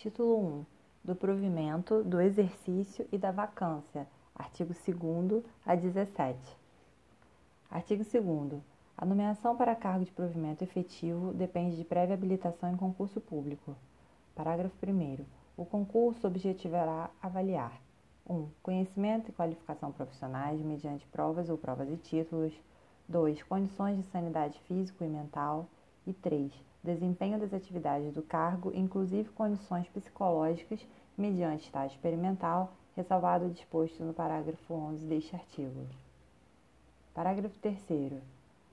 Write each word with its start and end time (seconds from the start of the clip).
Título 0.00 0.38
1. 0.38 0.66
Do 1.04 1.14
provimento, 1.14 2.02
do 2.02 2.22
exercício 2.22 3.06
e 3.12 3.18
da 3.18 3.30
vacância. 3.30 4.08
Artigo 4.34 4.72
2 4.72 5.44
a 5.66 5.74
17. 5.74 6.38
Artigo 7.70 8.02
2 8.02 8.62
A 8.96 9.04
nomeação 9.04 9.54
para 9.58 9.76
cargo 9.76 10.06
de 10.06 10.10
provimento 10.10 10.64
efetivo 10.64 11.34
depende 11.34 11.76
de 11.76 11.84
prévia 11.84 12.14
habilitação 12.14 12.72
em 12.72 12.78
concurso 12.78 13.20
público. 13.20 13.76
Parágrafo 14.34 14.74
1 14.82 15.18
O 15.54 15.66
concurso 15.66 16.26
objetivará 16.26 17.10
avaliar 17.20 17.78
1. 18.26 18.48
Conhecimento 18.62 19.28
e 19.28 19.34
qualificação 19.34 19.92
profissionais 19.92 20.62
mediante 20.62 21.06
provas 21.08 21.50
ou 21.50 21.58
provas 21.58 21.90
e 21.90 21.98
títulos. 21.98 22.54
2. 23.06 23.42
Condições 23.42 23.98
de 23.98 24.04
sanidade 24.04 24.58
físico 24.60 25.04
e 25.04 25.08
mental. 25.08 25.68
E 26.06 26.14
3 26.14 26.69
desempenho 26.82 27.38
das 27.38 27.52
atividades 27.52 28.12
do 28.12 28.22
cargo, 28.22 28.72
inclusive 28.74 29.28
condições 29.30 29.88
psicológicas, 29.88 30.80
mediante 31.16 31.64
estágio 31.64 31.94
experimental, 31.94 32.72
ressalvado 32.96 33.46
o 33.46 33.50
disposto 33.50 34.02
no 34.02 34.14
parágrafo 34.14 34.74
11 34.74 35.06
deste 35.06 35.34
artigo. 35.34 35.86
Parágrafo 37.14 37.58
3. 37.58 38.22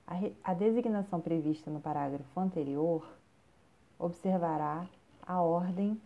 A, 0.06 0.14
a 0.42 0.54
designação 0.54 1.20
prevista 1.20 1.70
no 1.70 1.80
parágrafo 1.80 2.40
anterior 2.40 3.06
observará 3.98 4.86
a 5.26 5.42
ordem 5.42 6.00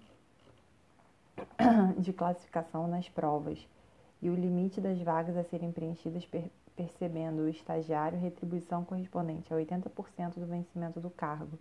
de 1.98 2.12
classificação 2.12 2.88
nas 2.88 3.08
provas 3.08 3.64
e 4.20 4.28
o 4.28 4.34
limite 4.34 4.80
das 4.80 5.00
vagas 5.00 5.36
a 5.36 5.44
serem 5.44 5.70
preenchidas 5.70 6.24
per, 6.26 6.50
percebendo 6.74 7.42
o 7.42 7.48
estagiário 7.48 8.18
retribuição 8.18 8.84
correspondente 8.84 9.52
a 9.52 9.56
80% 9.56 10.34
do 10.34 10.46
vencimento 10.46 11.00
do 11.00 11.10
cargo 11.10 11.58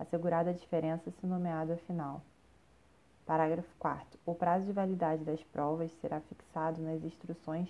assegurada 0.00 0.48
a 0.48 0.54
diferença 0.54 1.10
se 1.10 1.26
nomeado 1.26 1.74
afinal. 1.74 2.22
Parágrafo 3.26 3.68
4 3.78 4.18
O 4.24 4.34
prazo 4.34 4.64
de 4.64 4.72
validade 4.72 5.22
das 5.22 5.42
provas 5.44 5.92
será 6.00 6.20
fixado 6.20 6.80
nas 6.80 7.04
instruções 7.04 7.68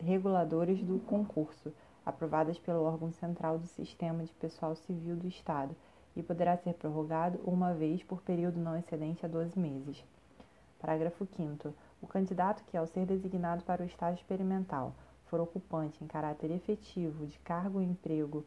reguladoras 0.00 0.82
do 0.82 1.00
concurso, 1.00 1.72
aprovadas 2.06 2.58
pelo 2.58 2.84
órgão 2.84 3.12
central 3.12 3.58
do 3.58 3.66
Sistema 3.66 4.24
de 4.24 4.32
Pessoal 4.34 4.74
Civil 4.74 5.16
do 5.16 5.28
Estado, 5.28 5.76
e 6.16 6.22
poderá 6.22 6.56
ser 6.56 6.74
prorrogado 6.74 7.38
uma 7.44 7.72
vez 7.74 8.02
por 8.02 8.22
período 8.22 8.58
não 8.58 8.76
excedente 8.76 9.24
a 9.26 9.28
12 9.28 9.58
meses. 9.58 10.04
Parágrafo 10.80 11.26
5 11.36 11.74
O 12.00 12.06
candidato 12.06 12.64
que, 12.64 12.76
ao 12.76 12.86
ser 12.86 13.06
designado 13.06 13.64
para 13.64 13.82
o 13.82 13.86
estágio 13.86 14.20
experimental, 14.20 14.94
for 15.26 15.40
ocupante 15.40 16.02
em 16.02 16.06
caráter 16.06 16.50
efetivo 16.50 17.26
de 17.26 17.38
cargo 17.40 17.78
ou 17.78 17.84
emprego 17.84 18.44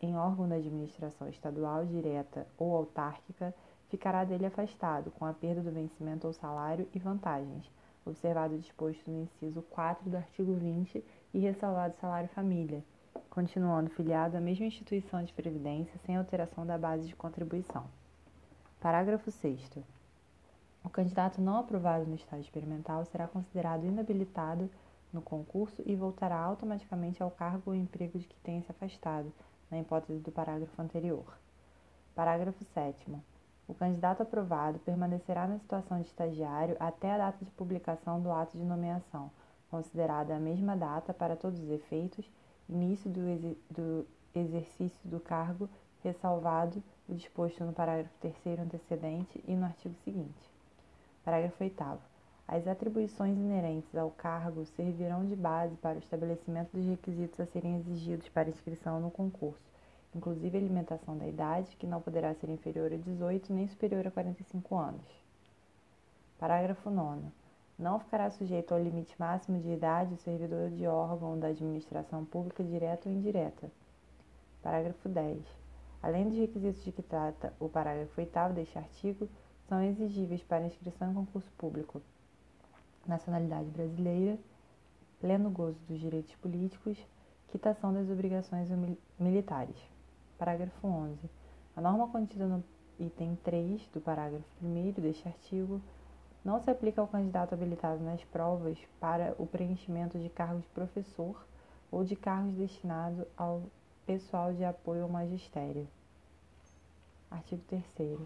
em 0.00 0.16
órgão 0.16 0.48
da 0.48 0.56
administração 0.56 1.28
estadual 1.28 1.84
direta 1.84 2.46
ou 2.56 2.76
autárquica, 2.76 3.54
ficará 3.88 4.24
dele 4.24 4.46
afastado, 4.46 5.10
com 5.10 5.24
a 5.24 5.32
perda 5.32 5.60
do 5.60 5.70
vencimento 5.70 6.26
ou 6.26 6.32
salário 6.32 6.88
e 6.94 6.98
vantagens, 6.98 7.70
observado 8.06 8.54
o 8.54 8.58
disposto 8.58 9.10
no 9.10 9.22
inciso 9.22 9.62
4 9.62 10.08
do 10.08 10.16
artigo 10.16 10.54
20 10.54 11.04
e 11.34 11.38
ressalvado 11.38 11.96
salário 12.00 12.28
família, 12.30 12.82
continuando 13.28 13.90
filiado 13.90 14.36
à 14.36 14.40
mesma 14.40 14.66
instituição 14.66 15.22
de 15.22 15.32
previdência 15.32 15.98
sem 16.06 16.16
alteração 16.16 16.64
da 16.64 16.78
base 16.78 17.06
de 17.06 17.14
contribuição. 17.14 17.84
Parágrafo 18.80 19.30
6 19.30 19.70
o 20.84 20.90
candidato 20.90 21.40
não 21.40 21.58
aprovado 21.58 22.06
no 22.06 22.16
estágio 22.16 22.42
experimental 22.42 23.04
será 23.04 23.28
considerado 23.28 23.84
inabilitado 23.84 24.68
no 25.12 25.22
concurso 25.22 25.80
e 25.86 25.94
voltará 25.94 26.36
automaticamente 26.36 27.22
ao 27.22 27.30
cargo 27.30 27.70
ou 27.70 27.74
emprego 27.74 28.18
de 28.18 28.26
que 28.26 28.34
tenha 28.40 28.62
se 28.62 28.70
afastado, 28.70 29.32
na 29.72 29.80
hipótese 29.80 30.20
do 30.20 30.30
parágrafo 30.30 30.80
anterior. 30.80 31.24
Parágrafo 32.14 32.62
7. 32.74 32.94
O 33.66 33.72
candidato 33.72 34.22
aprovado 34.22 34.78
permanecerá 34.80 35.46
na 35.46 35.58
situação 35.58 35.98
de 35.98 36.06
estagiário 36.06 36.76
até 36.78 37.10
a 37.10 37.18
data 37.18 37.42
de 37.42 37.50
publicação 37.52 38.20
do 38.20 38.30
ato 38.30 38.58
de 38.58 38.64
nomeação, 38.64 39.30
considerada 39.70 40.36
a 40.36 40.38
mesma 40.38 40.76
data 40.76 41.14
para 41.14 41.36
todos 41.36 41.58
os 41.58 41.70
efeitos, 41.70 42.30
início 42.68 43.10
do, 43.10 43.56
do 43.70 44.06
exercício 44.34 45.08
do 45.08 45.18
cargo, 45.18 45.70
ressalvado 46.04 46.82
o 47.08 47.14
disposto 47.14 47.64
no 47.64 47.72
parágrafo 47.72 48.12
3 48.20 48.60
antecedente 48.60 49.42
e 49.48 49.54
no 49.54 49.64
artigo 49.64 49.94
seguinte. 50.04 50.50
Parágrafo 51.24 51.64
8. 51.64 51.82
As 52.46 52.66
atribuições 52.66 53.38
inerentes 53.38 53.96
ao 53.96 54.10
cargo 54.10 54.66
servirão 54.66 55.24
de 55.24 55.34
base 55.34 55.74
para 55.76 55.96
o 55.96 55.98
estabelecimento 55.98 56.76
dos 56.76 56.84
requisitos 56.84 57.40
a 57.40 57.46
serem 57.46 57.76
exigidos 57.76 58.28
para 58.28 58.50
inscrição 58.50 59.00
no 59.00 59.10
concurso, 59.10 59.71
inclusive 60.14 60.56
alimentação 60.56 61.16
da 61.16 61.26
idade, 61.26 61.76
que 61.76 61.86
não 61.86 62.00
poderá 62.00 62.34
ser 62.34 62.48
inferior 62.50 62.92
a 62.92 62.96
18 62.96 63.52
nem 63.52 63.66
superior 63.68 64.06
a 64.06 64.10
45 64.10 64.76
anos. 64.76 65.06
Parágrafo 66.38 66.90
9. 66.90 67.22
Não 67.78 67.98
ficará 67.98 68.30
sujeito 68.30 68.72
ao 68.72 68.82
limite 68.82 69.14
máximo 69.18 69.58
de 69.60 69.70
idade 69.70 70.14
o 70.14 70.18
servidor 70.18 70.70
de 70.70 70.86
órgão 70.86 71.38
da 71.38 71.48
administração 71.48 72.24
pública 72.24 72.62
direta 72.62 73.08
ou 73.08 73.14
indireta. 73.14 73.70
Parágrafo 74.62 75.08
10. 75.08 75.40
Além 76.02 76.28
dos 76.28 76.38
requisitos 76.38 76.84
de 76.84 76.92
que 76.92 77.02
trata 77.02 77.52
o 77.58 77.68
parágrafo 77.68 78.20
8 78.20 78.52
deste 78.54 78.76
artigo, 78.78 79.28
são 79.68 79.82
exigíveis 79.82 80.42
para 80.42 80.66
inscrição 80.66 81.10
em 81.10 81.14
concurso 81.14 81.50
público 81.56 82.02
nacionalidade 83.06 83.68
brasileira, 83.70 84.38
pleno 85.20 85.50
gozo 85.50 85.78
dos 85.88 85.98
direitos 85.98 86.34
políticos, 86.36 86.98
quitação 87.50 87.92
das 87.92 88.08
obrigações 88.08 88.68
militares. 89.18 89.91
Parágrafo 90.42 90.88
11. 90.88 91.30
A 91.76 91.80
norma 91.80 92.08
contida 92.08 92.48
no 92.48 92.64
item 92.98 93.38
3 93.44 93.80
do 93.94 94.00
parágrafo 94.00 94.44
1 94.60 94.90
deste 95.00 95.28
artigo 95.28 95.80
não 96.44 96.60
se 96.60 96.68
aplica 96.68 97.00
ao 97.00 97.06
candidato 97.06 97.52
habilitado 97.52 98.02
nas 98.02 98.24
provas 98.24 98.76
para 98.98 99.36
o 99.38 99.46
preenchimento 99.46 100.18
de 100.18 100.28
cargos 100.28 100.62
de 100.62 100.68
professor 100.70 101.46
ou 101.92 102.02
de 102.02 102.16
cargos 102.16 102.54
destinados 102.54 103.24
ao 103.36 103.62
pessoal 104.04 104.52
de 104.52 104.64
apoio 104.64 105.04
ao 105.04 105.08
magistério. 105.08 105.86
Artigo 107.30 107.62
3 107.94 108.18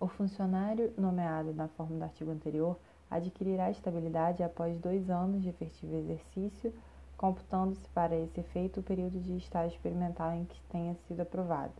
o 0.00 0.08
funcionário 0.08 0.92
nomeado 0.98 1.54
na 1.54 1.68
forma 1.68 1.96
do 1.96 2.02
artigo 2.02 2.32
anterior 2.32 2.76
adquirirá 3.08 3.70
estabilidade 3.70 4.42
após 4.42 4.76
dois 4.80 5.08
anos 5.08 5.44
de 5.44 5.50
efetivo 5.50 5.94
exercício, 5.94 6.74
computando-se 7.16 7.88
para 7.88 8.16
esse 8.16 8.40
efeito 8.40 8.80
o 8.80 8.82
período 8.82 9.20
de 9.20 9.36
estágio 9.36 9.74
experimental 9.74 10.32
em 10.32 10.44
que 10.44 10.60
tenha 10.70 10.94
sido 11.06 11.20
aprovado. 11.20 11.72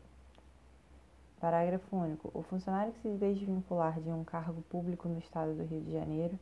Parágrafo 1.40 1.96
único. 1.96 2.30
O 2.32 2.42
funcionário 2.42 2.92
que 2.94 3.00
se 3.02 3.16
desvincular 3.16 4.00
de 4.00 4.10
um 4.10 4.24
cargo 4.24 4.62
público 4.62 5.08
no 5.08 5.18
Estado 5.18 5.54
do 5.54 5.64
Rio 5.64 5.82
de 5.82 5.92
Janeiro 5.92 6.38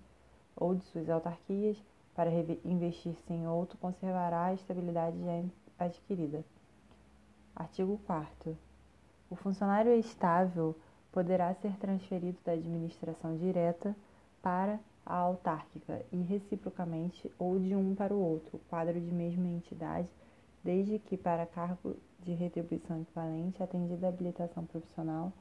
ou 0.54 0.74
de 0.74 0.84
suas 0.84 1.08
autarquias 1.08 1.76
para 2.14 2.30
investir-se 2.64 3.32
em 3.32 3.46
outro 3.48 3.78
conservará 3.78 4.44
a 4.46 4.54
estabilidade 4.54 5.16
já 5.24 5.84
adquirida. 5.84 6.44
Artigo 7.56 8.00
4 8.06 8.56
O 9.30 9.36
funcionário 9.36 9.92
estável 9.94 10.76
poderá 11.10 11.52
ser 11.54 11.76
transferido 11.78 12.38
da 12.44 12.52
administração 12.52 13.36
direta 13.36 13.96
para 14.40 14.78
a 15.04 15.14
autárquica 15.14 16.04
e 16.12 16.22
reciprocamente 16.22 17.30
ou 17.38 17.58
de 17.58 17.74
um 17.74 17.94
para 17.94 18.14
o 18.14 18.20
outro, 18.20 18.60
quadro 18.68 19.00
de 19.00 19.12
mesma 19.12 19.48
entidade, 19.48 20.08
desde 20.62 20.98
que 20.98 21.16
para 21.16 21.46
cargo 21.46 21.96
de 22.20 22.32
retribuição 22.32 23.00
equivalente 23.00 23.62
atendida 23.62 24.06
a 24.06 24.08
habilitação 24.08 24.64
profissional 24.64 25.32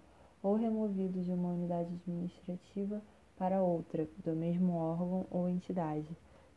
ou 0.41 0.55
removido 0.55 1.21
de 1.21 1.31
uma 1.31 1.49
unidade 1.49 1.89
administrativa 2.05 3.01
para 3.37 3.61
outra, 3.61 4.07
do 4.23 4.33
mesmo 4.33 4.75
órgão 4.75 5.25
ou 5.29 5.47
entidade, 5.47 6.07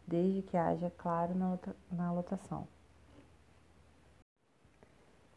desde 0.07 0.43
que 0.43 0.57
haja 0.57 0.91
claro 0.97 1.35
na 1.91 2.13
lotação. 2.13 2.67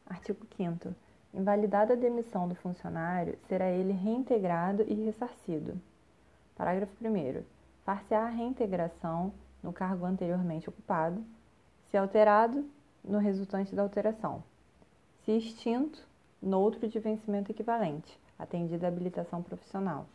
Artigo 0.05 0.45
5 0.55 0.95
Invalidada 1.33 1.93
a 1.93 1.97
demissão 1.97 2.47
do 2.47 2.55
funcionário, 2.55 3.37
será 3.47 3.69
ele 3.69 3.91
reintegrado 3.91 4.83
e 4.87 4.93
ressarcido. 4.93 5.79
Parágrafo 6.55 6.93
1. 6.99 7.56
Far-se-á 7.87 8.25
a 8.25 8.29
reintegração 8.29 9.31
no 9.63 9.71
cargo 9.71 10.05
anteriormente 10.05 10.67
ocupado, 10.67 11.23
se 11.89 11.95
alterado, 11.95 12.69
no 13.01 13.17
resultante 13.17 13.73
da 13.73 13.81
alteração, 13.81 14.43
se 15.23 15.31
extinto, 15.31 16.05
noutro 16.41 16.85
de 16.89 16.99
vencimento 16.99 17.49
equivalente, 17.49 18.19
atendida 18.37 18.87
a 18.87 18.89
habilitação 18.89 19.41
profissional. 19.41 20.05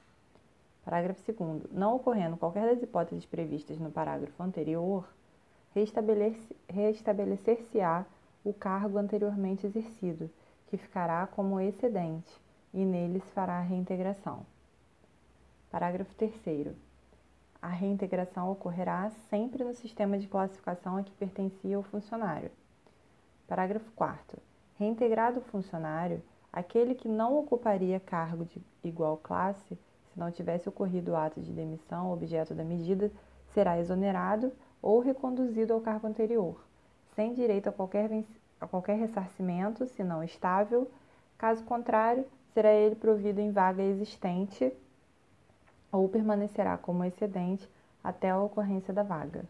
Parágrafo 0.85 1.23
2. 1.33 1.73
Não 1.73 1.97
ocorrendo 1.97 2.37
qualquer 2.37 2.67
das 2.67 2.83
hipóteses 2.83 3.25
previstas 3.25 3.79
no 3.79 3.91
parágrafo 3.91 4.43
anterior, 4.43 5.09
restabelecer-se-á 6.69 8.05
o 8.45 8.53
cargo 8.53 8.99
anteriormente 8.99 9.67
exercido 9.67 10.29
que 10.67 10.77
ficará 10.77 11.27
como 11.27 11.59
excedente, 11.59 12.39
e 12.75 12.85
nele 12.85 13.21
se 13.21 13.33
fará 13.33 13.61
a 13.61 13.63
reintegração. 13.63 14.45
Parágrafo 15.71 16.15
3. 16.17 16.92
A 17.63 17.69
reintegração 17.69 18.51
ocorrerá 18.51 19.09
sempre 19.31 19.65
no 19.65 19.73
sistema 19.73 20.19
de 20.19 20.27
classificação 20.27 20.99
a 20.99 21.03
que 21.03 21.13
pertencia 21.13 21.79
o 21.79 21.83
funcionário. 21.83 22.51
Parágrafo 23.49 23.91
4. 23.93 24.39
Reintegrado 24.79 25.39
o 25.39 25.43
funcionário, 25.43 26.23
Aquele 26.53 26.95
que 26.95 27.09
não 27.09 27.39
ocuparia 27.39 27.99
cargo 27.99 28.45
de 28.45 28.63
igual 28.85 29.17
classe, 29.17 29.75
se 29.75 30.21
não 30.21 30.31
tivesse 30.31 30.69
ocorrido 30.69 31.13
o 31.13 31.17
ato 31.17 31.41
de 31.41 31.51
demissão 31.51 32.13
objeto 32.13 32.55
da 32.55 32.63
medida, 32.63 33.11
será 33.55 33.79
exonerado 33.79 34.53
ou 34.83 35.01
reconduzido 35.01 35.73
ao 35.73 35.81
cargo 35.81 36.07
anterior, 36.07 36.63
sem 37.15 37.33
direito 37.33 37.71
a 37.71 37.73
qualquer, 37.73 38.11
a 38.61 38.67
qualquer 38.67 38.99
ressarcimento, 38.99 39.87
se 39.87 40.05
não 40.05 40.23
estável. 40.23 40.91
Caso 41.39 41.65
contrário, 41.65 42.27
será 42.53 42.71
ele 42.71 42.97
provido 42.97 43.41
em 43.41 43.51
vaga 43.51 43.83
existente 43.83 44.71
ou 45.93 46.09
permanecerá 46.09 46.79
como 46.79 47.05
excedente 47.05 47.69
até 48.03 48.31
a 48.31 48.41
ocorrência 48.41 48.93
da 48.93 49.03
vaga. 49.03 49.45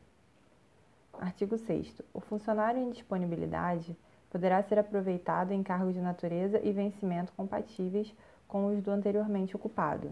Artigo 1.18 1.56
6. 1.56 2.02
O 2.12 2.20
funcionário 2.20 2.82
em 2.82 2.90
disponibilidade 2.90 3.96
poderá 4.28 4.62
ser 4.62 4.78
aproveitado 4.78 5.52
em 5.52 5.62
cargos 5.62 5.94
de 5.94 6.00
natureza 6.00 6.60
e 6.62 6.72
vencimento 6.72 7.32
compatíveis 7.34 8.12
com 8.48 8.66
os 8.66 8.82
do 8.82 8.90
anteriormente 8.90 9.54
ocupado. 9.54 10.10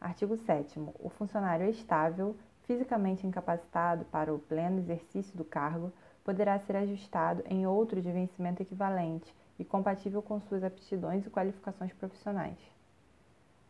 Artigo 0.00 0.36
7. 0.36 0.80
O 0.98 1.08
funcionário 1.10 1.68
estável, 1.68 2.36
fisicamente 2.62 3.26
incapacitado 3.26 4.04
para 4.06 4.32
o 4.32 4.38
pleno 4.38 4.78
exercício 4.78 5.36
do 5.36 5.44
cargo, 5.44 5.92
poderá 6.24 6.58
ser 6.60 6.76
ajustado 6.76 7.44
em 7.46 7.66
outro 7.66 8.00
de 8.00 8.10
vencimento 8.10 8.62
equivalente 8.62 9.34
e 9.58 9.64
compatível 9.64 10.22
com 10.22 10.40
suas 10.40 10.64
aptidões 10.64 11.26
e 11.26 11.30
qualificações 11.30 11.92
profissionais. 11.92 12.58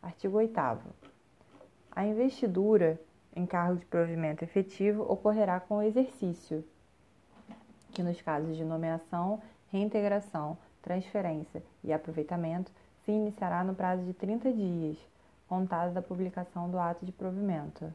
Artigo 0.01 0.37
8. 0.37 1.14
A 1.95 2.05
investidura 2.05 2.99
em 3.33 3.45
cargo 3.45 3.77
de 3.79 3.85
provimento 3.85 4.43
efetivo 4.43 5.03
ocorrerá 5.03 5.61
com 5.61 5.77
o 5.77 5.81
exercício 5.81 6.63
que 7.93 8.03
nos 8.03 8.21
casos 8.21 8.57
de 8.57 8.65
nomeação, 8.65 9.41
reintegração, 9.71 10.57
transferência 10.81 11.63
e 11.81 11.93
aproveitamento 11.93 12.69
se 13.05 13.11
iniciará 13.11 13.63
no 13.63 13.73
prazo 13.73 14.03
de 14.03 14.13
30 14.13 14.51
dias, 14.51 14.97
contado 15.47 15.93
da 15.93 16.01
publicação 16.01 16.69
do 16.69 16.77
ato 16.77 17.05
de 17.05 17.13
provimento. 17.13 17.91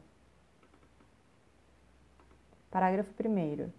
Parágrafo 2.71 3.11
1. 3.11 3.69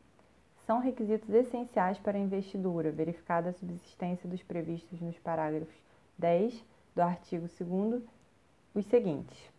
São 0.65 0.79
requisitos 0.79 1.31
essenciais 1.31 1.99
para 1.99 2.17
a 2.17 2.21
investidura, 2.21 2.93
verificada 2.93 3.51
a 3.51 3.53
subsistência 3.55 4.29
dos 4.29 4.43
previstos 4.43 5.01
nos 5.01 5.19
parágrafos 5.19 5.75
10 6.17 6.65
do 6.95 7.03
artigo 7.03 7.49
2 7.59 8.03
os 8.75 8.87
seguintes: 8.87 9.52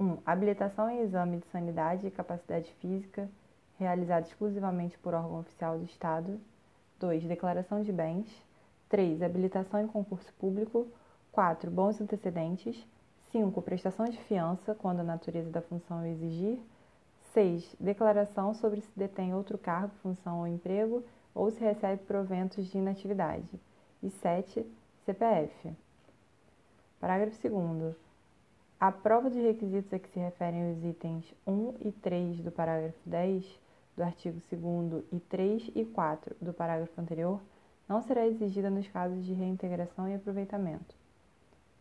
1. 0.00 0.18
Habilitação 0.24 0.88
em 0.90 1.02
exame 1.02 1.38
de 1.38 1.46
sanidade 1.46 2.06
e 2.06 2.10
capacidade 2.10 2.72
física 2.74 3.28
realizada 3.78 4.26
exclusivamente 4.26 4.98
por 4.98 5.14
órgão 5.14 5.40
oficial 5.40 5.78
do 5.78 5.84
Estado. 5.84 6.38
2. 6.98 7.24
Declaração 7.24 7.82
de 7.82 7.92
bens. 7.92 8.26
3. 8.88 9.22
Habilitação 9.22 9.80
em 9.80 9.86
concurso 9.86 10.32
público. 10.34 10.86
4. 11.30 11.70
Bons 11.70 12.00
antecedentes. 12.00 12.84
5. 13.30 13.62
Prestação 13.62 14.06
de 14.06 14.18
fiança, 14.24 14.74
quando 14.74 15.00
a 15.00 15.04
natureza 15.04 15.50
da 15.50 15.62
função 15.62 16.02
o 16.02 16.06
exigir. 16.06 16.58
6. 17.32 17.76
Declaração 17.78 18.52
sobre 18.54 18.80
se 18.80 18.90
detém 18.96 19.34
outro 19.34 19.56
cargo, 19.56 19.94
função 20.02 20.40
ou 20.40 20.46
emprego 20.46 21.04
ou 21.34 21.50
se 21.50 21.60
recebe 21.60 22.02
proventos 22.02 22.66
de 22.66 22.78
inatividade. 22.78 23.48
E 24.02 24.10
7. 24.10 24.66
CPF. 25.04 25.72
Parágrafo 26.98 27.48
2. 27.48 28.07
A 28.80 28.92
prova 28.92 29.28
dos 29.28 29.42
requisitos 29.42 29.92
a 29.92 29.98
que 29.98 30.08
se 30.08 30.20
referem 30.20 30.70
os 30.70 30.84
itens 30.84 31.34
1 31.44 31.74
e 31.80 31.90
3 31.90 32.40
do 32.42 32.52
parágrafo 32.52 32.96
10 33.04 33.44
do 33.96 34.04
artigo 34.04 34.40
2 34.52 35.04
e 35.10 35.18
3 35.18 35.72
e 35.74 35.84
4 35.84 36.36
do 36.40 36.52
parágrafo 36.52 37.00
anterior 37.00 37.40
não 37.88 38.00
será 38.00 38.24
exigida 38.24 38.70
nos 38.70 38.86
casos 38.86 39.24
de 39.24 39.32
reintegração 39.32 40.08
e 40.08 40.14
aproveitamento. 40.14 40.94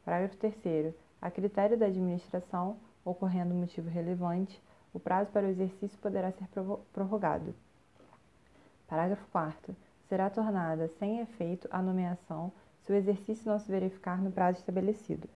Parágrafo 0.03 0.37
3. 0.37 0.95
A 1.21 1.29
critério 1.29 1.77
da 1.77 1.85
administração, 1.85 2.77
ocorrendo 3.05 3.53
motivo 3.53 3.89
relevante, 3.89 4.59
o 4.91 4.99
prazo 4.99 5.29
para 5.29 5.45
o 5.45 5.49
exercício 5.49 5.99
poderá 5.99 6.31
ser 6.31 6.47
prorrogado. 6.91 7.53
Parágrafo 8.87 9.27
4. 9.31 9.75
Será 10.09 10.31
tornada 10.31 10.87
sem 10.97 11.19
efeito 11.19 11.67
a 11.69 11.79
nomeação 11.79 12.51
se 12.81 12.91
o 12.91 12.95
exercício 12.95 13.51
não 13.51 13.59
se 13.59 13.69
verificar 13.69 14.19
no 14.19 14.31
prazo 14.31 14.57
estabelecido. 14.57 15.29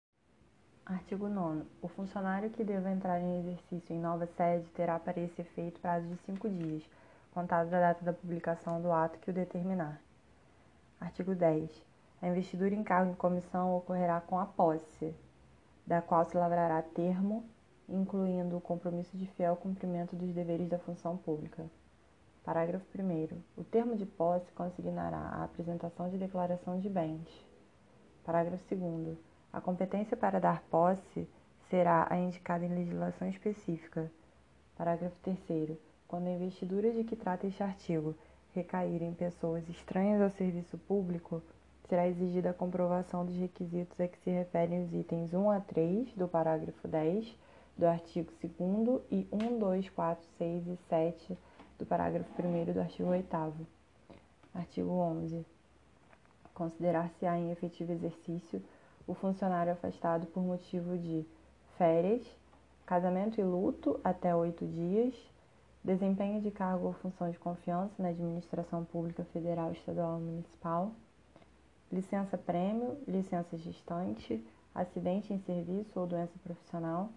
Artigo 0.85 1.29
9. 1.29 1.63
O 1.81 1.87
funcionário 1.87 2.49
que 2.49 2.63
deva 2.63 2.89
entrar 2.89 3.21
em 3.21 3.39
exercício 3.39 3.95
em 3.95 3.99
nova 3.99 4.25
sede 4.25 4.67
terá 4.71 4.99
para 4.99 5.19
esse 5.19 5.41
efeito 5.41 5.79
prazo 5.79 6.07
de 6.07 6.17
cinco 6.25 6.49
dias, 6.49 6.83
contado 7.31 7.69
da 7.69 7.79
data 7.79 8.03
da 8.03 8.11
publicação 8.11 8.81
do 8.81 8.91
ato 8.91 9.19
que 9.19 9.29
o 9.29 9.33
determinar. 9.33 10.01
Artigo 10.99 11.35
10. 11.35 11.69
A 12.21 12.27
investidura 12.27 12.73
em 12.73 12.83
cargo 12.83 13.11
em 13.11 13.15
comissão 13.15 13.75
ocorrerá 13.77 14.19
com 14.21 14.39
a 14.39 14.45
posse, 14.45 15.15
da 15.85 16.01
qual 16.01 16.25
se 16.25 16.35
lavrará 16.35 16.81
termo, 16.81 17.45
incluindo 17.87 18.57
o 18.57 18.61
compromisso 18.61 19.15
de 19.15 19.27
fiel 19.27 19.55
cumprimento 19.55 20.15
dos 20.15 20.33
deveres 20.33 20.67
da 20.67 20.79
função 20.79 21.15
pública. 21.15 21.63
Parágrafo 22.43 22.85
1. 22.97 23.39
O 23.55 23.63
termo 23.63 23.95
de 23.95 24.05
posse 24.05 24.51
consignará 24.53 25.17
a 25.17 25.43
apresentação 25.43 26.09
de 26.09 26.17
declaração 26.17 26.79
de 26.79 26.89
bens. 26.89 27.27
Parágrafo 28.23 28.75
2. 28.75 29.30
A 29.53 29.59
competência 29.59 30.15
para 30.15 30.39
dar 30.39 30.61
posse 30.69 31.27
será 31.69 32.07
a 32.09 32.17
indicada 32.17 32.65
em 32.65 32.73
legislação 32.73 33.27
específica. 33.27 34.09
Parágrafo 34.77 35.15
3. 35.23 35.77
Quando 36.07 36.27
a 36.27 36.31
investidura 36.31 36.91
de 36.91 37.03
que 37.03 37.15
trata 37.17 37.47
este 37.47 37.61
artigo 37.61 38.15
recair 38.53 39.03
em 39.03 39.13
pessoas 39.13 39.67
estranhas 39.67 40.21
ao 40.21 40.29
serviço 40.29 40.77
público, 40.77 41.41
será 41.89 42.07
exigida 42.07 42.51
a 42.51 42.53
comprovação 42.53 43.25
dos 43.25 43.35
requisitos 43.35 43.99
a 43.99 44.07
que 44.07 44.17
se 44.19 44.29
referem 44.29 44.83
os 44.83 44.93
itens 44.93 45.33
1 45.33 45.51
a 45.51 45.59
3 45.59 46.13
do 46.13 46.27
parágrafo 46.27 46.87
10 46.87 47.37
do 47.77 47.85
artigo 47.85 48.31
2 48.41 49.01
e 49.11 49.27
1, 49.31 49.59
2, 49.59 49.89
4, 49.89 50.25
6 50.37 50.67
e 50.67 50.77
7 50.87 51.37
do 51.77 51.85
parágrafo 51.85 52.29
1 52.41 52.71
do 52.71 52.79
artigo 52.79 53.09
8 53.09 53.35
Artigo 54.53 54.91
11. 54.91 55.45
Considerar-se-á 56.53 57.37
em 57.37 57.51
efetivo 57.51 57.91
exercício 57.91 58.61
o 59.11 59.15
funcionário 59.15 59.73
afastado 59.73 60.25
por 60.27 60.41
motivo 60.41 60.97
de 60.97 61.25
férias, 61.77 62.25
casamento 62.85 63.41
e 63.41 63.43
luto 63.43 63.99
até 64.05 64.33
oito 64.33 64.65
dias, 64.65 65.13
desempenho 65.83 66.41
de 66.41 66.49
cargo 66.49 66.87
ou 66.87 66.93
função 66.93 67.29
de 67.29 67.37
confiança 67.37 67.93
na 67.99 68.09
administração 68.09 68.85
pública 68.85 69.25
federal, 69.25 69.73
estadual 69.73 70.13
ou 70.13 70.21
municipal, 70.21 70.91
licença-prêmio, 71.91 72.97
licença 73.05 73.57
gestante, 73.57 74.41
acidente 74.73 75.33
em 75.33 75.39
serviço 75.39 75.99
ou 75.99 76.07
doença 76.07 76.39
profissional, 76.41 77.09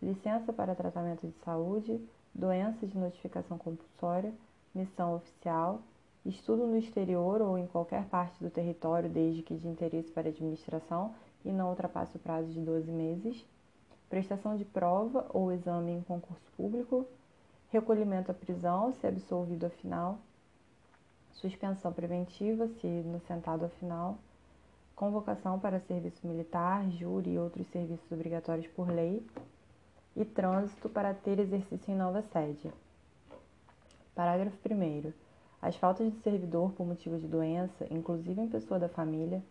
licença 0.00 0.52
para 0.52 0.76
tratamento 0.76 1.26
de 1.26 1.34
saúde, 1.44 2.00
doença 2.32 2.86
de 2.86 2.96
notificação 2.96 3.58
compulsória, 3.58 4.32
missão 4.72 5.16
oficial, 5.16 5.80
estudo 6.24 6.68
no 6.68 6.78
exterior 6.78 7.42
ou 7.42 7.58
em 7.58 7.66
qualquer 7.66 8.04
parte 8.04 8.40
do 8.40 8.48
território, 8.48 9.10
desde 9.10 9.42
que 9.42 9.56
de 9.56 9.66
interesse 9.66 10.12
para 10.12 10.28
a 10.28 10.30
administração 10.30 11.12
e 11.44 11.50
não 11.50 11.70
ultrapasse 11.70 12.16
o 12.16 12.20
prazo 12.20 12.48
de 12.52 12.60
12 12.60 12.90
meses, 12.90 13.44
prestação 14.08 14.56
de 14.56 14.64
prova 14.64 15.26
ou 15.30 15.52
exame 15.52 15.92
em 15.92 16.02
concurso 16.02 16.44
público, 16.56 17.06
recolhimento 17.70 18.30
à 18.30 18.34
prisão, 18.34 18.92
se 18.92 19.06
absolvido 19.06 19.66
afinal, 19.66 20.18
suspensão 21.32 21.92
preventiva, 21.92 22.68
se 22.68 22.86
inocentado 22.86 23.64
afinal, 23.64 24.18
convocação 24.94 25.58
para 25.58 25.80
serviço 25.80 26.26
militar, 26.26 26.88
júri 26.90 27.32
e 27.32 27.38
outros 27.38 27.66
serviços 27.68 28.12
obrigatórios 28.12 28.66
por 28.68 28.88
lei, 28.88 29.24
e 30.14 30.24
trânsito 30.24 30.88
para 30.88 31.14
ter 31.14 31.38
exercício 31.38 31.90
em 31.92 31.96
nova 31.96 32.22
sede. 32.22 32.70
Parágrafo 34.14 34.56
1. 34.68 35.12
As 35.60 35.76
faltas 35.76 36.12
de 36.12 36.20
servidor 36.20 36.72
por 36.72 36.86
motivo 36.86 37.18
de 37.18 37.26
doença, 37.26 37.86
inclusive 37.90 38.40
em 38.40 38.48
pessoa 38.48 38.78
da 38.78 38.88
família, 38.88 39.42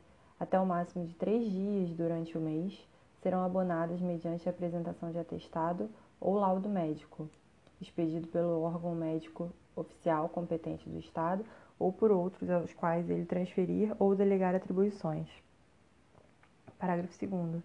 até 0.42 0.60
o 0.60 0.66
máximo 0.66 1.06
de 1.06 1.14
três 1.14 1.48
dias 1.48 1.92
durante 1.92 2.36
o 2.36 2.42
mês, 2.42 2.76
serão 3.22 3.44
abonadas 3.44 4.02
mediante 4.02 4.50
apresentação 4.50 5.12
de 5.12 5.20
atestado 5.20 5.88
ou 6.20 6.34
laudo 6.34 6.68
médico, 6.68 7.30
expedido 7.80 8.28
pelo 8.28 8.64
órgão 8.64 8.96
médico 8.96 9.52
oficial 9.76 10.28
competente 10.30 10.90
do 10.90 10.98
Estado 10.98 11.46
ou 11.78 11.94
por 11.94 12.10
outros 12.10 12.50
aos 12.50 12.74
quais 12.74 13.08
ele 13.08 13.24
transferir 13.24 13.96
ou 14.00 14.16
delegar 14.16 14.56
atribuições. 14.56 15.30
Parágrafo 16.80 17.14
2. 17.24 17.62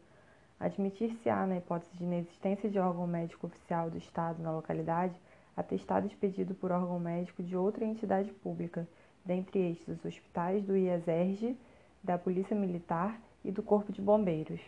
Admitir-se-á, 0.61 1.47
na 1.47 1.57
hipótese 1.57 1.97
de 1.97 2.05
inexistência 2.05 2.69
de 2.69 2.79
órgão 2.79 3.07
médico 3.07 3.47
oficial 3.47 3.89
do 3.89 3.97
Estado 3.97 4.43
na 4.43 4.53
localidade, 4.53 5.19
atestado 5.57 6.07
expedido 6.07 6.55
por 6.55 6.71
órgão 6.71 7.01
médico 7.01 7.43
de 7.43 7.57
outra 7.57 7.87
entidade 7.87 8.31
pública, 8.33 8.87
dentre 9.25 9.71
estes 9.71 9.89
os 9.89 10.05
hospitais 10.05 10.63
do 10.63 10.77
IESERG, 10.77 11.57
da 12.07 12.17
Polícia 12.17 12.57
Militar 12.57 13.21
e 13.45 13.51
do 13.51 13.65
Corpo 13.65 13.93
de 13.93 14.01
Bombeiros. 14.01 14.61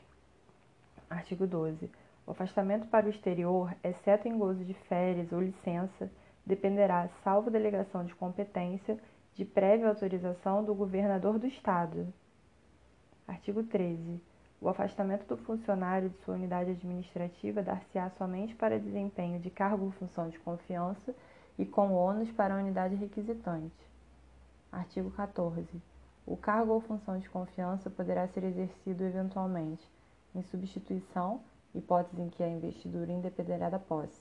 Artigo 1.09 1.47
12. 1.47 1.89
O 2.27 2.33
afastamento 2.33 2.89
para 2.89 3.07
o 3.07 3.11
exterior, 3.11 3.73
exceto 3.83 4.27
em 4.27 4.37
gozo 4.37 4.65
de 4.65 4.75
férias 4.75 5.31
ou 5.31 5.41
licença, 5.41 6.11
dependerá, 6.45 7.09
salvo 7.23 7.49
delegação 7.49 8.05
de 8.05 8.13
competência, 8.17 8.99
de 9.35 9.45
prévia 9.45 9.89
autorização 9.89 10.65
do 10.65 10.75
governador 10.75 11.39
do 11.39 11.47
Estado. 11.47 12.13
Artigo 13.27 13.63
13. 13.63 14.21
O 14.61 14.69
afastamento 14.69 15.25
do 15.29 15.37
funcionário 15.37 16.11
de 16.11 16.19
sua 16.25 16.35
unidade 16.35 16.73
administrativa 16.73 17.63
dar-se-á 17.63 18.11
somente 18.19 18.57
para 18.57 18.81
desempenho 18.81 19.39
de 19.39 19.49
cargo 19.49 19.85
ou 19.85 19.93
função 19.93 20.29
de 20.29 20.39
confiança 20.41 21.15
e 21.57 21.65
com 21.65 21.93
ônus 21.93 22.33
para 22.33 22.55
a 22.55 22.59
unidade 22.59 22.97
requisitante. 22.97 23.77
Artigo 24.73 25.13
14. 25.13 25.81
O 26.31 26.37
cargo 26.37 26.75
ou 26.75 26.81
função 26.83 27.19
de 27.19 27.27
confiança 27.27 27.89
poderá 27.89 28.29
ser 28.29 28.45
exercido 28.45 29.03
eventualmente 29.03 29.83
em 30.35 30.43
substituição, 30.43 31.41
hipótese 31.75 32.21
em 32.21 32.29
que 32.29 32.43
a 32.43 32.49
investidura 32.49 33.11
independerá 33.11 33.71
da 33.71 33.79
posse. 33.79 34.21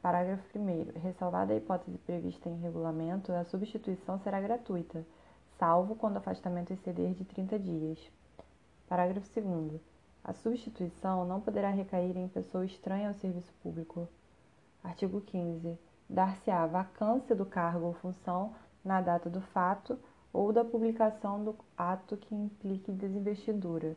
Parágrafo 0.00 0.58
1. 0.58 0.98
Ressalvada 0.98 1.52
a 1.52 1.56
hipótese 1.56 1.98
prevista 1.98 2.48
em 2.48 2.58
regulamento, 2.62 3.30
a 3.32 3.44
substituição 3.44 4.18
será 4.20 4.40
gratuita, 4.40 5.04
salvo 5.58 5.94
quando 5.94 6.14
o 6.14 6.18
afastamento 6.20 6.72
exceder 6.72 7.12
de 7.12 7.26
30 7.26 7.58
dias. 7.58 7.98
Parágrafo 8.88 9.28
2. 9.38 9.78
A 10.24 10.32
substituição 10.32 11.26
não 11.26 11.38
poderá 11.38 11.68
recair 11.68 12.16
em 12.16 12.28
pessoa 12.28 12.64
estranha 12.64 13.08
ao 13.08 13.14
serviço 13.14 13.52
público. 13.62 14.08
Artigo 14.82 15.20
15. 15.20 15.78
Dar-se-á 16.08 16.66
vacância 16.66 17.36
do 17.36 17.44
cargo 17.44 17.88
ou 17.88 17.92
função 17.92 18.54
na 18.82 19.02
data 19.02 19.28
do 19.28 19.42
fato 19.42 19.98
ou 20.32 20.52
da 20.52 20.64
publicação 20.64 21.42
do 21.44 21.56
ato 21.76 22.16
que 22.16 22.34
implique 22.34 22.92
desinvestidura. 22.92 23.96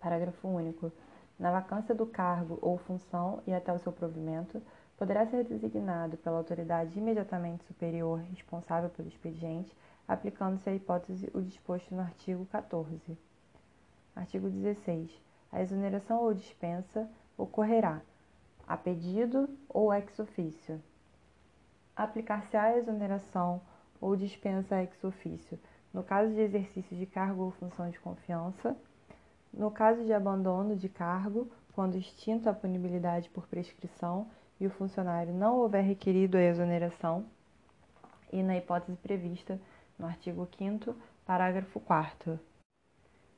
Parágrafo 0.00 0.48
único. 0.48 0.92
Na 1.38 1.50
vacância 1.50 1.94
do 1.94 2.06
cargo 2.06 2.58
ou 2.60 2.76
função 2.78 3.42
e 3.46 3.54
até 3.54 3.72
o 3.72 3.78
seu 3.78 3.92
provimento, 3.92 4.62
poderá 4.96 5.26
ser 5.26 5.44
designado 5.44 6.16
pela 6.18 6.38
autoridade 6.38 6.98
imediatamente 6.98 7.64
superior 7.64 8.20
responsável 8.30 8.90
pelo 8.90 9.08
expediente, 9.08 9.74
aplicando-se 10.06 10.68
à 10.68 10.74
hipótese 10.74 11.30
o 11.34 11.40
disposto 11.40 11.94
no 11.94 12.00
artigo 12.00 12.46
14. 12.46 13.18
Artigo 14.14 14.48
16. 14.50 15.10
A 15.50 15.62
exoneração 15.62 16.22
ou 16.22 16.34
dispensa 16.34 17.08
ocorrerá 17.36 18.00
a 18.66 18.76
pedido 18.76 19.48
ou 19.68 19.92
ex 19.92 20.18
officio. 20.18 20.80
Aplicar-se-á 21.96 22.62
a 22.62 22.78
exoneração 22.78 23.60
ou 24.02 24.16
dispensa 24.16 24.82
ex 24.82 25.04
officio. 25.04 25.56
No 25.94 26.02
caso 26.02 26.34
de 26.34 26.40
exercício 26.40 26.96
de 26.96 27.06
cargo 27.06 27.44
ou 27.44 27.52
função 27.52 27.88
de 27.88 28.00
confiança. 28.00 28.76
No 29.54 29.70
caso 29.70 30.04
de 30.04 30.12
abandono 30.12 30.74
de 30.74 30.88
cargo, 30.88 31.48
quando 31.72 31.96
extinta 31.96 32.50
a 32.50 32.54
punibilidade 32.54 33.30
por 33.30 33.46
prescrição 33.46 34.26
e 34.58 34.66
o 34.66 34.70
funcionário 34.70 35.32
não 35.32 35.58
houver 35.58 35.84
requerido 35.84 36.36
a 36.36 36.42
exoneração, 36.42 37.24
e 38.32 38.42
na 38.42 38.56
hipótese 38.56 38.96
prevista 38.96 39.60
no 39.98 40.06
artigo 40.06 40.48
5, 40.58 40.96
parágrafo 41.24 41.78
4, 41.80 42.40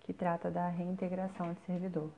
que 0.01 0.13
trata 0.13 0.51
da 0.51 0.69
reintegração 0.69 1.53
de 1.53 1.61
servidor. 1.63 2.11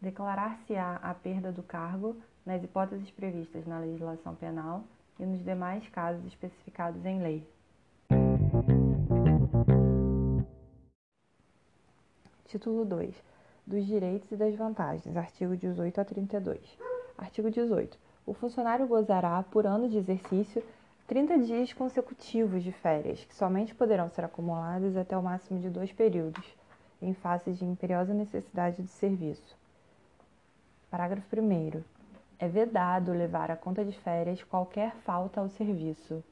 Declarar-se-á 0.00 0.96
a 0.96 1.14
perda 1.14 1.50
do 1.50 1.62
cargo 1.62 2.16
nas 2.44 2.62
hipóteses 2.62 3.10
previstas 3.10 3.66
na 3.66 3.78
legislação 3.78 4.34
penal 4.34 4.84
e 5.18 5.24
nos 5.24 5.44
demais 5.44 5.88
casos 5.88 6.24
especificados 6.26 7.04
em 7.04 7.20
lei. 7.20 7.46
Título 12.46 12.84
2. 12.84 13.14
Dos 13.66 13.86
direitos 13.86 14.30
e 14.30 14.36
das 14.36 14.54
vantagens. 14.54 15.16
Artigo 15.16 15.56
18 15.56 16.00
a 16.00 16.04
32. 16.04 16.78
Artigo 17.16 17.50
18. 17.50 17.98
O 18.26 18.34
funcionário 18.34 18.86
gozará, 18.86 19.42
por 19.42 19.66
ano 19.66 19.88
de 19.88 19.98
exercício, 19.98 20.62
30 21.06 21.38
dias 21.38 21.72
consecutivos 21.72 22.62
de 22.62 22.70
férias, 22.70 23.24
que 23.24 23.34
somente 23.34 23.74
poderão 23.74 24.08
ser 24.08 24.24
acumulados 24.24 24.96
até 24.96 25.16
o 25.16 25.22
máximo 25.22 25.60
de 25.60 25.68
dois 25.68 25.92
períodos, 25.92 26.44
em 27.00 27.14
face 27.14 27.52
de 27.52 27.64
imperiosa 27.64 28.14
necessidade 28.14 28.82
de 28.82 28.90
serviço. 28.90 29.56
Parágrafo 30.90 31.26
1. 31.34 31.82
É 32.42 32.48
vedado 32.48 33.12
levar 33.12 33.52
à 33.52 33.56
conta 33.56 33.84
de 33.84 33.96
férias 34.00 34.42
qualquer 34.42 34.96
falta 35.04 35.40
ao 35.40 35.48
serviço. 35.48 36.24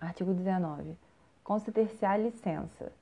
Artigo 0.00 0.34
19. 0.34 0.96
Conceder-se-á 1.44 2.16
licença 2.16 2.92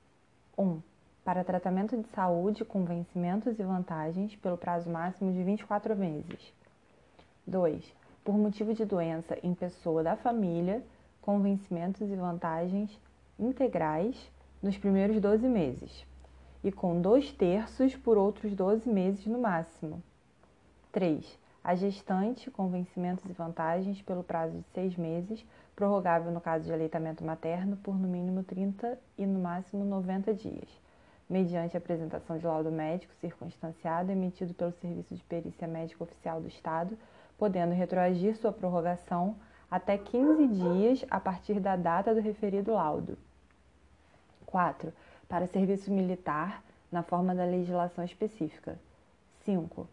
1. 0.55 0.79
Para 1.25 1.43
tratamento 1.43 1.97
de 1.97 2.07
saúde 2.09 2.63
com 2.63 2.85
vencimentos 2.85 3.57
e 3.59 3.63
vantagens 3.63 4.35
pelo 4.35 4.59
prazo 4.59 4.91
máximo 4.91 5.33
de 5.33 5.43
24 5.43 5.95
meses. 5.95 6.53
2. 7.47 7.91
Por 8.23 8.37
motivo 8.37 8.71
de 8.71 8.85
doença 8.85 9.39
em 9.41 9.55
pessoa 9.55 10.03
da 10.03 10.15
família, 10.15 10.83
com 11.19 11.41
vencimentos 11.41 12.11
e 12.11 12.15
vantagens 12.15 12.95
integrais 13.39 14.31
nos 14.61 14.77
primeiros 14.77 15.19
12 15.19 15.47
meses, 15.47 16.05
e 16.63 16.71
com 16.71 17.01
dois 17.01 17.31
terços 17.31 17.95
por 17.95 18.19
outros 18.19 18.53
12 18.53 18.87
meses 18.87 19.25
no 19.25 19.39
máximo. 19.39 20.03
3. 20.91 21.37
A 21.63 21.75
gestante 21.75 22.49
com 22.49 22.67
vencimentos 22.69 23.23
e 23.25 23.33
vantagens 23.33 24.01
pelo 24.01 24.23
prazo 24.23 24.57
de 24.57 24.63
seis 24.73 24.95
meses, 24.95 25.45
prorrogável 25.75 26.31
no 26.31 26.41
caso 26.41 26.65
de 26.65 26.73
aleitamento 26.73 27.23
materno 27.23 27.77
por 27.77 27.95
no 27.95 28.07
mínimo 28.07 28.43
30 28.43 28.97
e 29.17 29.25
no 29.25 29.39
máximo 29.39 29.85
90 29.85 30.33
dias, 30.33 30.69
mediante 31.29 31.77
apresentação 31.77 32.37
de 32.37 32.45
laudo 32.45 32.71
médico 32.71 33.13
circunstanciado 33.21 34.11
emitido 34.11 34.53
pelo 34.53 34.71
Serviço 34.71 35.15
de 35.15 35.23
Perícia 35.25 35.67
Médica 35.67 36.03
Oficial 36.03 36.41
do 36.41 36.47
Estado, 36.47 36.97
podendo 37.37 37.73
retroagir 37.73 38.35
sua 38.37 38.51
prorrogação 38.51 39.35
até 39.69 39.97
15 39.97 40.47
dias 40.47 41.05
a 41.09 41.19
partir 41.19 41.59
da 41.59 41.75
data 41.75 42.15
do 42.15 42.21
referido 42.21 42.73
laudo. 42.73 43.17
4. 44.45 44.91
Para 45.27 45.45
serviço 45.45 45.91
militar, 45.91 46.63
na 46.91 47.03
forma 47.03 47.35
da 47.35 47.45
legislação 47.45 48.03
específica. 48.03 48.79
5. 49.45 49.87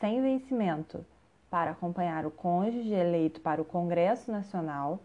Sem 0.00 0.20
vencimento, 0.20 1.04
para 1.50 1.70
acompanhar 1.70 2.26
o 2.26 2.30
cônjuge 2.30 2.92
eleito 2.92 3.40
para 3.40 3.62
o 3.62 3.64
Congresso 3.64 4.30
Nacional 4.30 4.98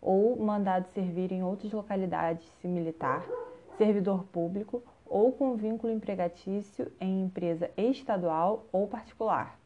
ou 0.00 0.36
mandado 0.38 0.86
servir 0.88 1.32
em 1.32 1.42
outras 1.42 1.72
localidades 1.72 2.46
se 2.60 2.68
militar, 2.68 3.24
servidor 3.78 4.24
público 4.24 4.82
ou 5.06 5.32
com 5.32 5.56
vínculo 5.56 5.92
empregatício 5.92 6.92
em 7.00 7.22
empresa 7.22 7.70
estadual 7.76 8.66
ou 8.70 8.86
particular. 8.86 9.58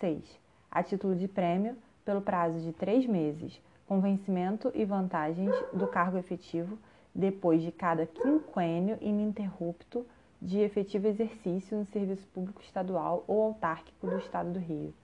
6. 0.00 0.22
A 0.70 0.82
título 0.82 1.16
de 1.16 1.26
prêmio, 1.26 1.76
pelo 2.04 2.20
prazo 2.20 2.60
de 2.60 2.72
três 2.72 3.06
meses, 3.06 3.60
com 3.86 4.00
vencimento 4.00 4.70
e 4.74 4.84
vantagens 4.84 5.54
do 5.72 5.86
cargo 5.86 6.18
efetivo 6.18 6.78
depois 7.14 7.62
de 7.62 7.72
cada 7.72 8.06
quinquênio 8.06 8.98
ininterrupto 9.00 10.06
de 10.40 10.60
efetivo 10.60 11.08
exercício 11.08 11.76
no 11.76 11.84
serviço 11.86 12.26
público 12.28 12.62
estadual 12.62 13.24
ou 13.26 13.42
autárquico 13.42 14.06
do 14.06 14.18
Estado 14.18 14.52
do 14.52 14.58
Rio. 14.58 14.94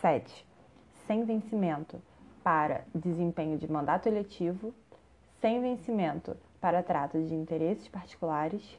7. 0.00 0.46
Sem 1.06 1.24
vencimento, 1.24 2.00
para 2.42 2.84
desempenho 2.94 3.58
de 3.58 3.70
mandato 3.70 4.08
eletivo, 4.08 4.72
sem 5.40 5.60
vencimento 5.60 6.36
para 6.60 6.82
trato 6.82 7.22
de 7.22 7.34
interesses 7.34 7.88
particulares, 7.88 8.78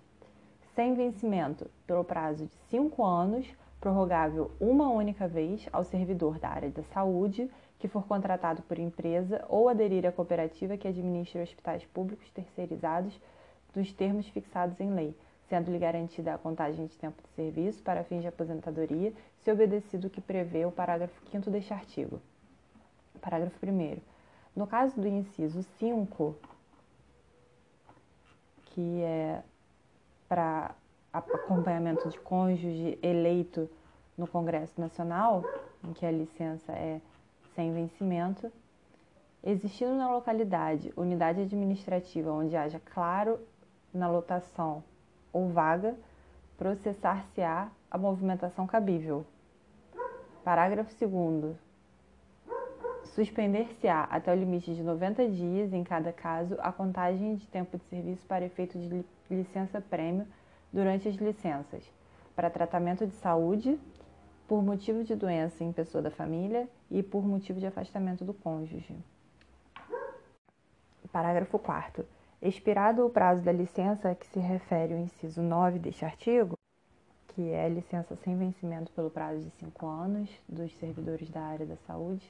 sem 0.76 0.94
vencimento 0.94 1.70
pelo 1.86 2.04
prazo 2.04 2.46
de 2.46 2.56
cinco 2.70 3.06
anos, 3.06 3.48
prorrogável 3.80 4.52
uma 4.60 4.90
única 4.90 5.28
vez 5.28 5.68
ao 5.72 5.84
servidor 5.84 6.40
da 6.40 6.50
área 6.50 6.70
da 6.70 6.84
saúde 6.84 7.50
que 7.78 7.88
for 7.88 8.06
contratado 8.06 8.62
por 8.64 8.78
empresa 8.78 9.44
ou 9.48 9.70
aderir 9.70 10.06
à 10.06 10.12
cooperativa 10.12 10.78
que 10.78 10.88
administre 10.88 11.42
hospitais 11.42 11.86
públicos 11.86 12.30
terceirizados 12.32 13.20
nos 13.74 13.94
termos 13.94 14.28
fixados 14.28 14.80
em 14.82 14.94
lei, 14.94 15.16
sendo-lhe 15.50 15.80
garantida 15.80 16.34
a 16.34 16.38
contagem 16.38 16.86
de 16.86 16.96
tempo 16.98 17.22
de 17.24 17.30
serviço 17.30 17.82
para 17.82 18.04
fins 18.04 18.22
de 18.22 18.28
aposentadoria, 18.28 19.12
se 19.40 19.52
obedecido 19.52 20.08
o 20.08 20.10
que 20.10 20.22
prevê 20.22 20.66
o 20.66 20.72
parágrafo 20.72 21.20
5 21.32 21.50
deste 21.50 21.74
artigo. 21.74 22.22
Parágrafo 23.20 23.58
1. 23.66 23.98
No 24.56 24.68
caso 24.68 25.00
do 25.02 25.08
inciso 25.08 25.64
5, 25.80 26.36
que 28.68 29.02
é 29.02 29.42
para 30.28 30.76
acompanhamento 31.12 32.08
de 32.08 32.20
cônjuge 32.20 33.00
eleito 33.02 33.68
no 34.16 34.28
Congresso 34.28 34.80
Nacional, 34.80 35.44
em 35.84 35.92
que 35.94 36.06
a 36.06 36.12
licença 36.12 36.72
é 36.74 37.02
sem 37.56 37.74
vencimento, 37.74 38.52
existindo 39.44 39.96
na 39.96 40.14
localidade 40.14 40.94
unidade 40.96 41.42
administrativa 41.42 42.32
onde 42.32 42.56
haja 42.56 42.80
claro 42.80 43.40
na 43.94 44.10
lotação 44.10 44.84
ou 45.32 45.50
vaga, 45.50 45.96
processar-se-á 46.58 47.70
a 47.90 47.98
movimentação 47.98 48.68
cabível. 48.68 49.26
Parágrafo 50.44 50.94
2 50.94 51.56
Suspender-se-á 53.04 54.04
até 54.04 54.32
o 54.32 54.36
limite 54.36 54.74
de 54.74 54.84
90 54.84 55.28
dias, 55.30 55.74
em 55.74 55.84
cada 55.84 56.14
caso, 56.14 56.56
a 56.60 56.72
contagem 56.72 57.36
de 57.36 57.48
tempo 57.48 57.78
de 57.78 57.84
serviço 57.86 58.26
para 58.26 58.46
efeito 58.46 58.78
de 58.78 59.04
licença-prêmio 59.30 60.28
durante 60.72 61.08
as 61.08 61.16
licenças, 61.16 61.84
para 62.36 62.50
tratamento 62.50 63.06
de 63.06 63.14
saúde, 63.16 63.80
por 64.48 64.64
motivo 64.64 65.04
de 65.04 65.16
doença 65.16 65.64
em 65.64 65.72
pessoa 65.72 66.02
da 66.02 66.10
família 66.10 66.68
e 66.90 67.04
por 67.04 67.26
motivo 67.26 67.60
de 67.60 67.68
afastamento 67.68 68.24
do 68.24 68.34
cônjuge. 68.34 68.96
Parágrafo 71.12 71.58
4. 71.58 72.06
Expirado 72.42 73.06
o 73.06 73.10
prazo 73.10 73.44
da 73.44 73.52
licença 73.52 74.10
a 74.10 74.16
que 74.16 74.26
se 74.28 74.40
refere 74.40 74.94
o 74.94 74.98
inciso 74.98 75.42
9 75.42 75.78
deste 75.78 76.06
artigo, 76.06 76.58
que 77.28 77.52
é 77.52 77.68
licença 77.68 78.16
sem 78.16 78.38
vencimento 78.38 78.94
pelo 78.94 79.10
prazo 79.10 79.44
de 79.44 79.50
cinco 79.60 79.86
anos 79.86 80.30
dos 80.48 80.74
servidores 80.78 81.30
da 81.30 81.42
área 81.42 81.66
da 81.66 81.76
saúde, 81.86 82.26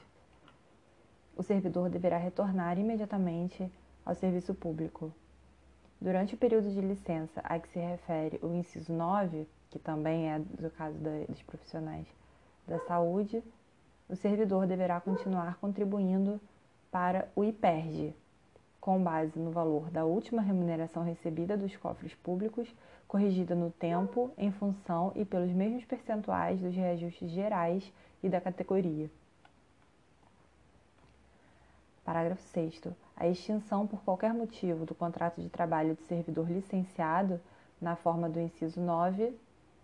o 1.36 1.44
servidor 1.44 1.88
deverá 1.88 2.18
retornar 2.18 2.76
imediatamente 2.76 3.70
ao 4.04 4.16
serviço 4.16 4.52
público. 4.52 5.12
Durante 6.00 6.34
o 6.34 6.38
período 6.38 6.70
de 6.70 6.80
licença 6.80 7.40
a 7.44 7.60
que 7.60 7.68
se 7.68 7.78
refere 7.78 8.40
o 8.42 8.52
inciso 8.52 8.92
9, 8.92 9.46
que 9.70 9.78
também 9.78 10.28
é 10.28 10.40
do 10.40 10.70
caso 10.70 10.98
da, 10.98 11.24
dos 11.28 11.40
profissionais 11.42 12.06
da 12.66 12.80
saúde, 12.80 13.44
o 14.08 14.16
servidor 14.16 14.66
deverá 14.66 15.00
continuar 15.00 15.56
contribuindo 15.60 16.40
para 16.90 17.28
o 17.36 17.44
IPERG, 17.44 18.12
com 18.80 19.02
base 19.02 19.38
no 19.38 19.50
valor 19.50 19.90
da 19.90 20.04
última 20.04 20.40
remuneração 20.40 21.04
recebida 21.04 21.56
dos 21.56 21.76
cofres 21.76 22.14
públicos, 22.14 22.74
corrigida 23.06 23.54
no 23.54 23.70
tempo, 23.70 24.30
em 24.38 24.50
função 24.50 25.12
e 25.14 25.24
pelos 25.24 25.50
mesmos 25.50 25.84
percentuais 25.84 26.60
dos 26.60 26.74
reajustes 26.74 27.30
gerais 27.30 27.92
e 28.22 28.28
da 28.28 28.40
categoria. 28.40 29.10
Parágrafo 32.04 32.42
6. 32.42 32.82
A 33.16 33.28
extinção 33.28 33.86
por 33.86 34.02
qualquer 34.02 34.32
motivo 34.32 34.86
do 34.86 34.94
contrato 34.94 35.40
de 35.40 35.48
trabalho 35.50 35.94
de 35.94 36.02
servidor 36.02 36.50
licenciado, 36.50 37.40
na 37.80 37.96
forma 37.96 38.28
do 38.28 38.40
inciso 38.40 38.80
9 38.80 39.34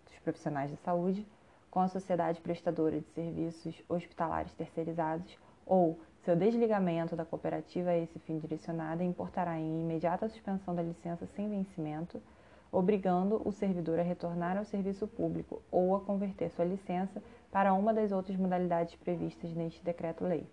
dos 0.05 0.19
profissionais 0.23 0.71
de 0.71 0.77
saúde, 0.77 1.25
com 1.69 1.79
a 1.79 1.87
sociedade 1.87 2.41
prestadora 2.41 2.99
de 2.99 3.07
serviços 3.09 3.81
hospitalares 3.87 4.53
terceirizados 4.53 5.37
ou 5.65 5.99
seu 6.27 6.35
desligamento 6.35 7.15
da 7.15 7.23
cooperativa 7.23 7.91
a 7.91 7.97
esse 7.97 8.19
fim 8.19 8.37
direcionada 8.37 9.01
importará 9.01 9.57
em 9.57 9.79
imediata 9.79 10.27
suspensão 10.27 10.75
da 10.75 10.81
licença 10.81 11.25
sem 11.25 11.49
vencimento, 11.49 12.21
obrigando 12.69 13.41
o 13.45 13.51
servidor 13.53 13.97
a 13.97 14.03
retornar 14.03 14.57
ao 14.57 14.65
serviço 14.65 15.07
público 15.07 15.61
ou 15.71 15.95
a 15.95 16.01
converter 16.01 16.51
sua 16.51 16.65
licença 16.65 17.23
para 17.49 17.73
uma 17.73 17.93
das 17.93 18.11
outras 18.11 18.35
modalidades 18.35 18.93
previstas 18.95 19.53
neste 19.53 19.81
decreto-lei. 19.81 20.45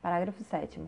Parágrafo 0.00 0.44
7 0.44 0.80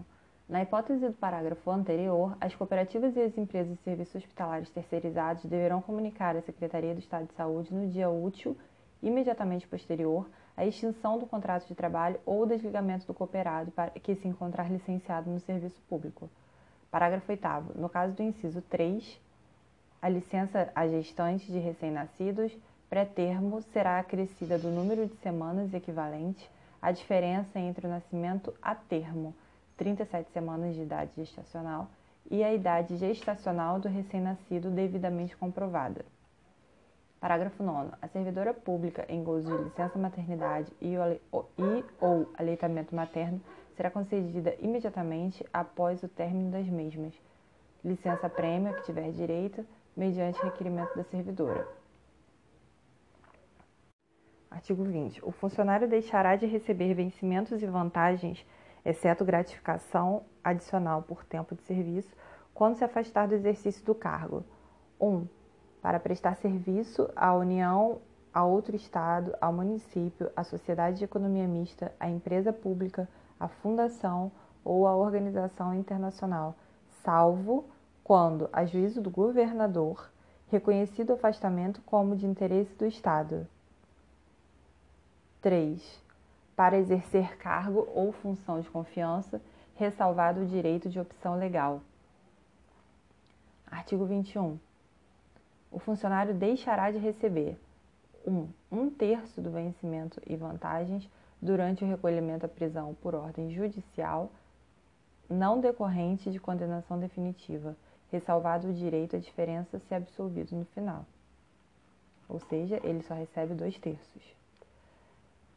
na 0.52 0.60
hipótese 0.60 1.08
do 1.08 1.14
parágrafo 1.14 1.70
anterior, 1.70 2.36
as 2.38 2.54
cooperativas 2.54 3.16
e 3.16 3.22
as 3.22 3.38
empresas 3.38 3.74
de 3.74 3.82
serviços 3.82 4.16
hospitalares 4.16 4.68
terceirizados 4.68 5.46
deverão 5.46 5.80
comunicar 5.80 6.36
à 6.36 6.42
Secretaria 6.42 6.92
do 6.92 7.00
Estado 7.00 7.26
de 7.26 7.32
Saúde 7.32 7.72
no 7.72 7.88
dia 7.88 8.10
útil 8.10 8.54
imediatamente 9.02 9.66
posterior 9.66 10.28
à 10.54 10.66
extinção 10.66 11.18
do 11.18 11.24
contrato 11.24 11.66
de 11.66 11.74
trabalho 11.74 12.20
ou 12.26 12.44
desligamento 12.44 13.06
do 13.06 13.14
cooperado 13.14 13.72
que 14.02 14.14
se 14.14 14.28
encontrar 14.28 14.70
licenciado 14.70 15.30
no 15.30 15.40
serviço 15.40 15.80
público. 15.88 16.28
Parágrafo 16.90 17.32
8 17.32 17.78
No 17.78 17.88
caso 17.88 18.12
do 18.12 18.22
inciso 18.22 18.60
3, 18.60 19.18
a 20.02 20.08
licença 20.10 20.70
a 20.74 20.86
gestantes 20.86 21.46
de 21.46 21.58
recém-nascidos 21.60 22.54
pré-termo 22.90 23.62
será 23.72 23.98
acrescida 23.98 24.58
do 24.58 24.68
número 24.68 25.06
de 25.06 25.16
semanas 25.22 25.72
equivalente 25.72 26.46
à 26.82 26.92
diferença 26.92 27.58
entre 27.58 27.86
o 27.86 27.90
nascimento 27.90 28.52
a 28.60 28.74
termo 28.74 29.34
37 29.76 30.30
semanas 30.30 30.74
de 30.74 30.82
idade 30.82 31.12
gestacional 31.16 31.88
e 32.30 32.42
a 32.42 32.52
idade 32.52 32.96
gestacional 32.96 33.78
do 33.78 33.88
recém-nascido 33.88 34.70
devidamente 34.70 35.36
comprovada. 35.36 36.04
Parágrafo 37.20 37.62
9. 37.62 37.92
A 38.02 38.08
servidora 38.08 38.52
pública 38.52 39.06
em 39.08 39.22
gozo 39.22 39.56
de 39.56 39.62
licença 39.64 39.98
maternidade 39.98 40.72
e, 40.80 40.94
ou 42.00 42.28
aleitamento 42.36 42.96
materno 42.96 43.40
será 43.76 43.90
concedida 43.90 44.56
imediatamente 44.60 45.46
após 45.52 46.02
o 46.02 46.08
término 46.08 46.50
das 46.50 46.66
mesmas. 46.66 47.14
Licença 47.84 48.28
prêmio 48.28 48.74
que 48.74 48.84
tiver 48.84 49.10
direito, 49.12 49.64
mediante 49.96 50.42
requerimento 50.42 50.96
da 50.96 51.04
servidora. 51.04 51.66
Artigo 54.50 54.84
20. 54.84 55.24
O 55.24 55.30
funcionário 55.30 55.88
deixará 55.88 56.36
de 56.36 56.46
receber 56.46 56.92
vencimentos 56.94 57.62
e 57.62 57.66
vantagens 57.66 58.44
exceto 58.84 59.24
gratificação 59.24 60.22
adicional 60.42 61.02
por 61.02 61.24
tempo 61.24 61.54
de 61.54 61.62
serviço, 61.62 62.14
quando 62.54 62.76
se 62.76 62.84
afastar 62.84 63.28
do 63.28 63.34
exercício 63.34 63.84
do 63.84 63.94
cargo. 63.94 64.44
1. 65.00 65.06
Um, 65.06 65.28
para 65.80 65.98
prestar 65.98 66.36
serviço 66.36 67.08
à 67.16 67.34
União, 67.34 68.00
a 68.32 68.44
outro 68.44 68.74
Estado, 68.76 69.34
ao 69.40 69.52
município, 69.52 70.30
à 70.34 70.44
sociedade 70.44 70.98
de 70.98 71.04
economia 71.04 71.46
mista, 71.46 71.92
à 71.98 72.08
empresa 72.08 72.52
pública, 72.52 73.08
à 73.38 73.48
fundação 73.48 74.30
ou 74.64 74.86
à 74.86 74.94
organização 74.94 75.74
internacional, 75.74 76.54
salvo 77.02 77.64
quando, 78.04 78.48
a 78.52 78.64
juízo 78.64 79.00
do 79.00 79.10
governador, 79.10 80.10
reconhecido 80.48 81.10
o 81.10 81.14
afastamento 81.14 81.80
como 81.82 82.16
de 82.16 82.26
interesse 82.26 82.74
do 82.74 82.86
Estado. 82.86 83.46
3 85.40 86.02
para 86.56 86.78
exercer 86.78 87.36
cargo 87.38 87.88
ou 87.94 88.12
função 88.12 88.60
de 88.60 88.68
confiança, 88.68 89.40
ressalvado 89.74 90.42
o 90.42 90.46
direito 90.46 90.88
de 90.88 91.00
opção 91.00 91.36
legal. 91.36 91.80
Artigo 93.66 94.04
21. 94.04 94.58
O 95.70 95.78
funcionário 95.78 96.34
deixará 96.34 96.90
de 96.90 96.98
receber 96.98 97.58
1. 98.26 98.30
Um, 98.30 98.48
um 98.70 98.90
terço 98.90 99.40
do 99.40 99.50
vencimento 99.50 100.20
e 100.26 100.36
vantagens 100.36 101.08
durante 101.40 101.82
o 101.82 101.88
recolhimento 101.88 102.46
à 102.46 102.48
prisão 102.48 102.94
por 103.02 103.14
ordem 103.14 103.50
judicial 103.50 104.30
não 105.28 105.60
decorrente 105.60 106.30
de 106.30 106.38
condenação 106.38 106.98
definitiva, 106.98 107.74
ressalvado 108.10 108.68
o 108.68 108.74
direito 108.74 109.16
à 109.16 109.18
diferença 109.18 109.78
se 109.78 109.94
absolvido 109.94 110.54
no 110.54 110.64
final. 110.66 111.06
Ou 112.28 112.38
seja, 112.38 112.80
ele 112.84 113.02
só 113.02 113.14
recebe 113.14 113.54
dois 113.54 113.78
terços. 113.78 114.41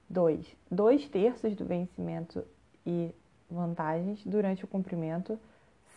2. 0.10 0.46
Dois 0.70 1.08
terços 1.10 1.56
do 1.56 1.66
vencimento 1.66 2.44
e 2.86 3.14
vantagens 3.50 4.24
durante 4.26 4.64
o 4.64 4.68
cumprimento 4.68 5.40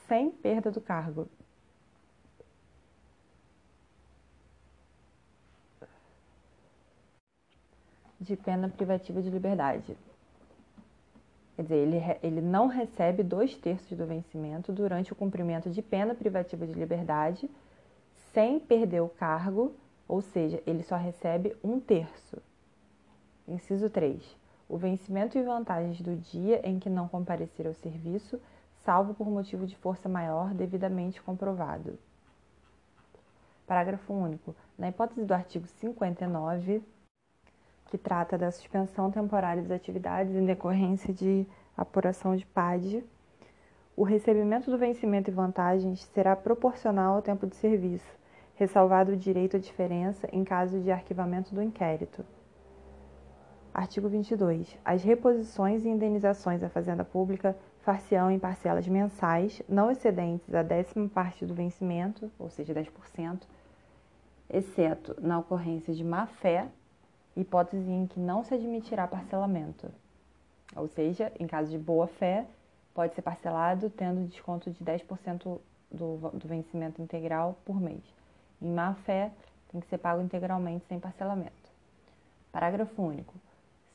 sem 0.06 0.30
perda 0.30 0.70
do 0.70 0.80
cargo. 0.80 1.28
De 8.20 8.36
pena 8.36 8.68
privativa 8.68 9.22
de 9.22 9.30
liberdade. 9.30 9.96
Quer 11.54 11.62
dizer, 11.62 11.76
ele, 11.76 11.96
ele 12.22 12.40
não 12.40 12.66
recebe 12.66 13.22
dois 13.22 13.56
terços 13.56 13.96
do 13.96 14.06
vencimento 14.06 14.72
durante 14.72 15.12
o 15.12 15.16
cumprimento 15.16 15.70
de 15.70 15.82
pena 15.82 16.14
privativa 16.14 16.66
de 16.66 16.72
liberdade 16.72 17.50
sem 18.32 18.60
perder 18.60 19.00
o 19.00 19.08
cargo, 19.08 19.74
ou 20.06 20.20
seja, 20.20 20.62
ele 20.66 20.82
só 20.82 20.96
recebe 20.96 21.56
um 21.62 21.80
terço. 21.80 22.40
Inciso 23.48 23.88
3. 23.88 24.36
O 24.68 24.76
vencimento 24.76 25.38
e 25.38 25.42
vantagens 25.42 26.02
do 26.02 26.14
dia 26.14 26.60
em 26.62 26.78
que 26.78 26.90
não 26.90 27.08
comparecer 27.08 27.66
ao 27.66 27.72
serviço, 27.72 28.38
salvo 28.84 29.14
por 29.14 29.26
motivo 29.26 29.66
de 29.66 29.74
força 29.74 30.06
maior 30.06 30.52
devidamente 30.52 31.22
comprovado. 31.22 31.98
Parágrafo 33.66 34.12
único. 34.12 34.54
Na 34.78 34.90
hipótese 34.90 35.24
do 35.24 35.32
artigo 35.32 35.66
59, 35.66 36.82
que 37.86 37.96
trata 37.96 38.36
da 38.36 38.50
suspensão 38.50 39.10
temporária 39.10 39.62
das 39.62 39.72
atividades 39.72 40.34
em 40.34 40.44
decorrência 40.44 41.14
de 41.14 41.46
apuração 41.74 42.36
de 42.36 42.44
PAD, 42.44 43.02
o 43.96 44.04
recebimento 44.04 44.70
do 44.70 44.76
vencimento 44.76 45.30
e 45.30 45.34
vantagens 45.34 46.04
será 46.04 46.36
proporcional 46.36 47.16
ao 47.16 47.22
tempo 47.22 47.46
de 47.46 47.56
serviço, 47.56 48.14
ressalvado 48.56 49.12
o 49.12 49.16
direito 49.16 49.56
à 49.56 49.58
diferença 49.58 50.28
em 50.30 50.44
caso 50.44 50.80
de 50.80 50.90
arquivamento 50.90 51.54
do 51.54 51.62
inquérito. 51.62 52.22
Artigo 53.78 54.08
22. 54.08 54.76
As 54.84 55.04
reposições 55.04 55.84
e 55.84 55.88
indenizações 55.88 56.64
à 56.64 56.68
Fazenda 56.68 57.04
Pública 57.04 57.56
far-se-ão 57.82 58.28
em 58.28 58.36
parcelas 58.36 58.88
mensais, 58.88 59.62
não 59.68 59.88
excedentes 59.88 60.52
a 60.52 60.64
décima 60.64 61.08
parte 61.08 61.46
do 61.46 61.54
vencimento, 61.54 62.28
ou 62.40 62.50
seja, 62.50 62.74
10%, 62.74 63.42
exceto 64.50 65.14
na 65.20 65.38
ocorrência 65.38 65.94
de 65.94 66.02
má-fé, 66.02 66.66
hipótese 67.36 67.88
em 67.88 68.08
que 68.08 68.18
não 68.18 68.42
se 68.42 68.52
admitirá 68.52 69.06
parcelamento. 69.06 69.88
Ou 70.74 70.88
seja, 70.88 71.30
em 71.38 71.46
caso 71.46 71.70
de 71.70 71.78
boa-fé, 71.78 72.46
pode 72.92 73.14
ser 73.14 73.22
parcelado 73.22 73.88
tendo 73.90 74.26
desconto 74.26 74.72
de 74.72 74.84
10% 74.84 75.60
do, 75.92 76.16
do 76.32 76.48
vencimento 76.48 77.00
integral 77.00 77.56
por 77.64 77.80
mês. 77.80 78.02
Em 78.60 78.74
má-fé, 78.74 79.30
tem 79.70 79.80
que 79.80 79.86
ser 79.86 79.98
pago 79.98 80.20
integralmente 80.20 80.84
sem 80.88 80.98
parcelamento. 80.98 81.68
Parágrafo 82.50 83.00
único 83.00 83.34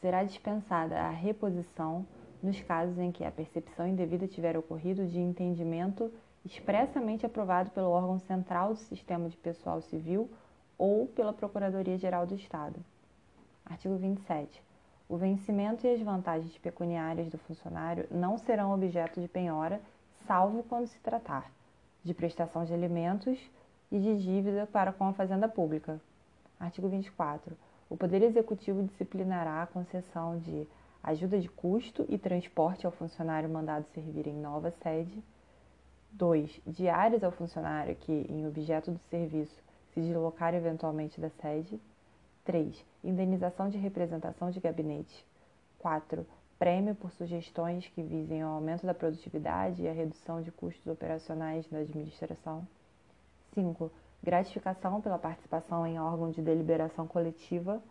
será 0.03 0.21
dispensada 0.21 0.99
a 0.99 1.09
reposição 1.11 2.05
nos 2.41 2.59
casos 2.59 2.99
em 2.99 3.09
que 3.09 3.23
a 3.23 3.31
percepção 3.31 3.87
indevida 3.87 4.27
tiver 4.27 4.57
ocorrido 4.57 5.07
de 5.07 5.17
entendimento 5.17 6.11
expressamente 6.43 7.25
aprovado 7.25 7.71
pelo 7.71 7.89
órgão 7.89 8.19
central 8.19 8.73
do 8.73 8.79
sistema 8.79 9.29
de 9.29 9.37
pessoal 9.37 9.79
civil 9.79 10.29
ou 10.77 11.07
pela 11.07 11.31
Procuradoria-Geral 11.31 12.27
do 12.27 12.35
Estado. 12.35 12.75
Artigo 13.65 13.95
27. 13.95 14.61
O 15.07 15.15
vencimento 15.15 15.87
e 15.87 15.93
as 15.93 16.01
vantagens 16.01 16.57
pecuniárias 16.57 17.29
do 17.29 17.37
funcionário 17.37 18.05
não 18.11 18.37
serão 18.37 18.73
objeto 18.73 19.21
de 19.21 19.29
penhora, 19.29 19.79
salvo 20.27 20.63
quando 20.63 20.87
se 20.87 20.99
tratar 20.99 21.49
de 22.03 22.13
prestação 22.13 22.65
de 22.65 22.73
alimentos 22.73 23.39
e 23.89 23.97
de 23.97 24.21
dívida 24.21 24.67
para 24.69 24.91
com 24.91 25.07
a 25.07 25.13
Fazenda 25.13 25.47
Pública. 25.47 25.97
Artigo 26.59 26.89
24. 26.89 27.55
O 27.93 27.95
Poder 27.95 28.23
Executivo 28.23 28.81
disciplinará 28.81 29.61
a 29.61 29.67
concessão 29.67 30.39
de 30.39 30.67
ajuda 31.03 31.39
de 31.39 31.47
custo 31.47 32.03
e 32.09 32.17
transporte 32.17 32.87
ao 32.87 32.91
funcionário 32.91 33.47
mandado 33.47 33.85
servir 33.93 34.25
em 34.25 34.33
nova 34.33 34.71
sede. 34.71 35.23
2. 36.13 36.59
Diárias 36.65 37.23
ao 37.23 37.31
funcionário 37.31 37.95
que, 37.97 38.25
em 38.27 38.47
objeto 38.47 38.89
do 38.89 38.97
serviço, 39.11 39.55
se 39.93 40.01
deslocar 40.01 40.55
eventualmente 40.55 41.21
da 41.21 41.29
sede. 41.29 41.79
3. 42.45 42.83
Indenização 43.03 43.69
de 43.69 43.77
representação 43.77 44.49
de 44.49 44.59
gabinete. 44.59 45.23
4. 45.77 46.25
Prêmio 46.57 46.95
por 46.95 47.11
sugestões 47.11 47.85
que 47.89 48.01
visem 48.01 48.41
ao 48.41 48.55
aumento 48.55 48.87
da 48.87 48.95
produtividade 48.95 49.83
e 49.83 49.87
a 49.87 49.93
redução 49.93 50.41
de 50.41 50.51
custos 50.51 50.87
operacionais 50.87 51.67
da 51.67 51.77
administração. 51.77 52.67
5. 53.53 53.91
Gratificação 54.23 55.01
pela 55.01 55.19
participação 55.19 55.85
em 55.85 55.99
órgão 55.99 56.31
de 56.31 56.41
deliberação 56.41 57.05
coletiva. 57.05 57.83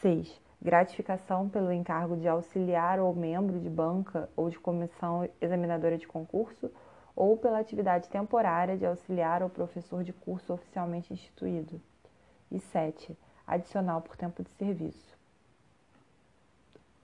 6. 0.00 0.40
Gratificação 0.62 1.48
pelo 1.48 1.72
encargo 1.72 2.16
de 2.16 2.28
auxiliar 2.28 3.00
ou 3.00 3.12
membro 3.12 3.58
de 3.58 3.68
banca 3.68 4.30
ou 4.36 4.48
de 4.48 4.60
comissão 4.60 5.28
examinadora 5.40 5.98
de 5.98 6.06
concurso 6.06 6.70
ou 7.16 7.36
pela 7.36 7.58
atividade 7.58 8.08
temporária 8.08 8.76
de 8.76 8.86
auxiliar 8.86 9.42
ou 9.42 9.50
professor 9.50 10.04
de 10.04 10.12
curso 10.12 10.52
oficialmente 10.52 11.12
instituído. 11.12 11.80
E 12.48 12.60
7 12.60 13.18
adicional 13.44 14.00
por 14.00 14.16
tempo 14.16 14.44
de 14.44 14.50
serviço. 14.50 15.16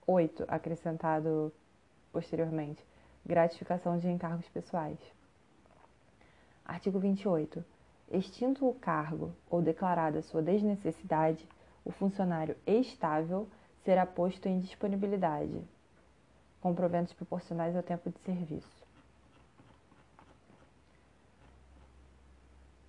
8. 0.06 0.44
Acrescentado 0.46 1.52
posteriormente, 2.12 2.84
gratificação 3.26 3.98
de 3.98 4.08
encargos 4.08 4.48
pessoais. 4.50 5.00
Artigo 6.64 7.00
28. 7.00 7.71
Extinto 8.12 8.68
o 8.68 8.74
cargo 8.74 9.32
ou 9.48 9.62
declarada 9.62 10.20
sua 10.20 10.42
desnecessidade, 10.42 11.48
o 11.82 11.90
funcionário 11.90 12.54
estável 12.66 13.48
será 13.82 14.04
posto 14.04 14.46
em 14.46 14.60
disponibilidade, 14.60 15.58
com 16.60 16.74
proventos 16.74 17.14
proporcionais 17.14 17.74
ao 17.74 17.82
tempo 17.82 18.10
de 18.10 18.18
serviço. 18.20 18.82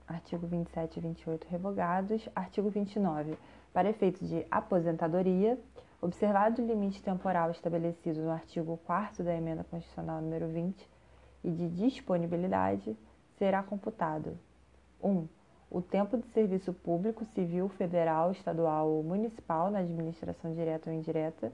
artigo 0.06 0.46
27 0.46 0.98
e 0.98 1.02
28 1.02 1.48
revogados. 1.48 2.30
Artigo 2.36 2.70
29. 2.70 3.38
Para 3.72 3.90
efeitos 3.90 4.28
de 4.28 4.46
aposentadoria, 4.52 5.60
observado 6.02 6.62
o 6.62 6.66
limite 6.66 7.02
temporal 7.02 7.50
estabelecido 7.50 8.22
no 8.22 8.30
artigo 8.30 8.80
4 8.86 9.24
da 9.24 9.34
Emenda 9.34 9.64
Constitucional 9.64 10.22
número 10.22 10.48
20 10.50 10.88
e 11.44 11.50
de 11.50 11.70
disponibilidade, 11.70 12.96
será 13.38 13.64
computado 13.64 14.38
1. 15.04 15.10
Um, 15.10 15.28
o 15.70 15.82
tempo 15.82 16.18
de 16.18 16.28
serviço 16.28 16.72
público, 16.74 17.26
civil, 17.26 17.68
federal, 17.70 18.32
estadual 18.32 18.90
ou 18.90 19.04
municipal 19.04 19.70
na 19.70 19.80
administração 19.80 20.54
direta 20.54 20.90
ou 20.90 20.96
indireta. 20.96 21.52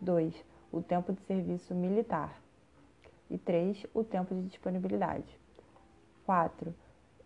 2. 0.00 0.34
O 0.70 0.82
tempo 0.82 1.12
de 1.12 1.20
serviço 1.22 1.74
militar. 1.74 2.40
E 3.30 3.38
3. 3.38 3.86
O 3.94 4.04
tempo 4.04 4.34
de 4.34 4.42
disponibilidade. 4.42 5.38
4 6.26 6.74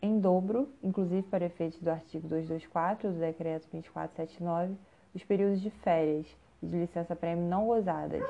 em 0.06 0.20
dobro, 0.20 0.68
inclusive 0.82 1.22
para 1.24 1.44
efeitos 1.44 1.80
do 1.80 1.90
artigo 1.90 2.28
224 2.28 3.12
do 3.12 3.18
Decreto 3.18 3.68
2479, 3.72 4.76
os 5.14 5.24
períodos 5.24 5.60
de 5.60 5.70
férias 5.70 6.26
e 6.62 6.66
de 6.66 6.76
licença-prêmio 6.76 7.44
não 7.44 7.66
gozadas. 7.66 8.22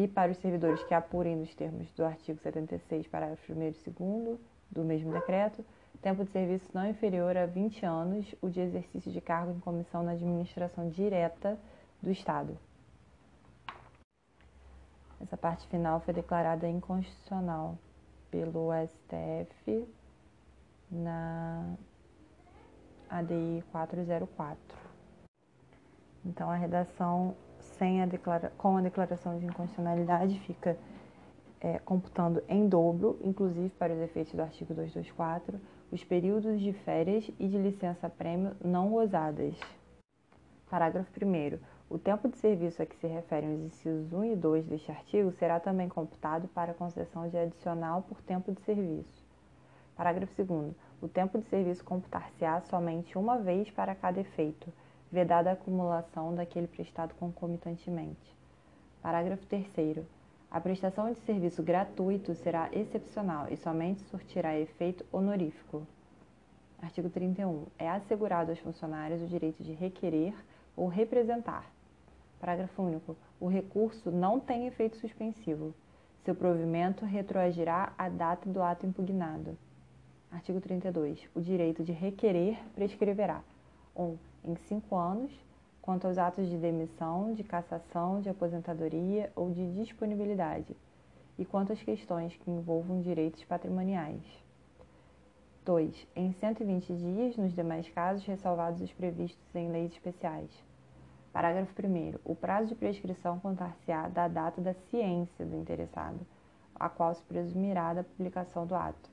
E 0.00 0.08
para 0.08 0.32
os 0.32 0.38
servidores 0.38 0.82
que 0.84 0.94
apurem 0.94 1.36
nos 1.36 1.54
termos 1.54 1.92
do 1.92 2.06
artigo 2.06 2.40
76, 2.40 3.06
parágrafo 3.08 3.52
1 3.52 3.62
e 3.62 3.70
2 3.90 4.40
do 4.70 4.82
mesmo 4.82 5.12
decreto, 5.12 5.62
tempo 6.00 6.24
de 6.24 6.30
serviço 6.30 6.70
não 6.72 6.88
inferior 6.88 7.36
a 7.36 7.44
20 7.44 7.84
anos, 7.84 8.34
o 8.40 8.48
de 8.48 8.60
exercício 8.60 9.12
de 9.12 9.20
cargo 9.20 9.52
em 9.52 9.60
comissão 9.60 10.02
na 10.02 10.12
administração 10.12 10.88
direta 10.88 11.58
do 12.02 12.10
Estado. 12.10 12.56
Essa 15.20 15.36
parte 15.36 15.66
final 15.66 16.00
foi 16.00 16.14
declarada 16.14 16.66
inconstitucional 16.66 17.76
pelo 18.30 18.70
STF 18.86 19.86
na 20.90 21.74
ADI 23.10 23.62
404. 23.70 24.78
Então, 26.24 26.48
a 26.48 26.56
redação 26.56 27.36
sem 27.80 28.02
a 28.02 28.06
declara 28.06 28.52
com 28.58 28.76
a 28.76 28.82
declaração 28.82 29.38
de 29.38 29.46
inconstitucionalidade 29.46 30.38
fica 30.40 30.76
é, 31.62 31.78
computando 31.78 32.42
em 32.46 32.68
dobro, 32.68 33.18
inclusive 33.24 33.70
para 33.70 33.94
os 33.94 34.00
efeitos 34.00 34.34
do 34.34 34.42
artigo 34.42 34.74
224, 34.74 35.58
os 35.90 36.04
períodos 36.04 36.60
de 36.60 36.74
férias 36.74 37.30
e 37.38 37.48
de 37.48 37.56
licença-prêmio 37.56 38.54
não 38.62 38.90
gozadas. 38.90 39.54
Parágrafo 40.68 41.10
1. 41.24 41.58
O 41.88 41.98
tempo 41.98 42.28
de 42.28 42.36
serviço 42.36 42.82
a 42.82 42.86
que 42.86 42.94
se 42.96 43.06
referem 43.06 43.54
os 43.54 43.60
incisos 43.62 44.12
1 44.12 44.24
e 44.24 44.36
2 44.36 44.66
deste 44.66 44.90
artigo 44.90 45.32
será 45.32 45.58
também 45.58 45.88
computado 45.88 46.48
para 46.48 46.74
concessão 46.74 47.28
de 47.28 47.38
adicional 47.38 48.02
por 48.02 48.20
tempo 48.20 48.52
de 48.52 48.60
serviço. 48.60 49.24
Parágrafo 49.96 50.44
2. 50.44 50.74
O 51.00 51.08
tempo 51.08 51.38
de 51.38 51.46
serviço 51.46 51.82
computar-se-á 51.82 52.60
somente 52.60 53.16
uma 53.16 53.38
vez 53.38 53.70
para 53.70 53.94
cada 53.94 54.20
efeito, 54.20 54.70
vedada 55.10 55.50
a 55.50 55.52
acumulação 55.54 56.34
daquele 56.34 56.66
prestado 56.66 57.14
concomitantemente. 57.14 58.36
Parágrafo 59.02 59.46
3. 59.46 60.04
A 60.50 60.60
prestação 60.60 61.12
de 61.12 61.18
serviço 61.20 61.62
gratuito 61.62 62.34
será 62.34 62.68
excepcional 62.72 63.46
e 63.50 63.56
somente 63.56 64.02
surtirá 64.04 64.58
efeito 64.58 65.04
honorífico. 65.12 65.86
Artigo 66.82 67.08
31. 67.08 67.66
É 67.78 67.88
assegurado 67.88 68.50
aos 68.50 68.58
funcionários 68.60 69.22
o 69.22 69.26
direito 69.26 69.62
de 69.62 69.72
requerer 69.72 70.34
ou 70.76 70.88
representar 70.88 71.70
Parágrafo 72.40 72.82
único. 72.82 73.16
O 73.38 73.48
recurso 73.48 74.10
não 74.10 74.40
tem 74.40 74.66
efeito 74.66 74.96
suspensivo. 74.96 75.74
Seu 76.24 76.34
provimento 76.34 77.04
retroagirá 77.04 77.92
à 77.98 78.08
data 78.08 78.48
do 78.48 78.62
ato 78.62 78.86
impugnado. 78.86 79.56
Artigo 80.32 80.58
32. 80.58 81.28
O 81.34 81.40
direito 81.40 81.84
de 81.84 81.92
requerer 81.92 82.58
prescreverá 82.74 83.42
1. 83.94 84.02
Um, 84.02 84.18
em 84.44 84.56
cinco 84.56 84.96
anos, 84.96 85.32
quanto 85.80 86.06
aos 86.06 86.18
atos 86.18 86.48
de 86.48 86.56
demissão, 86.56 87.34
de 87.34 87.42
cassação, 87.42 88.20
de 88.20 88.28
aposentadoria 88.28 89.32
ou 89.34 89.50
de 89.50 89.72
disponibilidade, 89.72 90.76
e 91.38 91.44
quanto 91.44 91.72
às 91.72 91.82
questões 91.82 92.36
que 92.36 92.50
envolvam 92.50 93.00
direitos 93.00 93.42
patrimoniais. 93.44 94.22
2. 95.64 96.06
Em 96.16 96.32
120 96.32 96.94
dias, 96.94 97.36
nos 97.36 97.54
demais 97.54 97.88
casos, 97.90 98.24
ressalvados 98.24 98.80
os 98.80 98.92
previstos 98.92 99.54
em 99.54 99.70
leis 99.70 99.92
especiais. 99.92 100.50
Parágrafo 101.32 101.72
1. 101.80 102.18
O 102.24 102.34
prazo 102.34 102.68
de 102.68 102.74
prescrição 102.74 103.38
contar-se-á 103.38 104.08
da 104.08 104.26
data 104.26 104.60
da 104.60 104.74
ciência 104.74 105.46
do 105.46 105.56
interessado, 105.56 106.26
a 106.74 106.88
qual 106.88 107.14
se 107.14 107.22
presumirá 107.22 107.94
da 107.94 108.02
publicação 108.02 108.66
do 108.66 108.74
ato. 108.74 109.10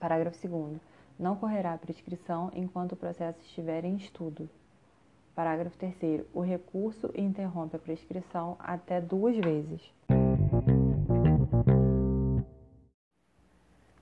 Parágrafo 0.00 0.48
2. 0.48 0.91
Não 1.18 1.36
correrá 1.36 1.74
a 1.74 1.78
prescrição 1.78 2.50
enquanto 2.54 2.92
o 2.92 2.96
processo 2.96 3.40
estiver 3.42 3.84
em 3.84 3.96
estudo. 3.96 4.48
Parágrafo 5.34 5.76
3. 5.78 6.24
O 6.34 6.40
recurso 6.40 7.10
interrompe 7.14 7.76
a 7.76 7.78
prescrição 7.78 8.56
até 8.58 9.00
duas 9.00 9.36
vezes. 9.36 9.80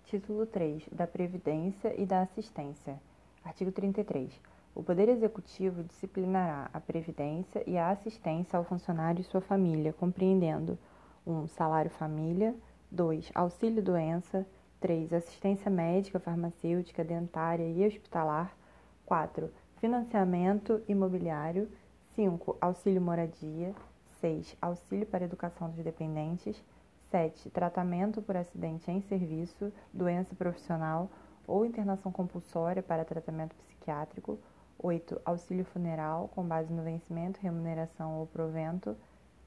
Título 0.04 0.44
3. 0.46 0.88
Da 0.90 1.06
Previdência 1.06 1.94
e 2.00 2.04
da 2.04 2.22
Assistência. 2.22 3.00
Artigo 3.44 3.70
33. 3.70 4.32
O 4.74 4.82
Poder 4.82 5.08
Executivo 5.08 5.82
disciplinará 5.84 6.70
a 6.72 6.80
previdência 6.80 7.62
e 7.66 7.76
a 7.76 7.90
assistência 7.90 8.56
ao 8.56 8.64
funcionário 8.64 9.20
e 9.20 9.24
sua 9.24 9.40
família, 9.40 9.92
compreendendo 9.92 10.78
1. 11.26 11.32
Um, 11.32 11.46
salário 11.46 11.90
família, 11.90 12.54
2. 12.90 13.30
Auxílio 13.34 13.82
doença, 13.82 14.46
3. 14.80 15.12
Assistência 15.12 15.70
médica, 15.70 16.18
farmacêutica, 16.18 17.04
dentária 17.04 17.68
e 17.68 17.86
hospitalar, 17.86 18.56
4. 19.04 19.50
Financiamento 19.76 20.82
imobiliário, 20.88 21.70
5. 22.14 22.56
Auxílio 22.60 23.00
moradia, 23.00 23.74
6. 24.20 24.56
Auxílio 24.60 25.06
para 25.06 25.24
educação 25.24 25.70
dos 25.70 25.84
dependentes, 25.84 26.62
7. 27.10 27.50
Tratamento 27.50 28.22
por 28.22 28.36
acidente 28.36 28.90
em 28.90 29.00
serviço, 29.02 29.72
doença 29.92 30.34
profissional 30.34 31.10
ou 31.46 31.66
internação 31.66 32.10
compulsória 32.10 32.82
para 32.82 33.04
tratamento 33.04 33.54
psiquiátrico, 33.56 34.38
8. 34.78 35.20
Auxílio 35.24 35.64
funeral, 35.64 36.28
com 36.34 36.42
base 36.42 36.72
no 36.72 36.82
vencimento, 36.82 37.40
remuneração 37.40 38.18
ou 38.18 38.26
provento. 38.26 38.96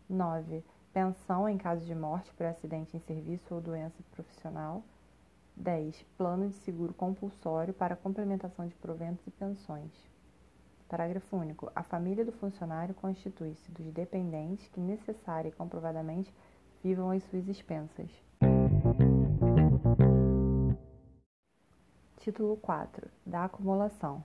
9. 0.07 0.63
Pensão 0.93 1.49
em 1.49 1.57
caso 1.57 1.83
de 1.85 1.95
morte 1.95 2.31
por 2.33 2.45
acidente 2.45 2.95
em 2.95 2.99
serviço 2.99 3.55
ou 3.55 3.59
doença 3.59 3.95
profissional. 4.11 4.83
10. 5.55 6.03
Plano 6.17 6.49
de 6.49 6.55
seguro 6.55 6.93
compulsório 6.93 7.73
para 7.73 7.95
complementação 7.95 8.67
de 8.67 8.75
proventos 8.75 9.25
e 9.27 9.31
pensões. 9.31 9.91
Parágrafo 10.87 11.35
único. 11.35 11.71
A 11.75 11.83
família 11.83 12.23
do 12.23 12.31
funcionário 12.31 12.93
constitui-se 12.93 13.71
dos 13.71 13.91
dependentes 13.91 14.67
que 14.69 14.79
necessária 14.79 15.49
e 15.49 15.51
comprovadamente 15.51 16.33
vivam 16.83 17.09
às 17.11 17.23
suas 17.23 17.47
expensas. 17.47 18.09
Título 22.17 22.57
4. 22.57 23.09
Da 23.25 23.45
acumulação. 23.45 24.23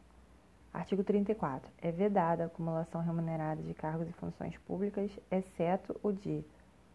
Artigo 0.72 1.02
34. 1.02 1.70
É 1.78 1.90
vedada 1.90 2.44
a 2.44 2.46
acumulação 2.46 3.00
remunerada 3.00 3.62
de 3.62 3.74
cargos 3.74 4.08
e 4.08 4.12
funções 4.12 4.56
públicas, 4.58 5.10
exceto 5.30 5.98
o 6.02 6.12
de 6.12 6.44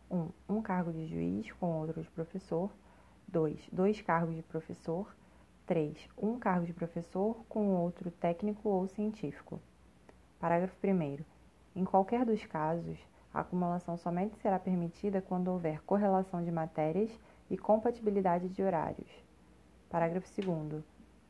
1. 0.10 0.16
Um, 0.16 0.30
um 0.48 0.62
cargo 0.62 0.94
de 0.94 1.08
juiz 1.08 1.52
com 1.54 1.80
outro 1.80 2.02
de 2.02 2.10
professor. 2.12 2.70
2. 3.34 3.68
Dois 3.72 4.00
cargos 4.00 4.36
de 4.36 4.44
professor. 4.44 5.12
3. 5.66 6.08
Um 6.16 6.38
cargo 6.38 6.68
de 6.68 6.74
professor 6.74 7.36
com 7.50 7.76
outro 7.78 8.12
técnico 8.12 8.70
ou 8.70 8.88
científico. 8.88 9.60
Parágrafo 10.40 10.76
1. 10.86 11.18
Em 11.76 11.84
qualquer 11.84 12.26
dos 12.26 12.46
casos, 12.46 13.00
a 13.34 13.40
acumulação 13.40 13.98
somente 13.98 14.36
será 14.38 14.60
permitida 14.60 15.20
quando 15.20 15.48
houver 15.48 15.82
correlação 15.82 16.44
de 16.44 16.52
matérias 16.52 17.10
e 17.50 17.58
compatibilidade 17.58 18.50
de 18.50 18.62
horários. 18.62 19.10
Parágrafo 19.90 20.30
2. 20.40 20.84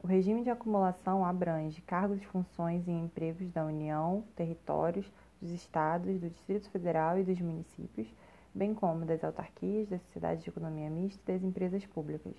O 0.04 0.08
regime 0.08 0.44
de 0.44 0.50
acumulação 0.50 1.26
abrange 1.26 1.82
cargos, 1.84 2.22
funções 2.24 2.86
e 2.86 2.92
empregos 2.92 3.50
da 3.52 3.64
União, 3.64 4.26
territórios, 4.36 5.10
dos 5.42 5.52
Estados, 5.52 6.20
do 6.20 6.30
Distrito 6.30 6.70
Federal 6.70 7.18
e 7.18 7.24
dos 7.24 7.40
municípios, 7.40 8.14
bem 8.54 8.74
como 8.74 9.06
das 9.06 9.24
autarquias, 9.24 9.90
das 9.90 10.02
sociedades 10.04 10.44
de 10.44 10.50
economia 10.50 10.90
mista 10.90 11.32
e 11.32 11.34
das 11.34 11.44
empresas 11.44 11.86
públicas. 11.86 12.36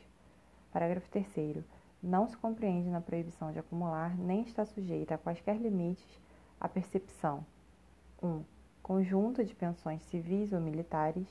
Parágrafo 0.72 1.09
3 1.11 1.64
não 2.03 2.29
se 2.29 2.37
compreende 2.37 2.90
na 2.90 3.00
proibição 3.00 3.50
de 3.50 3.59
acumular, 3.59 4.16
nem 4.18 4.42
está 4.42 4.64
sujeita 4.66 5.14
a 5.14 5.18
quaisquer 5.18 5.57
limites 5.57 6.20
a 6.61 6.68
percepção 6.68 7.44
1. 8.22 8.27
Um, 8.27 8.44
conjunto 8.83 9.42
de 9.42 9.55
pensões 9.55 10.03
civis 10.03 10.53
ou 10.53 10.61
militares 10.61 11.27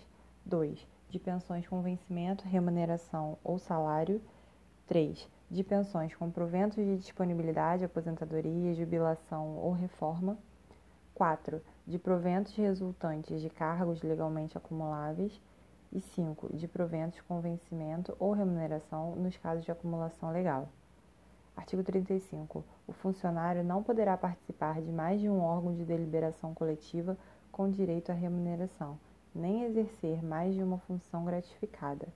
2. 0.45 0.87
De 1.09 1.19
pensões 1.19 1.67
com 1.67 1.81
vencimento, 1.81 2.47
remuneração 2.47 3.37
ou 3.43 3.59
salário 3.59 4.19
3. 4.87 5.29
De 5.49 5.63
pensões 5.63 6.15
com 6.15 6.31
proventos 6.31 6.77
de 6.77 6.97
disponibilidade, 6.97 7.85
aposentadoria, 7.85 8.73
jubilação 8.73 9.55
ou 9.57 9.71
reforma 9.71 10.37
4. 11.13 11.61
De 11.85 11.99
proventos 11.99 12.55
resultantes 12.55 13.41
de 13.41 13.49
cargos 13.49 14.01
legalmente 14.01 14.57
acumuláveis 14.57 15.41
e 15.91 15.99
5. 15.99 16.55
De 16.55 16.65
proventos 16.65 17.19
com 17.21 17.41
vencimento 17.41 18.15
ou 18.17 18.31
remuneração 18.31 19.17
nos 19.17 19.35
casos 19.35 19.65
de 19.65 19.71
acumulação 19.71 20.31
legal. 20.31 20.69
Artigo 21.57 21.83
35. 21.83 22.63
O 22.87 22.93
funcionário 22.93 23.65
não 23.65 23.83
poderá 23.83 24.15
participar 24.15 24.81
de 24.81 24.91
mais 24.91 25.19
de 25.19 25.29
um 25.29 25.41
órgão 25.41 25.73
de 25.73 25.83
deliberação 25.83 26.53
coletiva 26.53 27.17
com 27.51 27.69
direito 27.69 28.11
à 28.11 28.15
remuneração, 28.15 28.97
nem 29.35 29.63
exercer 29.63 30.23
mais 30.23 30.55
de 30.55 30.63
uma 30.63 30.77
função 30.79 31.25
gratificada. 31.25 32.07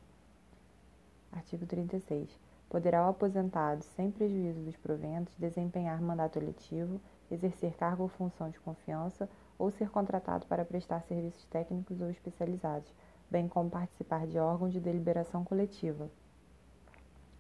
Artigo 1.32 1.66
36. 1.66 2.30
Poderá 2.70 3.06
o 3.06 3.10
aposentado, 3.10 3.84
sem 3.84 4.10
prejuízo 4.10 4.62
dos 4.62 4.78
proventos, 4.78 5.36
desempenhar 5.38 6.02
mandato 6.02 6.40
eletivo, 6.40 7.02
exercer 7.30 7.74
cargo 7.76 8.04
ou 8.04 8.10
função 8.10 8.50
de 8.50 8.60
confiança 8.62 9.30
ou 9.58 9.72
ser 9.72 9.90
contratado 9.90 10.46
para 10.48 10.66
prestar 10.66 11.02
serviços 11.04 11.46
técnicos 11.46 12.00
ou 12.02 12.10
especializados 12.10 12.92
bem 13.30 13.48
como 13.48 13.70
participar 13.70 14.26
de 14.26 14.40
órgãos 14.40 14.72
de 14.72 14.80
deliberação 14.80 15.44
coletiva. 15.44 16.10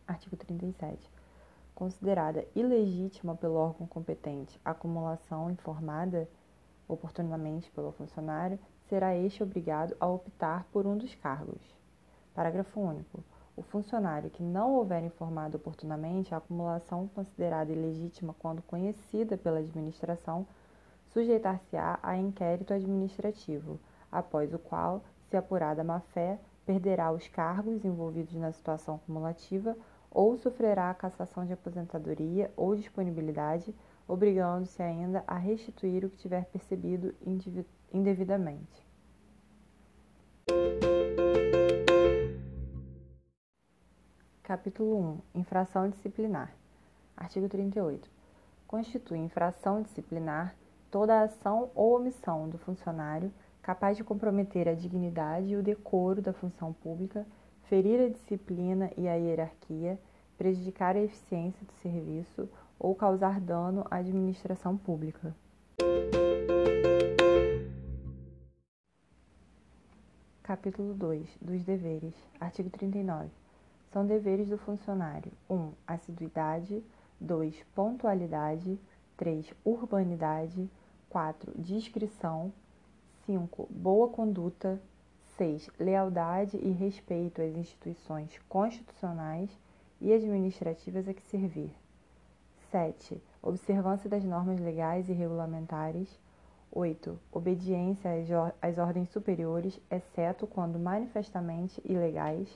Artigo 0.08 0.36
37. 0.36 1.10
Considerada 1.74 2.46
ilegítima 2.56 3.36
pelo 3.36 3.56
órgão 3.56 3.88
competente 3.88 4.60
a 4.66 4.72
acumulação 4.72 5.52
informada 5.52 6.28
oportunamente 6.88 7.70
pelo 7.72 7.92
funcionário, 7.92 8.60
será 8.88 9.16
este 9.16 9.44
obrigado 9.44 9.96
a 10.00 10.08
optar 10.08 10.66
por 10.72 10.88
um 10.88 10.98
dos 10.98 11.14
cargos. 11.16 11.62
Parágrafo 12.34 12.80
único. 12.80 13.24
O 13.56 13.62
funcionário 13.62 14.30
que 14.30 14.44
não 14.44 14.76
houver 14.76 15.04
informado 15.04 15.58
oportunamente 15.58 16.34
a 16.34 16.38
acumulação 16.38 17.08
considerada 17.08 17.72
ilegítima 17.72 18.36
quando 18.40 18.62
conhecida 18.62 19.36
pela 19.36 19.60
administração, 19.60 20.46
sujeitar-se-á 21.18 21.98
a 22.04 22.16
inquérito 22.16 22.76
administrativo, 22.76 23.80
após 24.12 24.54
o 24.54 24.60
qual 24.60 25.04
se 25.28 25.36
apurada 25.36 25.84
má-fé, 25.84 26.40
perderá 26.64 27.12
os 27.12 27.28
cargos 27.28 27.84
envolvidos 27.84 28.36
na 28.36 28.52
situação 28.52 29.00
cumulativa 29.00 29.76
ou 30.12 30.38
sofrerá 30.38 30.92
a 30.92 30.94
cassação 30.94 31.44
de 31.44 31.54
aposentadoria 31.54 32.52
ou 32.56 32.76
disponibilidade, 32.76 33.74
obrigando-se 34.08 34.84
ainda 34.84 35.24
a 35.26 35.36
restituir 35.40 36.06
o 36.06 36.10
que 36.12 36.18
tiver 36.18 36.46
percebido 36.46 37.16
indevidamente. 37.92 38.86
Capítulo 44.44 45.22
1 45.34 45.40
Infração 45.40 45.90
disciplinar. 45.90 46.54
Artigo 47.18 47.50
38. 47.50 48.08
Constitui 48.68 49.18
infração 49.18 49.82
disciplinar 49.82 50.56
toda 50.89 51.21
ação 51.21 51.69
ou 51.76 51.95
omissão 51.95 52.50
do 52.50 52.58
funcionário 52.58 53.32
capaz 53.67 53.97
de 53.97 54.04
comprometer 54.04 54.69
a 54.69 54.73
dignidade 54.73 55.50
e 55.50 55.56
o 55.58 55.62
decoro 55.62 56.21
da 56.21 56.32
função 56.32 56.71
pública, 56.71 57.28
ferir 57.63 58.00
a 58.00 58.08
disciplina 58.08 58.89
e 58.95 59.10
a 59.10 59.15
hierarquia, 59.15 60.00
prejudicar 60.38 60.95
a 60.95 61.02
eficiência 61.02 61.65
do 61.65 61.73
serviço 61.73 62.47
ou 62.80 62.95
causar 62.95 63.41
dano 63.41 63.86
à 63.91 63.97
administração 63.97 64.78
pública. 64.78 65.36
Capítulo 70.41 70.93
2 70.93 71.28
dos 71.41 71.62
deveres. 71.65 72.13
Artigo 72.39 72.69
39. 72.69 73.28
São 73.91 74.06
deveres 74.06 74.47
do 74.47 74.58
funcionário: 74.58 75.34
1. 75.50 75.54
Um, 75.54 75.73
assiduidade, 75.86 76.82
2. 77.19 77.65
pontualidade, 77.76 78.80
3. 79.17 79.54
urbanidade, 79.65 80.69
4. 81.10 81.54
discrição, 81.56 82.52
5. 83.26 83.67
Boa 83.70 84.10
conduta. 84.10 84.82
6. 85.38 85.70
Lealdade 85.80 86.58
e 86.58 86.72
respeito 86.72 87.41
às 87.41 87.56
instituições 87.56 88.39
constitucionais 88.50 89.50
e 90.02 90.12
administrativas 90.12 91.08
a 91.08 91.13
que 91.13 91.22
servir. 91.24 91.72
7. 92.72 93.22
Observância 93.41 94.10
das 94.10 94.24
normas 94.24 94.60
legais 94.60 95.08
e 95.10 95.13
regulamentares. 95.13 96.20
8. 96.72 97.17
Obediência 97.32 98.10
às 98.62 98.78
ordens 98.78 99.10
superiores, 99.10 99.80
exceto 99.89 100.46
quando 100.46 100.78
manifestamente 100.78 101.82
ilegais. 101.86 102.50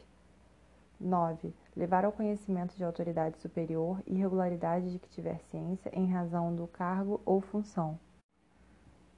9. 0.99 1.53
Levar 1.75 2.05
ao 2.05 2.11
conhecimento 2.11 2.75
de 2.75 2.83
autoridade 2.83 3.37
superior 3.39 4.01
irregularidade 4.05 4.91
de 4.91 4.99
que 4.99 5.09
tiver 5.09 5.39
ciência 5.49 5.91
em 5.93 6.11
razão 6.11 6.53
do 6.53 6.67
cargo 6.67 7.21
ou 7.25 7.39
função. 7.41 7.97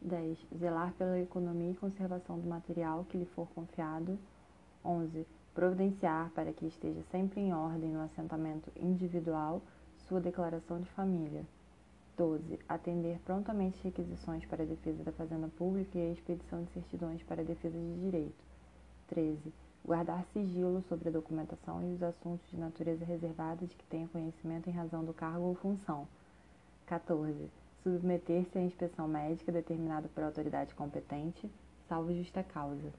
10. 0.03 0.37
Zelar 0.59 0.93
pela 0.93 1.19
economia 1.19 1.71
e 1.71 1.75
conservação 1.75 2.37
do 2.39 2.47
material 2.47 3.05
que 3.05 3.17
lhe 3.17 3.25
for 3.25 3.47
confiado. 3.55 4.19
11. 4.83 5.25
Providenciar 5.53 6.29
para 6.31 6.51
que 6.51 6.65
esteja 6.65 7.01
sempre 7.11 7.39
em 7.39 7.53
ordem 7.53 7.91
no 7.91 8.01
assentamento 8.01 8.71
individual 8.75 9.61
sua 10.07 10.19
declaração 10.19 10.79
de 10.79 10.89
família. 10.91 11.45
12. 12.17 12.59
Atender 12.67 13.19
prontamente 13.25 13.81
requisições 13.83 14.45
para 14.45 14.63
a 14.63 14.67
defesa 14.67 15.03
da 15.03 15.11
fazenda 15.11 15.47
pública 15.57 15.97
e 15.97 16.09
a 16.09 16.11
expedição 16.11 16.63
de 16.63 16.71
certidões 16.71 17.23
para 17.23 17.41
a 17.41 17.45
defesa 17.45 17.77
de 17.77 18.01
direito. 18.01 18.43
13. 19.07 19.53
Guardar 19.85 20.25
sigilo 20.33 20.81
sobre 20.87 21.09
a 21.09 21.11
documentação 21.11 21.81
e 21.83 21.93
os 21.93 22.03
assuntos 22.03 22.49
de 22.49 22.57
natureza 22.57 23.03
reservada 23.05 23.65
de 23.65 23.75
que 23.75 23.85
tenha 23.85 24.07
conhecimento 24.07 24.69
em 24.69 24.73
razão 24.73 25.03
do 25.03 25.13
cargo 25.13 25.45
ou 25.45 25.55
função. 25.55 26.07
14 26.85 27.62
submeter-se 27.83 28.57
à 28.57 28.61
inspeção 28.61 29.07
médica 29.07 29.51
determinada 29.51 30.07
por 30.15 30.23
autoridade 30.23 30.73
competente, 30.73 31.51
salvo 31.87 32.13
justa 32.13 32.41
causa. 32.41 32.93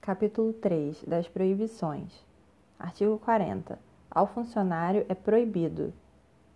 Capítulo 0.00 0.52
3 0.52 1.04
das 1.04 1.28
proibições. 1.28 2.24
Artigo 2.78 3.18
40. 3.18 3.78
Ao 4.10 4.26
funcionário 4.26 5.04
é 5.08 5.14
proibido 5.14 5.92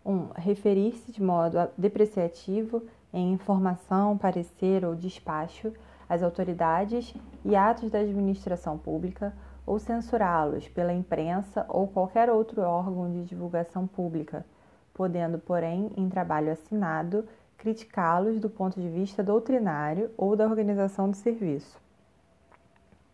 1. 0.04 0.12
Um, 0.12 0.28
referir-se 0.34 1.12
de 1.12 1.22
modo 1.22 1.58
depreciativo 1.76 2.82
em 3.12 3.32
informação, 3.32 4.18
parecer 4.18 4.84
ou 4.84 4.94
despacho 4.94 5.72
às 6.08 6.22
autoridades 6.22 7.14
e 7.44 7.54
atos 7.54 7.90
da 7.90 8.00
administração 8.00 8.76
pública 8.76 9.34
ou 9.66 9.78
censurá-los 9.78 10.68
pela 10.68 10.92
imprensa 10.92 11.64
ou 11.68 11.88
qualquer 11.88 12.30
outro 12.30 12.62
órgão 12.62 13.10
de 13.10 13.24
divulgação 13.24 13.86
pública, 13.86 14.44
podendo, 14.92 15.38
porém, 15.38 15.90
em 15.96 16.08
trabalho 16.08 16.52
assinado, 16.52 17.26
criticá-los 17.56 18.38
do 18.38 18.50
ponto 18.50 18.80
de 18.80 18.88
vista 18.88 19.22
doutrinário 19.22 20.10
ou 20.16 20.36
da 20.36 20.46
organização 20.46 21.10
do 21.10 21.16
serviço. 21.16 21.80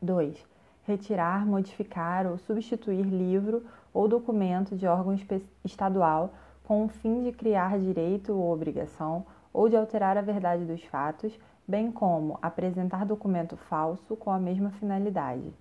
2. 0.03 0.45
Retirar, 0.83 1.47
modificar 1.47 2.27
ou 2.27 2.39
substituir 2.39 3.03
livro 3.03 3.65
ou 3.93 4.09
documento 4.09 4.77
de 4.77 4.87
órgão 4.87 5.17
estadual 5.65 6.33
com 6.65 6.85
o 6.85 6.89
fim 6.89 7.23
de 7.23 7.33
criar 7.33 7.79
direito 7.79 8.33
ou 8.33 8.53
obrigação 8.53 9.25
ou 9.53 9.69
de 9.69 9.77
alterar 9.77 10.17
a 10.17 10.23
verdade 10.23 10.65
dos 10.65 10.83
fatos, 10.85 11.39
bem 11.67 11.91
como 11.91 12.39
apresentar 12.41 13.05
documento 13.05 13.57
falso 13.57 14.17
com 14.17 14.31
a 14.31 14.39
mesma 14.39 14.71
finalidade. 14.71 15.53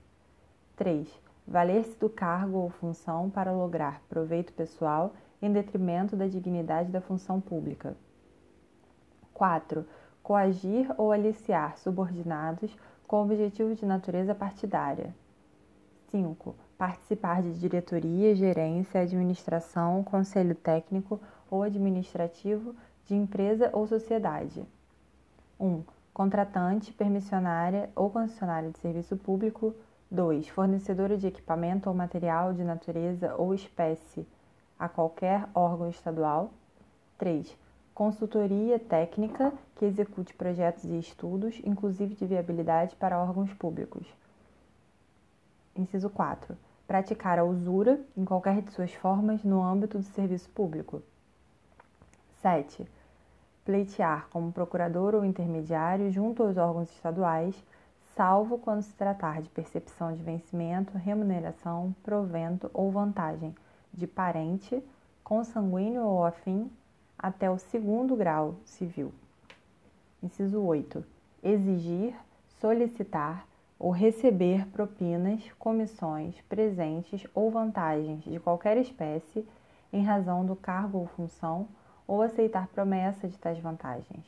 3. 0.80 1.10
Valer-se 1.46 2.00
do 2.00 2.10
cargo 2.10 2.60
ou 2.60 2.70
função 2.70 3.30
para 3.30 3.52
lograr 3.52 4.02
proveito 4.08 4.54
pessoal 4.54 5.14
em 5.42 5.52
detrimento 5.52 6.16
da 6.16 6.26
dignidade 6.26 6.90
da 6.90 7.02
função 7.02 7.42
pública. 7.42 7.98
4. 9.34 9.86
Coagir 10.24 10.90
ou 10.98 11.12
aliciar 11.12 11.78
subordinados 11.78 12.74
com 13.06 13.22
objetivo 13.22 13.76
de 13.76 13.86
natureza 13.86 14.34
partidária. 14.34 15.14
5. 16.12 16.56
Participar 16.78 17.42
de 17.42 17.60
diretoria, 17.60 18.34
gerência, 18.34 19.02
administração, 19.02 20.02
conselho 20.02 20.56
técnico 20.56 21.20
ou 21.52 21.62
administrativo 21.62 22.74
de 23.06 23.16
empresa 23.16 23.70
ou 23.74 23.86
sociedade. 23.86 24.64
1. 25.60 25.84
Contratante, 26.14 26.94
permissionária 26.94 27.90
ou 27.94 28.10
concessionária 28.10 28.72
de 28.72 28.80
serviço 28.80 29.18
público. 29.18 29.76
2. 30.12 30.50
Fornecedora 30.50 31.18
de 31.18 31.28
equipamento 31.28 31.90
ou 31.90 31.96
material 31.96 32.54
de 32.54 32.64
natureza 32.64 33.36
ou 33.36 33.54
espécie 33.54 34.28
a 34.78 34.90
qualquer 34.90 35.48
órgão 35.54 35.90
estadual. 35.90 36.52
3. 37.18 37.56
Consultoria 37.94 38.80
técnica 38.80 39.54
que 39.76 39.86
execute 39.86 40.34
projetos 40.34 40.86
e 40.86 40.98
estudos, 40.98 41.62
inclusive 41.64 42.16
de 42.16 42.26
viabilidade 42.26 42.96
para 42.96 43.22
órgãos 43.22 43.54
públicos. 43.54 44.08
Inciso 45.76 46.10
4. 46.10 46.58
Praticar 46.88 47.38
a 47.38 47.44
usura, 47.44 48.00
em 48.18 48.26
qualquer 48.26 48.62
de 48.62 48.72
suas 48.72 48.94
formas, 48.94 49.44
no 49.44 49.62
âmbito 49.62 49.98
do 49.98 50.04
serviço 50.04 50.50
público. 50.50 51.04
7 52.42 52.88
pleitear 53.70 54.28
como 54.32 54.52
procurador 54.52 55.14
ou 55.14 55.24
intermediário 55.24 56.10
junto 56.10 56.42
aos 56.42 56.58
órgãos 56.58 56.90
estaduais, 56.90 57.54
salvo 58.16 58.58
quando 58.58 58.82
se 58.82 58.94
tratar 58.94 59.42
de 59.42 59.50
percepção 59.50 60.14
de 60.14 60.22
vencimento, 60.22 60.98
remuneração, 60.98 61.96
provento 62.04 62.70
ou 62.74 62.92
vantagem 62.92 63.56
de 63.94 64.08
parente, 64.08 64.84
consanguíneo 65.24 66.04
ou 66.04 66.26
afim, 66.26 66.72
até 67.18 67.50
o 67.50 67.58
segundo 67.58 68.16
grau 68.16 68.56
civil. 68.64 69.14
Inciso 70.24 70.62
8. 70.62 71.04
Exigir, 71.44 72.16
solicitar 72.60 73.46
ou 73.78 73.92
receber 73.92 74.68
propinas, 74.68 75.42
comissões, 75.54 76.40
presentes 76.42 77.26
ou 77.34 77.50
vantagens 77.50 78.24
de 78.24 78.40
qualquer 78.40 78.78
espécie 78.78 79.48
em 79.92 80.04
razão 80.04 80.46
do 80.46 80.56
cargo 80.56 81.00
ou 81.00 81.08
função 81.08 81.68
ou 82.06 82.22
aceitar 82.22 82.68
promessa 82.68 83.28
de 83.28 83.38
tais 83.38 83.60
vantagens. 83.60 84.26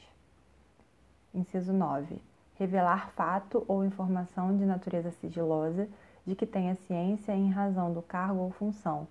Inciso 1.34 1.74
9. 1.74 2.31
Revelar 2.62 3.10
fato 3.14 3.66
ou 3.68 3.84
informação 3.84 4.56
de 4.56 4.64
natureza 4.68 5.10
sigilosa 5.10 5.90
de 6.24 6.36
que 6.36 6.46
tenha 6.46 6.76
ciência 6.76 7.32
em 7.32 7.50
razão 7.50 7.92
do 7.92 8.04
cargo 8.04 8.40
ou 8.40 8.52
função, 8.52 9.08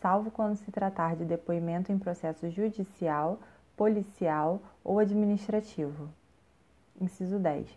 salvo 0.00 0.30
quando 0.30 0.54
se 0.54 0.70
tratar 0.70 1.16
de 1.16 1.24
depoimento 1.24 1.90
em 1.90 1.98
processo 1.98 2.48
judicial, 2.48 3.40
policial 3.76 4.62
ou 4.84 5.00
administrativo. 5.00 6.10
Inciso 7.00 7.40
10. 7.40 7.76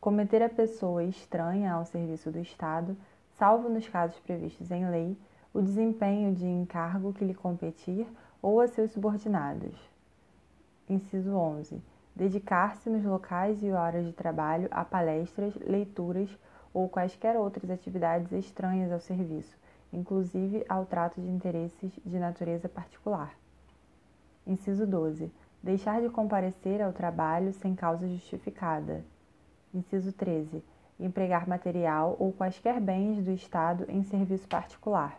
Cometer 0.00 0.42
a 0.42 0.48
pessoa 0.48 1.04
estranha 1.04 1.74
ao 1.74 1.84
serviço 1.84 2.30
do 2.30 2.38
Estado, 2.38 2.96
salvo 3.34 3.68
nos 3.68 3.86
casos 3.86 4.18
previstos 4.20 4.70
em 4.70 4.88
lei, 4.88 5.18
o 5.52 5.60
desempenho 5.60 6.34
de 6.34 6.46
encargo 6.46 7.12
que 7.12 7.26
lhe 7.26 7.34
competir 7.34 8.06
ou 8.40 8.58
a 8.58 8.66
seus 8.66 8.92
subordinados. 8.92 9.76
Inciso 10.88 11.36
11. 11.36 11.91
Dedicar-se 12.14 12.90
nos 12.90 13.04
locais 13.04 13.62
e 13.62 13.72
horas 13.72 14.04
de 14.04 14.12
trabalho 14.12 14.68
a 14.70 14.84
palestras, 14.84 15.54
leituras 15.56 16.28
ou 16.72 16.88
quaisquer 16.88 17.36
outras 17.36 17.70
atividades 17.70 18.32
estranhas 18.32 18.92
ao 18.92 19.00
serviço, 19.00 19.56
inclusive 19.92 20.64
ao 20.68 20.84
trato 20.84 21.20
de 21.20 21.28
interesses 21.28 21.92
de 22.04 22.18
natureza 22.18 22.68
particular. 22.68 23.34
Inciso 24.46 24.86
12. 24.86 25.32
Deixar 25.62 26.02
de 26.02 26.10
comparecer 26.10 26.82
ao 26.82 26.92
trabalho 26.92 27.52
sem 27.52 27.74
causa 27.74 28.08
justificada. 28.08 29.04
Inciso 29.72 30.12
13. 30.12 30.62
Empregar 31.00 31.48
material 31.48 32.16
ou 32.18 32.32
quaisquer 32.32 32.80
bens 32.80 33.24
do 33.24 33.30
Estado 33.30 33.86
em 33.88 34.02
serviço 34.02 34.46
particular. 34.48 35.18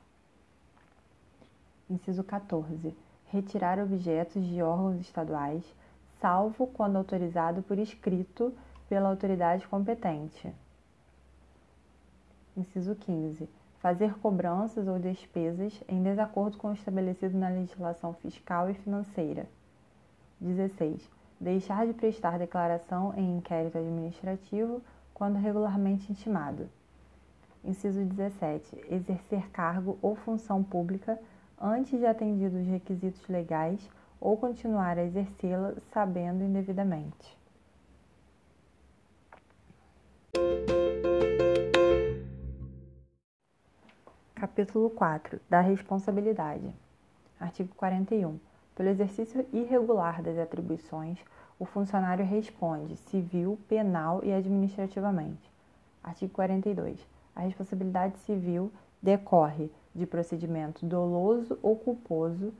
Inciso 1.89 2.23
14 2.23 2.95
retirar 3.33 3.79
objetos 3.79 4.45
de 4.45 4.61
órgãos 4.61 5.01
estaduais, 5.01 5.63
salvo 6.23 6.67
quando 6.67 6.95
autorizado 6.95 7.61
por 7.63 7.77
escrito 7.77 8.53
pela 8.87 9.09
autoridade 9.09 9.67
competente. 9.67 10.49
Inciso 12.55 12.95
15. 12.95 13.49
Fazer 13.79 14.17
cobranças 14.19 14.87
ou 14.87 14.97
despesas 14.97 15.83
em 15.85 16.01
desacordo 16.01 16.57
com 16.57 16.69
o 16.69 16.73
estabelecido 16.73 17.37
na 17.37 17.49
legislação 17.49 18.13
fiscal 18.13 18.69
e 18.69 18.73
financeira. 18.73 19.49
16. 20.39 21.11
Deixar 21.41 21.85
de 21.85 21.91
prestar 21.91 22.39
declaração 22.39 23.13
em 23.17 23.35
inquérito 23.35 23.77
administrativo 23.77 24.81
quando 25.13 25.35
regularmente 25.35 26.09
intimado. 26.09 26.69
Inciso 27.65 27.99
17. 28.01 28.85
Exercer 28.89 29.49
cargo 29.49 29.99
ou 30.01 30.15
função 30.15 30.63
pública 30.63 31.19
antes 31.59 31.99
de 31.99 32.05
atendidos 32.05 32.61
os 32.61 32.67
requisitos 32.67 33.27
legais 33.27 33.91
ou 34.23 34.37
continuar 34.37 34.97
a 34.97 35.03
exercê-la 35.03 35.73
sabendo 35.91 36.45
indevidamente. 36.45 37.37
Capítulo 44.33 44.89
4 44.91 45.41
da 45.49 45.59
responsabilidade. 45.59 46.73
Artigo 47.37 47.75
41. 47.75 48.39
Pelo 48.73 48.87
exercício 48.87 49.45
irregular 49.51 50.23
das 50.23 50.37
atribuições, 50.39 51.19
o 51.59 51.65
funcionário 51.65 52.25
responde 52.25 52.95
civil, 52.95 53.59
penal 53.67 54.21
e 54.23 54.31
administrativamente. 54.31 55.51
Artigo 56.01 56.31
42. 56.31 56.97
A 57.35 57.41
responsabilidade 57.41 58.17
civil 58.19 58.71
decorre 59.01 59.69
de 59.93 60.05
procedimento 60.05 60.85
doloso 60.85 61.59
ou 61.61 61.75
culposo 61.75 62.53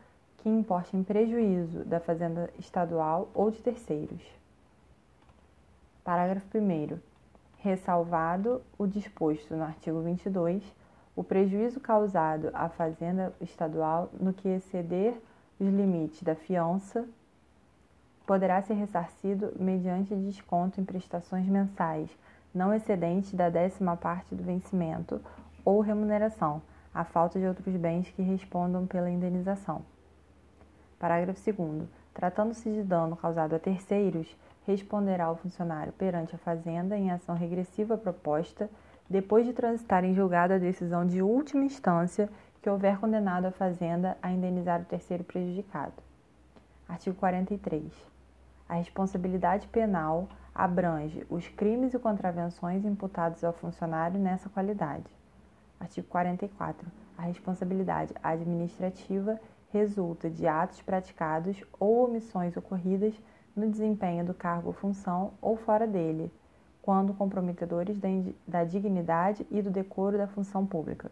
que 0.44 0.50
importe 0.50 0.98
em 0.98 1.02
prejuízo 1.02 1.86
da 1.86 2.02
fazenda 2.02 2.50
estadual 2.60 3.30
ou 3.34 3.50
de 3.50 3.62
terceiros. 3.62 4.22
Parágrafo 6.04 6.46
1. 6.58 7.00
Ressalvado 7.60 8.62
o 8.78 8.86
disposto 8.86 9.56
no 9.56 9.64
artigo 9.64 10.02
22, 10.02 10.62
o 11.16 11.24
prejuízo 11.24 11.80
causado 11.80 12.50
à 12.54 12.68
fazenda 12.68 13.34
estadual 13.40 14.10
no 14.20 14.34
que 14.34 14.50
exceder 14.50 15.14
os 15.58 15.68
limites 15.68 16.22
da 16.24 16.36
fiança 16.36 17.08
poderá 18.28 18.62
ser 18.62 18.74
ressarcido 18.74 19.54
mediante 19.58 20.14
desconto 20.14 20.82
em 20.82 20.84
prestações 20.84 21.48
mensais 21.48 22.10
não 22.54 22.74
excedentes 22.74 23.34
da 23.34 23.50
décima 23.50 23.96
parte 23.96 24.36
do 24.36 24.44
vencimento 24.44 25.22
ou 25.64 25.80
remuneração 25.80 26.62
a 26.94 27.06
falta 27.06 27.40
de 27.40 27.46
outros 27.46 27.74
bens 27.78 28.10
que 28.12 28.22
respondam 28.22 28.86
pela 28.86 29.10
indenização. 29.10 29.93
Parágrafo 31.00 31.40
2. 31.52 31.88
Tratando-se 32.14 32.70
de 32.70 32.84
dano 32.84 33.16
causado 33.16 33.56
a 33.56 33.60
terceiros, 33.60 34.36
responderá 34.66 35.32
o 35.32 35.36
funcionário 35.36 35.92
perante 35.94 36.36
a 36.36 36.38
Fazenda 36.38 36.98
em 36.98 37.12
ação 37.12 37.36
regressiva 37.36 37.98
proposta, 37.98 38.70
depois 39.10 39.46
de 39.46 39.54
transitar 39.54 40.06
em 40.06 40.14
julgado 40.14 40.54
a 40.54 40.58
decisão 40.58 41.06
de 41.06 41.22
última 41.22 41.66
instância 41.66 42.30
que 42.62 42.70
houver 42.70 42.98
condenado 42.98 43.46
a 43.46 43.52
Fazenda 43.52 44.18
a 44.22 44.32
indenizar 44.32 44.82
o 44.82 44.86
terceiro 44.86 45.24
prejudicado. 45.24 45.94
Artigo 46.88 47.16
43. 47.18 47.84
A 48.70 48.76
responsabilidade 48.76 49.68
penal 49.68 50.30
abrange 50.56 51.26
os 51.30 51.48
crimes 51.48 51.94
e 51.94 52.00
contravenções 52.00 52.86
imputados 52.86 53.44
ao 53.44 53.52
funcionário 53.52 54.20
nessa 54.20 54.50
qualidade. 54.50 55.06
Artigo 55.80 56.08
44. 56.08 56.88
A 57.18 57.24
responsabilidade 57.24 58.14
administrativa 58.24 59.40
resulta 59.74 60.30
de 60.30 60.48
atos 60.48 60.82
praticados 60.84 61.62
ou 61.80 62.06
omissões 62.06 62.56
ocorridas 62.56 63.14
no 63.56 63.70
desempenho 63.70 64.24
do 64.24 64.34
cargo 64.34 64.68
ou 64.68 64.74
função 64.74 65.34
ou 65.42 65.58
fora 65.58 65.88
dele, 65.88 66.32
quando 66.82 67.14
comprometedores 67.14 67.98
da 68.48 68.64
dignidade 68.64 69.46
e 69.50 69.62
do 69.62 69.72
decoro 69.72 70.18
da 70.18 70.28
função 70.28 70.66
pública. 70.66 71.12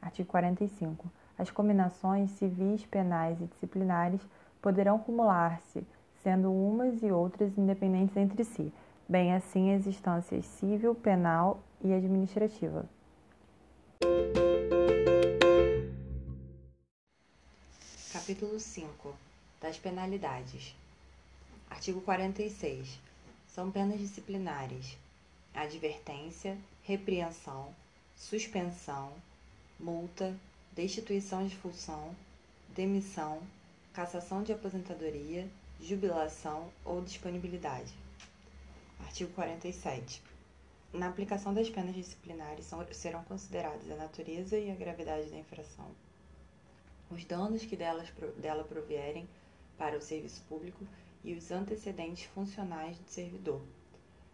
Artigo 0.00 0.28
45. 0.28 1.10
As 1.36 1.50
combinações 1.50 2.30
civis, 2.32 2.86
penais 2.86 3.40
e 3.40 3.46
disciplinares 3.46 4.20
poderão 4.60 4.98
cumular-se, 4.98 5.84
sendo 6.22 6.52
umas 6.52 7.02
e 7.02 7.10
outras 7.10 7.56
independentes 7.58 8.16
entre 8.16 8.44
si, 8.44 8.72
bem 9.08 9.34
assim 9.34 9.74
as 9.74 9.86
instâncias 9.86 10.44
civil, 10.44 10.94
penal 10.94 11.60
e 11.82 11.92
administrativa. 11.92 12.86
Capítulo 18.22 18.60
5 18.60 19.16
das 19.60 19.78
penalidades. 19.78 20.76
Artigo 21.68 22.00
46. 22.02 23.00
São 23.48 23.68
penas 23.68 23.98
disciplinares: 23.98 24.96
advertência, 25.52 26.56
repreensão, 26.84 27.74
suspensão, 28.16 29.12
multa, 29.80 30.38
destituição 30.70 31.44
de 31.44 31.56
função, 31.56 32.14
demissão, 32.68 33.42
cassação 33.92 34.44
de 34.44 34.52
aposentadoria, 34.52 35.48
jubilação 35.80 36.70
ou 36.84 37.02
disponibilidade. 37.02 37.92
Artigo 39.00 39.32
47. 39.32 40.22
Na 40.92 41.08
aplicação 41.08 41.52
das 41.52 41.68
penas 41.68 41.96
disciplinares 41.96 42.70
serão 42.92 43.24
consideradas 43.24 43.90
a 43.90 43.96
natureza 43.96 44.56
e 44.56 44.70
a 44.70 44.76
gravidade 44.76 45.28
da 45.28 45.38
infração, 45.40 45.90
os 47.12 47.24
danos 47.24 47.64
que 47.64 47.76
delas, 47.76 48.08
dela 48.38 48.64
provierem 48.64 49.28
para 49.76 49.96
o 49.96 50.02
serviço 50.02 50.42
público 50.48 50.86
e 51.22 51.34
os 51.34 51.50
antecedentes 51.50 52.24
funcionais 52.24 52.98
do 52.98 53.08
servidor. 53.08 53.62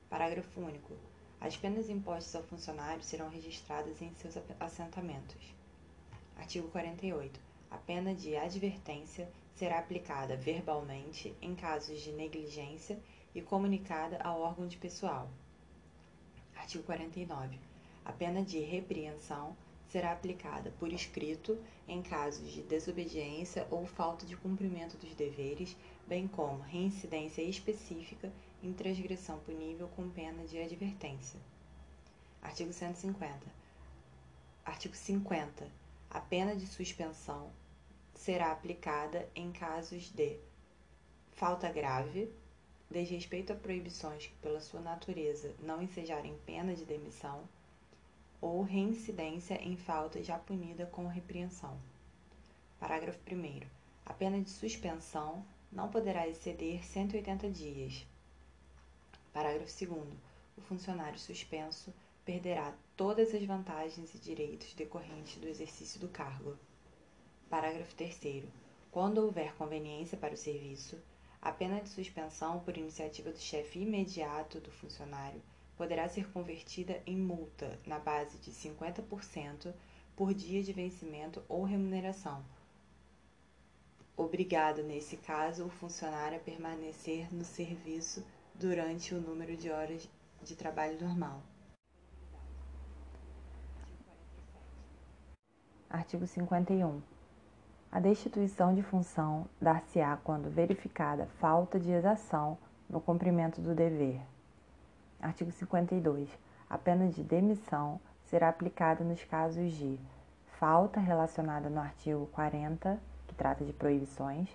Parágrafo 0.08 0.60
único. 0.60 0.94
As 1.40 1.56
penas 1.56 1.88
impostas 1.88 2.34
ao 2.34 2.42
funcionário 2.42 3.02
serão 3.02 3.28
registradas 3.28 4.00
em 4.00 4.12
seus 4.14 4.36
assentamentos. 4.58 5.54
Artigo 6.36 6.68
48. 6.68 7.38
A 7.70 7.76
pena 7.76 8.14
de 8.14 8.36
advertência 8.36 9.28
será 9.54 9.78
aplicada 9.78 10.36
verbalmente 10.36 11.34
em 11.42 11.54
casos 11.54 12.00
de 12.00 12.12
negligência 12.12 12.98
e 13.34 13.42
comunicada 13.42 14.18
ao 14.22 14.40
órgão 14.40 14.66
de 14.66 14.76
pessoal. 14.76 15.28
Artigo 16.56 16.84
49. 16.84 17.58
A 18.04 18.12
pena 18.12 18.42
de 18.42 18.58
repreensão 18.60 19.56
será 19.90 20.12
aplicada 20.12 20.72
por 20.78 20.92
escrito 20.92 21.58
em 21.86 22.02
casos 22.02 22.50
de 22.52 22.62
desobediência 22.62 23.66
ou 23.70 23.86
falta 23.86 24.26
de 24.26 24.36
cumprimento 24.36 24.96
dos 24.96 25.14
deveres, 25.14 25.76
bem 26.06 26.28
como 26.28 26.62
reincidência 26.62 27.42
específica 27.42 28.32
em 28.62 28.72
transgressão 28.72 29.38
punível 29.40 29.88
com 29.96 30.08
pena 30.10 30.44
de 30.44 30.58
advertência. 30.58 31.40
Artigo 32.42 32.72
150. 32.72 33.40
Artigo 34.64 34.94
50. 34.94 35.66
A 36.10 36.20
pena 36.20 36.54
de 36.54 36.66
suspensão 36.66 37.50
será 38.14 38.52
aplicada 38.52 39.28
em 39.34 39.52
casos 39.52 40.10
de 40.10 40.38
falta 41.32 41.70
grave, 41.70 42.30
desrespeito 42.90 43.52
a 43.52 43.56
proibições 43.56 44.26
que, 44.26 44.34
pela 44.36 44.60
sua 44.60 44.80
natureza, 44.80 45.54
não 45.60 45.80
ensejarem 45.80 46.36
pena 46.44 46.74
de 46.74 46.84
demissão, 46.84 47.48
ou 48.40 48.62
reincidência 48.62 49.54
em 49.62 49.76
falta 49.76 50.22
já 50.22 50.38
punida 50.38 50.86
com 50.86 51.06
repreensão. 51.06 51.78
Parágrafo 52.78 53.18
1. 53.30 53.66
A 54.06 54.12
pena 54.12 54.40
de 54.40 54.50
suspensão 54.50 55.44
não 55.70 55.88
poderá 55.88 56.28
exceder 56.28 56.84
180 56.84 57.50
dias. 57.50 58.06
Parágrafo 59.32 59.72
2. 59.84 59.90
O 60.56 60.60
funcionário 60.60 61.18
suspenso 61.18 61.92
perderá 62.24 62.74
todas 62.96 63.34
as 63.34 63.44
vantagens 63.44 64.14
e 64.14 64.18
direitos 64.18 64.74
decorrentes 64.74 65.36
do 65.40 65.48
exercício 65.48 66.00
do 66.00 66.08
cargo. 66.08 66.56
Parágrafo 67.50 67.94
3. 67.94 68.44
Quando 68.90 69.18
houver 69.18 69.54
conveniência 69.56 70.16
para 70.16 70.34
o 70.34 70.36
serviço, 70.36 70.98
a 71.40 71.52
pena 71.52 71.80
de 71.80 71.88
suspensão 71.88 72.60
por 72.60 72.76
iniciativa 72.76 73.30
do 73.30 73.38
chefe 73.38 73.80
imediato 73.80 74.60
do 74.60 74.70
funcionário 74.70 75.40
poderá 75.78 76.08
ser 76.08 76.28
convertida 76.32 77.00
em 77.06 77.16
multa 77.16 77.78
na 77.86 78.00
base 78.00 78.36
de 78.38 78.50
50% 78.50 79.72
por 80.16 80.34
dia 80.34 80.62
de 80.62 80.72
vencimento 80.72 81.40
ou 81.48 81.62
remuneração. 81.62 82.44
Obrigado, 84.16 84.82
nesse 84.82 85.16
caso, 85.16 85.64
o 85.64 85.70
funcionário 85.70 86.36
a 86.36 86.40
permanecer 86.40 87.32
no 87.32 87.44
serviço 87.44 88.26
durante 88.56 89.14
o 89.14 89.20
número 89.20 89.56
de 89.56 89.70
horas 89.70 90.10
de 90.42 90.56
trabalho 90.56 91.00
normal. 91.00 91.40
Artigo 95.88 96.26
51. 96.26 97.00
A 97.90 98.00
destituição 98.00 98.74
de 98.74 98.82
função 98.82 99.48
dar-se-á 99.60 100.16
quando 100.18 100.50
verificada 100.50 101.26
falta 101.38 101.78
de 101.78 101.92
exação 101.92 102.58
no 102.90 103.00
cumprimento 103.00 103.60
do 103.60 103.74
dever. 103.74 104.20
Artigo 105.20 105.50
52. 105.50 106.28
A 106.70 106.78
pena 106.78 107.08
de 107.08 107.24
demissão 107.24 108.00
será 108.22 108.48
aplicada 108.48 109.02
nos 109.02 109.24
casos 109.24 109.72
de 109.72 109.98
falta 110.58 111.00
relacionada 111.00 111.68
no 111.68 111.80
artigo 111.80 112.26
40, 112.32 113.00
que 113.26 113.34
trata 113.34 113.64
de 113.64 113.72
proibições, 113.72 114.48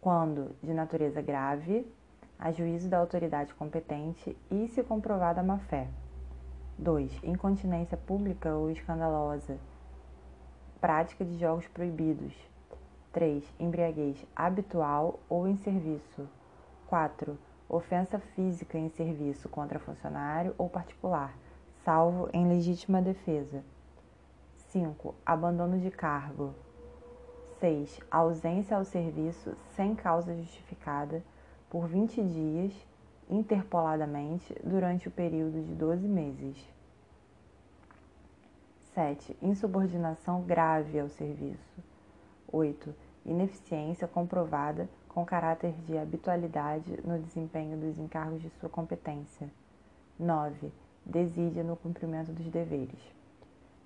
quando 0.00 0.56
de 0.62 0.72
natureza 0.72 1.20
grave, 1.20 1.86
a 2.38 2.50
juízo 2.50 2.88
da 2.88 2.98
autoridade 2.98 3.52
competente 3.52 4.34
e 4.50 4.66
se 4.68 4.82
comprovada 4.82 5.42
má-fé. 5.42 5.88
2. 6.78 7.22
Incontinência 7.22 7.98
pública 7.98 8.54
ou 8.54 8.70
escandalosa. 8.70 9.58
Prática 10.80 11.22
de 11.22 11.38
jogos 11.38 11.68
proibidos. 11.68 12.32
3. 13.12 13.44
Embriaguez 13.60 14.24
habitual 14.34 15.20
ou 15.28 15.46
em 15.46 15.56
serviço. 15.56 16.26
4. 16.86 17.49
Ofensa 17.72 18.18
física 18.18 18.76
em 18.76 18.88
serviço 18.88 19.48
contra 19.48 19.78
funcionário 19.78 20.52
ou 20.58 20.68
particular, 20.68 21.32
salvo 21.84 22.28
em 22.32 22.48
legítima 22.48 23.00
defesa. 23.00 23.62
5. 24.70 25.14
Abandono 25.24 25.78
de 25.78 25.88
cargo. 25.88 26.52
6. 27.60 28.00
Ausência 28.10 28.76
ao 28.76 28.84
serviço 28.84 29.56
sem 29.76 29.94
causa 29.94 30.34
justificada 30.34 31.22
por 31.70 31.86
20 31.86 32.20
dias, 32.24 32.74
interpoladamente, 33.28 34.52
durante 34.64 35.06
o 35.06 35.12
período 35.12 35.62
de 35.62 35.72
12 35.72 36.08
meses. 36.08 36.56
7. 38.94 39.36
Insubordinação 39.40 40.42
grave 40.42 40.98
ao 40.98 41.08
serviço. 41.08 41.80
8. 42.50 42.92
Ineficiência 43.24 44.08
comprovada 44.08 44.88
com 45.14 45.24
caráter 45.24 45.72
de 45.86 45.98
habitualidade 45.98 47.00
no 47.04 47.18
desempenho 47.18 47.76
dos 47.76 47.98
encargos 47.98 48.40
de 48.40 48.50
sua 48.60 48.68
competência. 48.68 49.50
9. 50.18 50.72
Desídia 51.04 51.64
no 51.64 51.76
cumprimento 51.76 52.32
dos 52.32 52.46
deveres. 52.46 53.00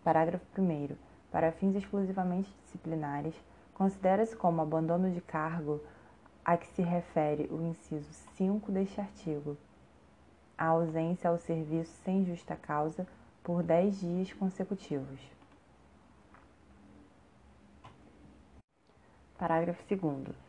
Parágrafo 0.03 0.45
1. 0.57 0.95
Para 1.33 1.51
fins 1.53 1.75
exclusivamente 1.77 2.55
disciplinares, 2.65 3.35
considera-se 3.73 4.37
como 4.37 4.61
abandono 4.61 5.11
de 5.11 5.21
cargo 5.23 5.81
a 6.45 6.59
que 6.59 6.67
se 6.69 6.83
refere 6.83 7.49
o 7.51 7.63
inciso 7.63 8.13
5 8.37 8.71
deste 8.71 9.01
artigo. 9.01 9.57
A 10.59 10.67
ausência 10.67 11.31
ao 11.31 11.39
serviço 11.39 11.91
sem 12.05 12.25
justa 12.27 12.55
causa 12.55 13.07
por 13.43 13.63
10 13.63 14.01
dias 14.01 14.33
consecutivos. 14.35 15.21
Parágrafo 19.39 19.83
2. 19.89 20.44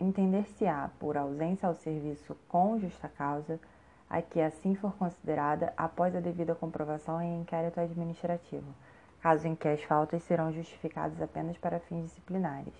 Entender-se-á 0.00 0.90
por 0.98 1.16
ausência 1.16 1.68
ao 1.68 1.74
serviço 1.74 2.34
com 2.48 2.78
justa 2.78 3.08
causa 3.08 3.60
a 4.08 4.22
que 4.22 4.40
assim 4.40 4.74
for 4.74 4.92
considerada 4.94 5.72
após 5.76 6.14
a 6.16 6.20
devida 6.20 6.54
comprovação 6.54 7.20
em 7.20 7.40
inquérito 7.40 7.78
administrativo, 7.78 8.74
caso 9.20 9.46
em 9.46 9.54
que 9.54 9.68
as 9.68 9.82
faltas 9.82 10.22
serão 10.22 10.52
justificadas 10.52 11.20
apenas 11.20 11.58
para 11.58 11.80
fins 11.80 12.04
disciplinares. 12.04 12.74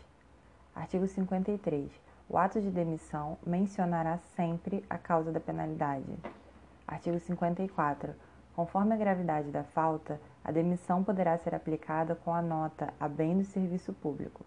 Artigo 0.74 1.06
53. 1.06 1.90
O 2.28 2.38
ato 2.38 2.60
de 2.60 2.70
demissão 2.70 3.36
mencionará 3.46 4.16
sempre 4.34 4.82
a 4.88 4.96
causa 4.96 5.30
da 5.30 5.40
penalidade. 5.40 6.16
Artigo 6.86 7.18
54. 7.18 8.14
Conforme 8.56 8.94
a 8.94 8.96
gravidade 8.96 9.50
da 9.50 9.64
falta, 9.64 10.20
a 10.42 10.50
demissão 10.50 11.04
poderá 11.04 11.36
ser 11.36 11.54
aplicada 11.54 12.14
com 12.14 12.32
a 12.32 12.40
nota 12.40 12.94
a 12.98 13.08
bem 13.08 13.36
do 13.36 13.44
serviço 13.44 13.92
público. 13.92 14.46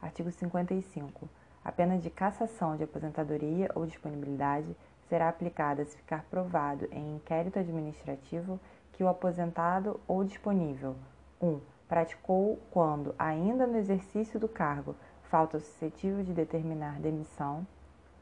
Artigo 0.00 0.30
55. 0.30 1.28
A 1.64 1.72
pena 1.72 1.96
de 1.96 2.10
cassação 2.10 2.76
de 2.76 2.84
aposentadoria 2.84 3.70
ou 3.74 3.86
disponibilidade 3.86 4.76
será 5.08 5.28
aplicada 5.28 5.84
se 5.84 5.96
ficar 5.96 6.24
provado 6.24 6.86
em 6.92 7.16
inquérito 7.16 7.58
administrativo 7.58 8.60
que 8.92 9.02
o 9.02 9.08
aposentado 9.08 9.98
ou 10.06 10.22
disponível 10.24 10.94
1. 11.40 11.48
Um, 11.48 11.60
praticou 11.88 12.58
quando, 12.70 13.14
ainda 13.18 13.66
no 13.66 13.76
exercício 13.76 14.38
do 14.38 14.48
cargo, 14.48 14.94
falta 15.24 15.58
suscetível 15.58 16.22
de 16.22 16.32
determinar 16.32 17.00
demissão. 17.00 17.66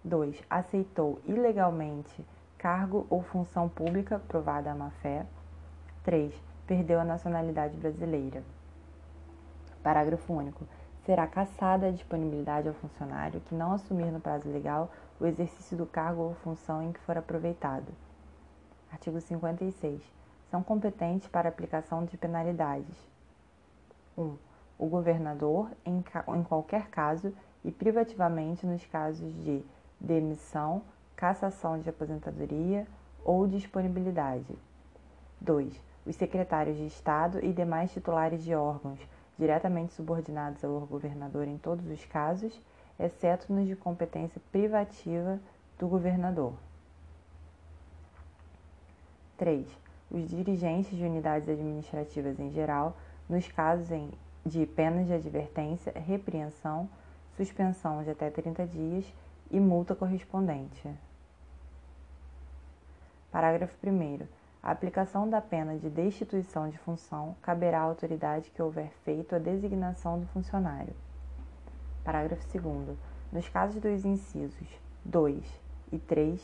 2. 0.05 0.43
Aceitou 0.49 1.21
ilegalmente 1.27 2.25
cargo 2.59 3.07
ou 3.11 3.23
função 3.23 3.69
pública 3.69 4.21
provada 4.29 4.71
à 4.71 4.75
má-fé. 4.75 5.27
3. 6.05 6.33
Perdeu 6.67 7.01
a 7.01 7.05
nacionalidade 7.05 7.77
brasileira. 7.77 8.43
Parágrafo 9.83 10.33
único. 10.33 10.65
Será 11.05 11.27
cassada 11.27 11.89
a 11.89 11.91
disponibilidade 11.91 12.69
ao 12.69 12.75
funcionário 12.75 13.41
que 13.41 13.55
não 13.55 13.73
assumir 13.73 14.11
no 14.13 14.21
prazo 14.21 14.49
legal 14.49 14.91
o 15.19 15.27
exercício 15.27 15.77
do 15.77 15.85
cargo 15.85 16.23
ou 16.23 16.35
função 16.37 16.83
em 16.83 16.93
que 16.93 17.01
for 17.01 17.19
aproveitado. 17.19 17.93
Artigo 18.91 19.21
56. 19.21 20.01
São 20.51 20.63
competentes 20.63 21.27
para 21.27 21.49
aplicação 21.49 22.05
de 22.05 22.17
penalidades. 22.17 22.97
1. 24.17 24.37
o 24.79 24.87
governador 24.87 25.71
em, 25.87 26.05
em 26.37 26.43
qualquer 26.43 26.89
caso 26.89 27.33
e 27.65 27.71
privativamente 27.71 28.67
nos 28.67 28.85
casos 28.87 29.33
de 29.43 29.65
demissão, 29.99 30.83
cassação 31.17 31.79
de 31.79 31.89
aposentadoria 31.89 32.87
ou 33.25 33.47
disponibilidade. 33.47 34.55
2. 35.41 35.81
Os 36.05 36.17
secretários 36.17 36.77
de 36.77 36.87
Estado 36.87 37.43
e 37.45 37.53
demais 37.53 37.93
titulares 37.93 38.45
de 38.45 38.55
órgãos 38.55 39.01
diretamente 39.39 39.95
subordinados 39.95 40.63
ao 40.65 40.81
governador 40.81 41.49
em 41.49 41.59
todos 41.59 41.87
os 41.87 42.05
casos, 42.05 42.61
exceto 42.99 43.53
nos 43.53 43.67
de 43.67 43.75
competência 43.75 44.41
privativa 44.51 45.39
do 45.79 45.89
governador. 45.89 46.53
3. 49.37 49.67
Os 50.11 50.29
dirigentes 50.29 50.97
de 50.97 51.03
unidades 51.03 51.49
administrativas 51.49 52.39
em 52.39 52.51
geral, 52.51 52.97
nos 53.29 53.49
casos 53.49 53.89
de 54.45 54.67
penas 54.67 55.07
de 55.07 55.15
advertência, 55.15 55.93
repreensão, 55.93 56.89
suspensão 57.37 58.03
de 58.05 58.11
até 58.11 58.31
30 58.31 58.67
dias 58.67 59.05
e 59.51 59.59
multa 59.59 59.95
correspondente. 59.95 60.89
Parágrafo 63.31 63.75
1. 63.85 64.42
A 64.63 64.71
aplicação 64.71 65.29
da 65.29 65.41
pena 65.41 65.77
de 65.77 65.91
destituição 65.91 66.69
de 66.69 66.79
função 66.79 67.35
caberá 67.43 67.81
à 67.81 67.83
autoridade 67.83 68.49
que 68.51 68.63
houver 68.63 68.93
feito 69.05 69.35
a 69.35 69.39
designação 69.41 70.21
do 70.21 70.27
funcionário. 70.29 70.95
Parágrafo 72.05 72.47
2. 72.47 72.97
Nos 73.33 73.49
casos 73.49 73.81
dos 73.81 74.05
incisos 74.05 74.69
2 75.05 75.45
e 75.91 75.99
3, 75.99 76.41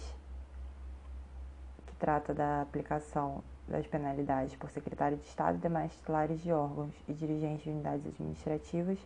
que 1.87 1.95
trata 1.95 2.35
da 2.35 2.61
aplicação 2.61 3.41
das 3.69 3.87
penalidades 3.87 4.57
por 4.57 4.69
secretário 4.71 5.17
de 5.17 5.25
Estado 5.25 5.59
e 5.59 5.61
demais 5.61 5.95
titulares 5.95 6.41
de 6.41 6.51
órgãos 6.51 6.95
e 7.07 7.13
dirigentes 7.13 7.63
de 7.63 7.71
unidades 7.71 8.05
administrativas, 8.05 8.99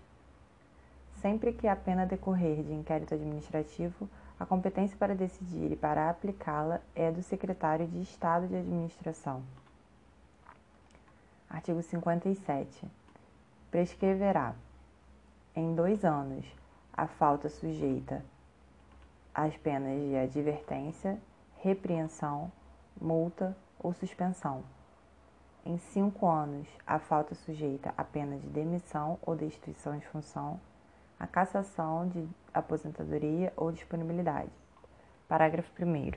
sempre 1.20 1.52
que 1.52 1.68
a 1.68 1.76
pena 1.76 2.06
decorrer 2.06 2.62
de 2.62 2.72
inquérito 2.72 3.12
administrativo, 3.12 4.08
a 4.42 4.46
competência 4.46 4.96
para 4.98 5.14
decidir 5.14 5.70
e 5.70 5.76
para 5.76 6.10
aplicá-la 6.10 6.80
é 6.96 7.12
do 7.12 7.22
secretário 7.22 7.86
de 7.86 8.02
Estado 8.02 8.48
de 8.48 8.56
Administração. 8.56 9.40
Artigo 11.48 11.80
57. 11.80 12.90
Prescreverá, 13.70 14.56
em 15.54 15.76
dois 15.76 16.04
anos, 16.04 16.44
a 16.92 17.06
falta 17.06 17.48
sujeita 17.48 18.24
às 19.32 19.56
penas 19.58 20.02
de 20.02 20.16
advertência, 20.16 21.20
repreensão, 21.60 22.50
multa 23.00 23.56
ou 23.78 23.94
suspensão. 23.94 24.64
Em 25.64 25.78
cinco 25.78 26.26
anos, 26.26 26.66
a 26.84 26.98
falta 26.98 27.36
sujeita 27.36 27.94
à 27.96 28.02
pena 28.02 28.36
de 28.38 28.48
demissão 28.48 29.20
ou 29.22 29.36
destituição 29.36 29.96
de 29.96 30.06
função 30.08 30.58
a 31.22 31.26
cassação 31.28 32.08
de 32.08 32.28
aposentadoria 32.52 33.52
ou 33.56 33.70
disponibilidade. 33.70 34.50
Parágrafo 35.28 35.70
1. 35.80 36.10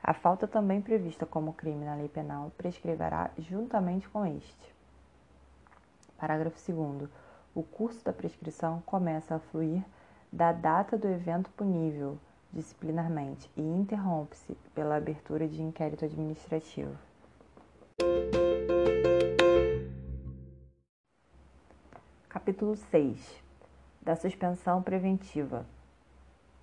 A 0.00 0.14
falta 0.14 0.46
também 0.46 0.80
prevista 0.80 1.26
como 1.26 1.52
crime 1.52 1.84
na 1.84 1.96
lei 1.96 2.08
penal 2.08 2.52
prescreverá 2.56 3.32
juntamente 3.36 4.08
com 4.08 4.24
este. 4.24 4.74
Parágrafo 6.16 6.56
2. 6.72 7.10
O 7.52 7.64
curso 7.64 8.04
da 8.04 8.12
prescrição 8.12 8.80
começa 8.86 9.34
a 9.34 9.40
fluir 9.40 9.82
da 10.32 10.52
data 10.52 10.96
do 10.96 11.08
evento 11.08 11.50
punível 11.50 12.16
disciplinarmente 12.52 13.50
e 13.56 13.60
interrompe-se 13.60 14.56
pela 14.72 14.96
abertura 14.96 15.48
de 15.48 15.60
inquérito 15.60 16.04
administrativo. 16.04 16.96
Capítulo 22.28 22.76
6 22.76 23.47
da 24.02 24.16
suspensão 24.16 24.82
preventiva. 24.82 25.66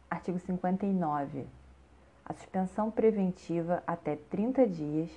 Artigo 0.09 0.39
59. 0.39 1.45
A 2.25 2.33
suspensão 2.33 2.89
preventiva 2.89 3.83
até 3.85 4.15
30 4.15 4.67
dias 4.67 5.09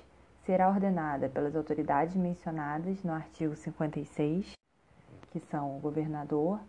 será 0.45 0.69
ordenada 0.69 1.29
pelas 1.29 1.55
autoridades 1.55 2.15
mencionadas 2.15 3.03
no 3.03 3.13
artigo 3.13 3.55
56, 3.55 4.53
que 5.31 5.39
são 5.39 5.77
o 5.77 5.79
governador, 5.79 6.59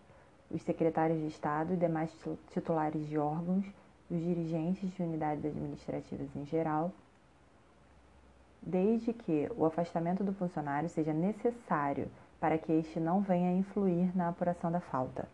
os 0.51 0.63
secretários 0.63 1.21
de 1.21 1.27
Estado 1.29 1.75
e 1.75 1.77
demais 1.77 2.11
titulares 2.53 3.07
de 3.07 3.19
órgãos, 3.19 3.65
os 4.11 4.19
dirigentes 4.19 4.91
de 4.93 5.03
unidades 5.03 5.45
administrativas 5.45 6.35
em 6.35 6.45
geral, 6.45 6.93
desde 8.61 9.13
que 9.13 9.51
o 9.57 9.65
afastamento 9.65 10.23
do 10.23 10.33
funcionário 10.35 10.89
seja 10.89 11.13
necessário 11.13 12.11
para 12.41 12.59
que 12.59 12.73
este 12.73 12.99
não 12.99 13.21
venha 13.21 13.51
a 13.51 13.55
influir 13.55 14.15
na 14.17 14.29
apuração 14.29 14.73
da 14.73 14.81
falta. 14.81 15.29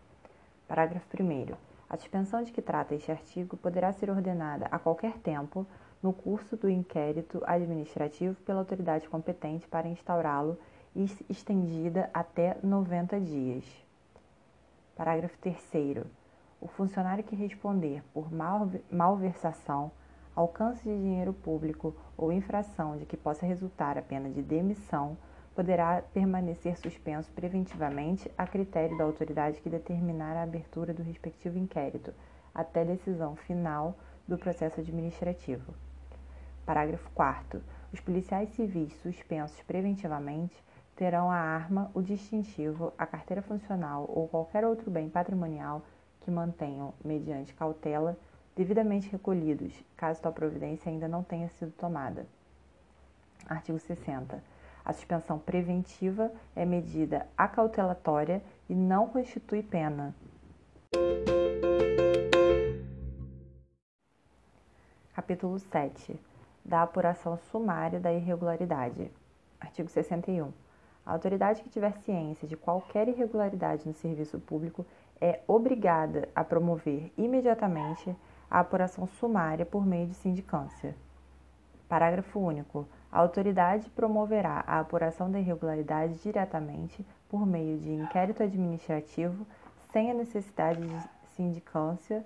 Parágrafo 0.69 1.07
1. 1.19 1.55
A 1.89 1.97
suspensão 1.97 2.43
de 2.43 2.51
que 2.51 2.61
trata 2.61 2.95
este 2.95 3.13
artigo 3.13 3.57
poderá 3.57 3.93
ser 3.93 4.11
ordenada 4.11 4.67
a 4.71 4.79
qualquer 4.79 5.17
tempo 5.19 5.65
no 6.03 6.13
curso 6.13 6.57
do 6.57 6.69
inquérito 6.69 7.41
administrativo 7.47 8.35
pela 8.43 8.59
autoridade 8.59 9.09
competente 9.09 9.69
para 9.69 9.87
instaurá-lo 9.87 10.59
e 10.95 11.05
estendida 11.31 12.11
até 12.13 12.57
90 12.63 13.21
dias. 13.21 13.65
Parágrafo 14.97 15.39
3. 15.39 16.05
O 16.61 16.67
funcionário 16.67 17.23
que 17.23 17.37
responder 17.37 18.03
por 18.13 18.29
malversação, 18.91 19.93
alcance 20.35 20.83
de 20.83 20.97
dinheiro 20.97 21.33
público 21.33 21.95
ou 22.17 22.33
infração 22.33 22.97
de 22.97 23.07
que 23.07 23.17
possa 23.17 23.47
resultar 23.47 23.97
a 23.97 24.03
pena 24.03 24.29
de 24.29 24.43
demissão 24.43 25.17
poderá 25.57 26.03
permanecer 26.13 26.77
suspenso 26.77 27.33
preventivamente 27.33 28.31
a 28.37 28.47
critério 28.47 28.97
da 28.99 29.05
autoridade 29.05 29.59
que 29.63 29.71
determinar 29.71 30.37
a 30.37 30.43
abertura 30.43 30.93
do 30.93 31.03
respectivo 31.03 31.59
inquérito, 31.59 32.13
até 32.55 32.85
decisão 32.85 33.35
final 33.35 33.97
do 34.29 34.37
processo 34.37 34.79
administrativo. 34.79 35.75
Parágrafo 36.67 37.11
4. 37.15 37.63
Os 37.91 38.01
policiais 38.01 38.51
civis 38.51 38.93
suspensos 39.01 39.59
preventivamente 39.63 40.55
terão 40.95 41.31
a 41.31 41.37
arma, 41.37 41.91
o 41.95 42.03
distintivo, 42.03 42.93
a 42.99 43.07
carteira 43.07 43.41
funcional 43.41 44.05
ou 44.09 44.29
qualquer 44.29 44.63
outro 44.63 44.91
bem 44.91 45.09
patrimonial 45.09 45.83
que 46.21 46.31
mantenham, 46.31 46.93
mediante 47.03 47.55
cautela, 47.55 48.19
devidamente 48.55 49.09
recolhidos, 49.09 49.73
caso 49.97 50.21
tal 50.21 50.33
providência 50.35 50.91
ainda 50.91 51.09
não 51.09 51.23
tenha 51.23 51.49
sido 51.49 51.73
tomada. 51.73 52.27
Artigo 53.49 53.79
60. 53.79 54.56
A 54.87 54.93
suspensão 54.93 55.37
preventiva 55.37 56.31
é 56.55 56.65
medida 56.65 57.27
acautelatória 57.37 58.41
e 58.69 58.75
não 58.75 59.09
constitui 59.09 59.61
pena. 59.61 60.15
Capítulo 65.13 65.59
7. 65.59 66.17
Da 66.65 66.83
apuração 66.83 67.37
sumária 67.51 67.99
da 67.99 68.13
irregularidade. 68.13 69.11
Artigo 69.61 69.89
61. 69.89 70.53
A 71.05 71.13
autoridade 71.15 71.65
que 71.65 71.69
tiver 71.69 71.93
ciência 72.03 72.47
de 72.47 72.57
qualquer 72.57 73.09
irregularidade 73.09 73.89
no 73.89 73.95
serviço 73.95 74.39
público 74.39 74.87
é 75.21 75.41
obrigada 75.49 76.29
a 76.33 76.45
promover 76.45 77.13
imediatamente 77.19 78.15
a 78.49 78.61
apuração 78.61 79.09
sumária 79.09 79.67
por 79.67 79.85
meio 79.85 80.07
de 80.07 80.15
sindicância. 80.15 80.95
Parágrafo 81.89 82.39
único. 82.39 82.87
A 83.11 83.19
autoridade 83.19 83.89
promoverá 83.91 84.65
a 84.67 84.81
apuração 84.81 85.31
da 85.31 85.39
irregularidade 85.39 86.15
diretamente 86.23 87.05
por 87.29 87.47
meio 87.47 87.79
de 87.79 87.91
inquérito 87.91 88.43
administrativo 88.43 89.47
sem 89.93 90.11
a 90.11 90.15
necessidade 90.15 90.81
de 90.81 91.09
sindicância 91.35 92.25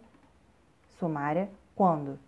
sumária 0.98 1.48
quando 1.74 2.18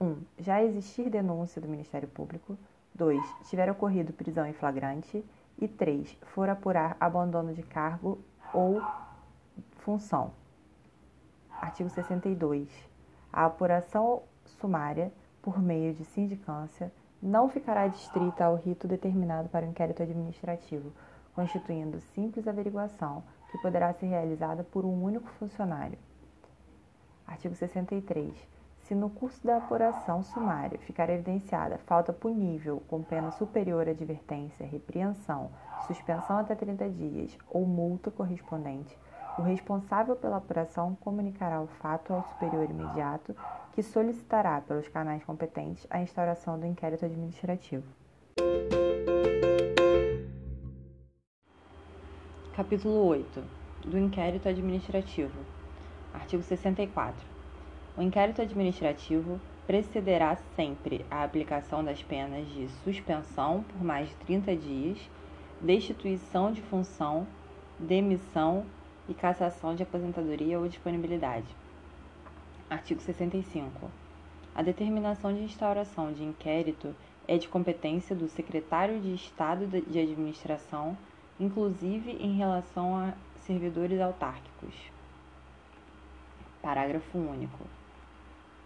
1. 0.00 0.04
Um, 0.04 0.16
já 0.38 0.62
existir 0.62 1.08
denúncia 1.08 1.60
do 1.60 1.68
Ministério 1.68 2.08
Público 2.08 2.58
2. 2.94 3.20
Tiver 3.48 3.70
ocorrido 3.70 4.12
prisão 4.12 4.46
em 4.46 4.52
flagrante 4.52 5.24
e 5.58 5.68
3. 5.68 6.16
For 6.34 6.48
apurar 6.48 6.96
abandono 6.98 7.54
de 7.54 7.62
cargo 7.62 8.18
ou 8.52 8.82
função. 9.78 10.32
Artigo 11.60 11.88
62. 11.88 12.68
A 13.32 13.46
apuração 13.46 14.22
sumária 14.60 15.12
por 15.40 15.60
meio 15.60 15.94
de 15.94 16.04
sindicância 16.04 16.92
não 17.22 17.48
ficará 17.48 17.86
distrita 17.86 18.44
ao 18.44 18.56
rito 18.56 18.88
determinado 18.88 19.48
para 19.48 19.64
o 19.64 19.68
inquérito 19.68 20.02
administrativo, 20.02 20.92
constituindo 21.34 22.00
simples 22.00 22.48
averiguação 22.48 23.22
que 23.50 23.58
poderá 23.58 23.92
ser 23.92 24.06
realizada 24.06 24.64
por 24.64 24.84
um 24.84 25.02
único 25.04 25.28
funcionário. 25.38 25.98
Artigo 27.26 27.54
63. 27.54 28.34
Se 28.80 28.94
no 28.94 29.08
curso 29.08 29.46
da 29.46 29.58
apuração 29.58 30.22
sumária 30.22 30.78
ficar 30.80 31.08
evidenciada 31.08 31.78
falta 31.78 32.12
punível 32.12 32.82
com 32.88 33.02
pena 33.02 33.30
superior 33.30 33.86
à 33.86 33.92
advertência, 33.92 34.66
repreensão, 34.66 35.50
suspensão 35.86 36.38
até 36.38 36.54
30 36.54 36.90
dias 36.90 37.38
ou 37.48 37.64
multa 37.64 38.10
correspondente, 38.10 38.98
o 39.38 39.42
responsável 39.42 40.16
pela 40.16 40.36
apuração 40.38 40.96
comunicará 40.96 41.60
o 41.62 41.66
fato 41.66 42.12
ao 42.12 42.22
superior 42.24 42.68
imediato, 42.68 43.34
que 43.72 43.82
solicitará 43.82 44.60
pelos 44.60 44.88
canais 44.88 45.24
competentes 45.24 45.86
a 45.90 46.00
instauração 46.00 46.58
do 46.58 46.66
inquérito 46.66 47.04
administrativo. 47.04 47.84
Capítulo 52.54 53.06
8 53.06 53.42
do 53.86 53.98
Inquérito 53.98 54.48
Administrativo. 54.48 55.38
Artigo 56.12 56.42
64. 56.42 57.26
O 57.96 58.02
inquérito 58.02 58.42
administrativo 58.42 59.40
precederá 59.66 60.36
sempre 60.54 61.04
a 61.10 61.24
aplicação 61.24 61.82
das 61.82 62.02
penas 62.02 62.46
de 62.48 62.68
suspensão 62.84 63.62
por 63.62 63.82
mais 63.82 64.08
de 64.08 64.14
30 64.16 64.56
dias, 64.56 64.98
destituição 65.60 66.52
de 66.52 66.60
função, 66.60 67.26
demissão 67.78 68.66
e 69.08 69.14
cassação 69.14 69.74
de 69.74 69.82
aposentadoria 69.82 70.58
ou 70.58 70.68
disponibilidade. 70.68 71.61
Artigo 72.72 73.02
65. 73.02 73.90
A 74.54 74.62
determinação 74.62 75.30
de 75.30 75.42
instauração 75.42 76.10
de 76.10 76.24
inquérito 76.24 76.96
é 77.28 77.36
de 77.36 77.46
competência 77.46 78.16
do 78.16 78.28
Secretário 78.28 78.98
de 78.98 79.14
Estado 79.14 79.66
de 79.66 79.98
Administração 79.98 80.96
inclusive 81.38 82.12
em 82.12 82.34
relação 82.34 82.96
a 82.96 83.12
servidores 83.40 84.00
autárquicos. 84.00 84.74
Parágrafo 86.62 87.18
único. 87.18 87.58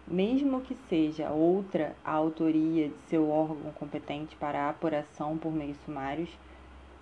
Mesmo 0.07 0.61
que 0.61 0.77
seja 0.87 1.29
outra 1.31 1.93
a 2.01 2.13
autoria 2.13 2.87
de 2.87 2.97
seu 3.09 3.29
órgão 3.29 3.73
competente 3.73 4.37
para 4.37 4.67
a 4.67 4.69
apuração 4.69 5.37
por 5.37 5.51
meios 5.51 5.75
sumários, 5.83 6.29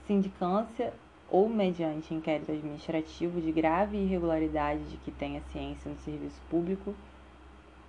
sindicância 0.07 0.91
ou 1.29 1.49
mediante 1.49 2.13
inquérito 2.13 2.51
administrativo 2.51 3.41
de 3.41 3.51
grave 3.51 3.97
irregularidade 3.97 4.83
de 4.85 4.97
que 4.97 5.11
tenha 5.11 5.41
ciência 5.51 5.89
no 5.89 5.97
serviço 5.97 6.39
público, 6.49 6.93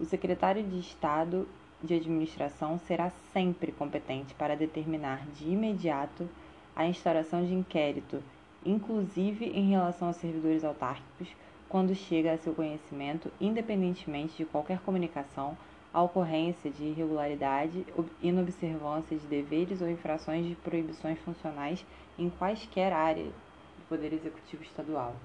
o 0.00 0.04
secretário 0.04 0.62
de 0.62 0.78
Estado 0.78 1.48
de 1.82 1.94
Administração 1.94 2.78
será 2.78 3.10
sempre 3.32 3.72
competente 3.72 4.34
para 4.34 4.56
determinar 4.56 5.26
de 5.34 5.48
imediato 5.50 6.28
a 6.74 6.86
instauração 6.86 7.44
de 7.44 7.54
inquérito, 7.54 8.22
inclusive 8.64 9.46
em 9.46 9.70
relação 9.70 10.08
a 10.08 10.12
servidores 10.12 10.64
autárquicos, 10.64 11.28
quando 11.68 11.94
chega 11.94 12.32
a 12.32 12.38
seu 12.38 12.54
conhecimento, 12.54 13.30
independentemente 13.40 14.36
de 14.36 14.44
qualquer 14.44 14.80
comunicação, 14.80 15.56
a 15.96 16.02
ocorrência 16.02 16.70
de 16.70 16.84
irregularidade, 16.84 17.86
inobservância 18.20 19.16
de 19.16 19.26
deveres 19.26 19.80
ou 19.80 19.88
infrações 19.88 20.46
de 20.46 20.54
proibições 20.54 21.18
funcionais 21.20 21.86
em 22.18 22.28
quaisquer 22.28 22.92
áreas 22.92 23.32
do 23.78 23.88
Poder 23.88 24.12
Executivo 24.12 24.62
Estadual. 24.62 25.16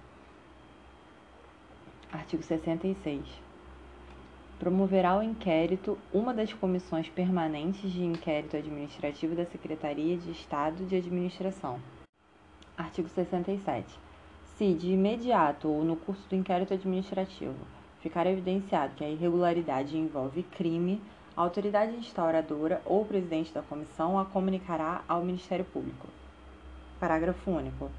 Artigo 2.10 2.42
66 2.42 3.28
promoverá 4.58 5.18
o 5.18 5.22
inquérito 5.22 5.98
uma 6.14 6.34
das 6.34 6.54
comissões 6.54 7.10
permanentes 7.10 7.92
de 7.92 8.06
inquérito 8.06 8.56
administrativo 8.56 9.36
da 9.36 9.44
Secretaria 9.44 10.16
de 10.16 10.32
Estado 10.32 10.86
de 10.86 10.96
Administração. 10.96 11.82
Artigo 12.78 13.10
67. 13.10 14.00
Se, 14.56 14.74
de 14.74 14.94
imediato 14.94 15.68
ou 15.68 15.84
no 15.84 15.98
curso 15.98 16.30
do 16.30 16.36
inquérito 16.36 16.74
administrativo, 16.74 17.81
ficar 18.02 18.26
evidenciado 18.28 18.96
que 18.96 19.04
a 19.04 19.10
irregularidade 19.10 19.98
envolve 19.98 20.44
crime, 20.44 21.02
a 21.36 21.42
autoridade 21.42 21.96
instauradora 21.96 22.82
ou 22.86 23.02
o 23.02 23.06
presidente 23.06 23.54
da 23.54 23.62
comissão 23.62 24.20
a 24.20 24.26
comunicará 24.26 25.02
ao 25.08 25.24
Ministério 25.24 25.66
Público. 25.66 26.08
Parágrafo 27.00 27.50
único. 27.50 27.90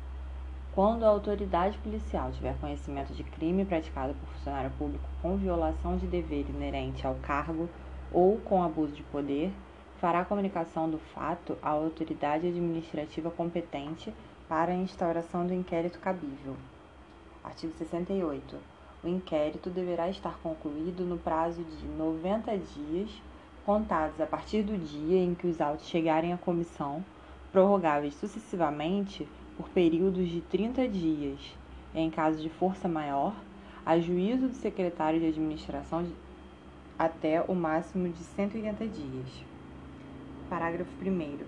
Quando 0.74 1.04
a 1.04 1.08
autoridade 1.08 1.76
policial 1.78 2.32
tiver 2.32 2.58
conhecimento 2.58 3.12
de 3.12 3.22
crime 3.22 3.64
praticado 3.64 4.14
por 4.14 4.28
funcionário 4.30 4.70
público 4.78 5.04
com 5.20 5.36
violação 5.36 5.96
de 5.96 6.06
dever 6.06 6.48
inerente 6.48 7.06
ao 7.06 7.14
cargo 7.16 7.68
ou 8.10 8.38
com 8.38 8.62
abuso 8.62 8.92
de 8.92 9.02
poder, 9.04 9.52
fará 9.98 10.24
comunicação 10.24 10.90
do 10.90 10.98
fato 10.98 11.56
à 11.62 11.70
autoridade 11.70 12.48
administrativa 12.48 13.30
competente 13.30 14.12
para 14.48 14.72
a 14.72 14.76
instauração 14.76 15.46
do 15.46 15.54
inquérito 15.54 15.98
cabível. 15.98 16.56
Artigo 17.44 17.72
68. 17.74 18.71
O 19.04 19.08
inquérito 19.08 19.68
deverá 19.68 20.08
estar 20.08 20.38
concluído 20.38 21.04
no 21.04 21.18
prazo 21.18 21.64
de 21.64 21.86
90 21.86 22.56
dias, 22.56 23.10
contados 23.66 24.20
a 24.20 24.26
partir 24.26 24.62
do 24.62 24.78
dia 24.78 25.18
em 25.18 25.34
que 25.34 25.48
os 25.48 25.60
autos 25.60 25.88
chegarem 25.88 26.32
à 26.32 26.36
comissão, 26.38 27.04
prorrogáveis 27.50 28.14
sucessivamente 28.14 29.28
por 29.56 29.68
períodos 29.70 30.28
de 30.28 30.40
30 30.40 30.86
dias, 30.88 31.40
em 31.92 32.10
caso 32.10 32.40
de 32.40 32.48
força 32.48 32.86
maior, 32.86 33.34
a 33.84 33.98
juízo 33.98 34.46
do 34.46 34.54
secretário 34.54 35.18
de 35.18 35.26
administração 35.26 36.06
até 36.96 37.42
o 37.42 37.54
máximo 37.56 38.08
de 38.08 38.22
180 38.22 38.86
dias. 38.86 39.44
Parágrafo 40.48 40.92
1. 41.04 41.38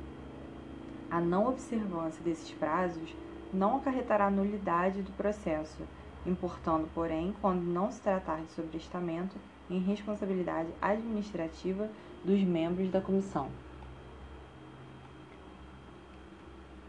A 1.08 1.20
não 1.20 1.46
observância 1.46 2.20
desses 2.24 2.50
prazos 2.50 3.14
não 3.52 3.76
acarretará 3.76 4.28
nulidade 4.28 5.02
do 5.02 5.12
processo, 5.12 5.84
importando, 6.26 6.88
porém, 6.94 7.34
quando 7.40 7.62
não 7.62 7.90
se 7.90 8.00
tratar 8.00 8.40
de 8.40 8.50
sobrestamento, 8.52 9.36
em 9.70 9.78
responsabilidade 9.78 10.68
administrativa 10.80 11.88
dos 12.24 12.40
membros 12.40 12.90
da 12.90 13.00
comissão. 13.00 13.48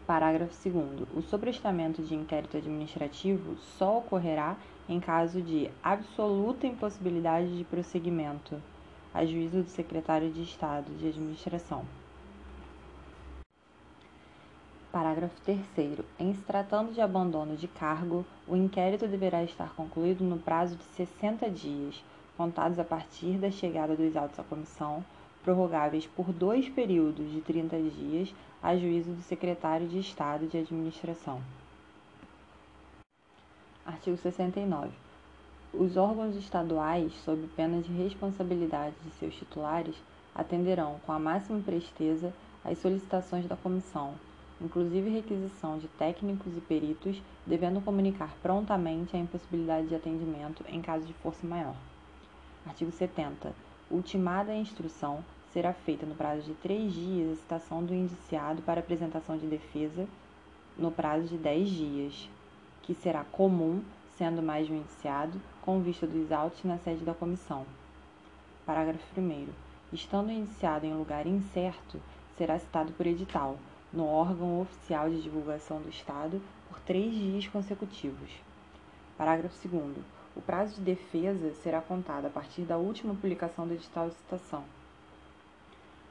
Parágrafo 0.06 0.54
2. 0.68 1.08
O 1.16 1.22
sobrestamento 1.22 2.02
de 2.02 2.14
inquérito 2.14 2.56
administrativo 2.56 3.56
só 3.76 3.98
ocorrerá 3.98 4.56
em 4.88 5.00
caso 5.00 5.42
de 5.42 5.68
absoluta 5.82 6.66
impossibilidade 6.66 7.58
de 7.58 7.64
prosseguimento, 7.64 8.62
a 9.12 9.24
juízo 9.24 9.62
do 9.62 9.68
secretário 9.68 10.30
de 10.30 10.42
Estado 10.42 10.94
de 10.96 11.08
Administração. 11.08 11.84
Parágrafo 14.96 15.38
3. 15.42 15.60
Em 16.18 16.32
se 16.32 16.40
tratando 16.40 16.90
de 16.90 17.02
abandono 17.02 17.54
de 17.54 17.68
cargo, 17.68 18.24
o 18.48 18.56
inquérito 18.56 19.06
deverá 19.06 19.44
estar 19.44 19.74
concluído 19.74 20.24
no 20.24 20.38
prazo 20.38 20.74
de 20.74 20.84
60 20.84 21.50
dias, 21.50 22.02
contados 22.34 22.78
a 22.78 22.84
partir 22.84 23.36
da 23.36 23.50
chegada 23.50 23.94
dos 23.94 24.16
autos 24.16 24.38
à 24.38 24.42
comissão, 24.42 25.04
prorrogáveis 25.44 26.06
por 26.06 26.32
dois 26.32 26.70
períodos 26.70 27.30
de 27.30 27.42
30 27.42 27.76
dias 27.76 28.34
a 28.62 28.74
juízo 28.74 29.12
do 29.12 29.20
secretário 29.20 29.86
de 29.86 29.98
Estado 29.98 30.46
de 30.46 30.56
Administração. 30.56 31.42
Artigo 33.84 34.16
69. 34.16 34.92
Os 35.74 35.98
órgãos 35.98 36.34
estaduais, 36.36 37.12
sob 37.22 37.46
pena 37.48 37.82
de 37.82 37.92
responsabilidade 37.92 38.94
de 39.04 39.10
seus 39.18 39.34
titulares, 39.34 39.94
atenderão 40.34 40.98
com 41.04 41.12
a 41.12 41.18
máxima 41.18 41.60
presteza 41.60 42.32
às 42.64 42.78
solicitações 42.78 43.46
da 43.46 43.56
comissão, 43.56 44.14
inclusive 44.60 45.10
requisição 45.10 45.78
de 45.78 45.88
técnicos 45.88 46.56
e 46.56 46.60
peritos, 46.60 47.22
devendo 47.46 47.80
comunicar 47.80 48.34
prontamente 48.42 49.16
a 49.16 49.18
impossibilidade 49.18 49.88
de 49.88 49.94
atendimento 49.94 50.64
em 50.68 50.80
caso 50.80 51.04
de 51.04 51.12
força 51.14 51.46
maior. 51.46 51.74
Artigo 52.66 52.90
70. 52.90 53.54
Ultimada 53.90 54.52
a 54.52 54.56
instrução, 54.56 55.24
será 55.52 55.72
feita 55.72 56.04
no 56.04 56.14
prazo 56.14 56.42
de 56.42 56.54
três 56.54 56.92
dias 56.92 57.32
a 57.32 57.36
citação 57.36 57.84
do 57.84 57.94
indiciado 57.94 58.62
para 58.62 58.80
apresentação 58.80 59.38
de 59.38 59.46
defesa 59.46 60.06
no 60.76 60.90
prazo 60.90 61.28
de 61.28 61.38
dez 61.38 61.68
dias, 61.68 62.28
que 62.82 62.94
será 62.94 63.24
comum, 63.24 63.82
sendo 64.16 64.42
mais 64.42 64.66
de 64.66 64.72
um 64.72 64.76
indiciado, 64.76 65.40
com 65.62 65.80
vista 65.80 66.06
dos 66.06 66.30
autos 66.32 66.62
na 66.64 66.78
sede 66.78 67.04
da 67.04 67.14
comissão. 67.14 67.64
Parágrafo 68.66 69.04
1. 69.18 69.46
Estando 69.92 70.30
indiciado 70.30 70.84
em 70.84 70.94
lugar 70.94 71.26
incerto, 71.26 72.00
será 72.36 72.58
citado 72.58 72.92
por 72.92 73.06
edital, 73.06 73.56
no 73.96 74.06
órgão 74.06 74.60
oficial 74.60 75.08
de 75.08 75.22
divulgação 75.22 75.80
do 75.80 75.88
Estado, 75.88 76.40
por 76.68 76.78
três 76.80 77.14
dias 77.14 77.48
consecutivos. 77.48 78.30
Parágrafo 79.16 79.56
2. 79.66 79.96
O 80.36 80.42
prazo 80.42 80.74
de 80.74 80.82
defesa 80.82 81.54
será 81.54 81.80
contado 81.80 82.26
a 82.26 82.30
partir 82.30 82.62
da 82.62 82.76
última 82.76 83.14
publicação 83.14 83.66
do 83.66 83.72
edital 83.72 84.10
de 84.10 84.14
citação. 84.16 84.64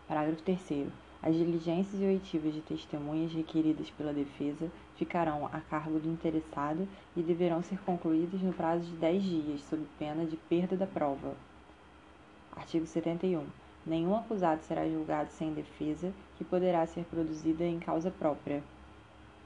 Parágrafo 0.08 0.42
3. 0.42 0.88
As 1.22 1.36
diligências 1.36 2.02
e 2.02 2.06
oitivas 2.06 2.56
de 2.56 2.62
testemunhas 2.62 3.32
requeridas 3.32 3.90
pela 3.92 4.14
defesa 4.14 4.72
ficarão 4.96 5.46
a 5.46 5.62
cargo 5.62 6.00
do 6.00 6.10
interessado 6.10 6.88
e 7.16 7.22
deverão 7.22 7.62
ser 7.62 7.80
concluídas 7.82 8.42
no 8.42 8.54
prazo 8.54 8.84
de 8.86 8.96
10 8.98 9.24
dias, 9.24 9.62
sob 9.62 9.86
pena 10.00 10.26
de 10.26 10.38
perda 10.38 10.76
da 10.76 10.88
prova. 10.88 11.36
Artigo 12.56 12.88
71. 12.88 13.46
Nenhum 13.86 14.16
acusado 14.16 14.64
será 14.64 14.88
julgado 14.90 15.30
sem 15.32 15.54
defesa, 15.54 16.12
que 16.38 16.44
poderá 16.44 16.86
ser 16.88 17.06
produzida 17.06 17.64
em 17.64 17.80
causa 17.80 18.10
própria. 18.10 18.64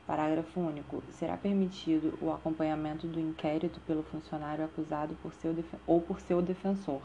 Parágrafo 0.08 0.60
único. 0.60 1.04
Será 1.10 1.36
permitido 1.36 2.18
o 2.22 2.32
acompanhamento 2.32 3.06
do 3.06 3.20
inquérito 3.20 3.82
pelo 3.82 4.02
funcionário 4.02 4.64
acusado 4.64 5.14
por 5.22 5.34
seu 5.34 5.54
ou 5.86 6.00
por 6.00 6.22
seu 6.22 6.42
defensor. 6.42 7.02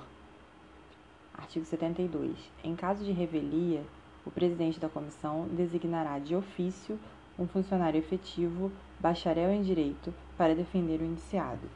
Artigo 1.37 1.65
72. 1.65 2.37
Em 2.63 2.77
caso 2.77 3.05
de 3.05 3.11
revelia, 3.11 3.85
o 4.25 4.31
presidente 4.31 4.79
da 4.79 4.89
comissão 4.89 5.49
designará 5.49 6.19
de 6.19 6.37
ofício 6.37 6.99
um 7.39 7.49
funcionário 7.49 7.99
efetivo, 7.99 8.71
bacharel 9.01 9.51
em 9.51 9.63
direito, 9.63 10.15
para 10.39 10.55
defender 10.55 11.01
o 11.01 11.05
indiciado. 11.05 11.69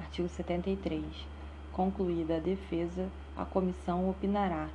Artigo 0.00 0.28
73. 0.28 1.35
Concluída 1.76 2.36
a 2.38 2.40
defesa, 2.40 3.06
a 3.36 3.44
comissão 3.44 4.08
opinará 4.08 4.70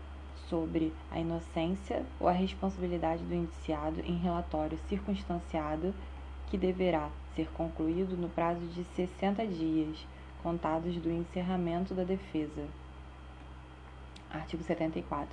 sobre 0.47 0.93
a 1.09 1.19
inocência 1.19 2.05
ou 2.19 2.27
a 2.27 2.31
responsabilidade 2.31 3.23
do 3.23 3.33
indiciado 3.33 4.01
em 4.01 4.17
relatório 4.17 4.77
circunstanciado 4.87 5.95
que 6.47 6.59
deverá 6.59 7.09
ser 7.35 7.49
concluído 7.53 8.15
no 8.15 8.29
prazo 8.29 8.67
de 8.67 8.83
60 8.83 9.47
dias, 9.47 10.05
contados 10.43 10.95
do 10.97 11.09
encerramento 11.09 11.95
da 11.95 12.03
defesa. 12.03 12.67
Artigo 14.29 14.61
74. 14.61 15.27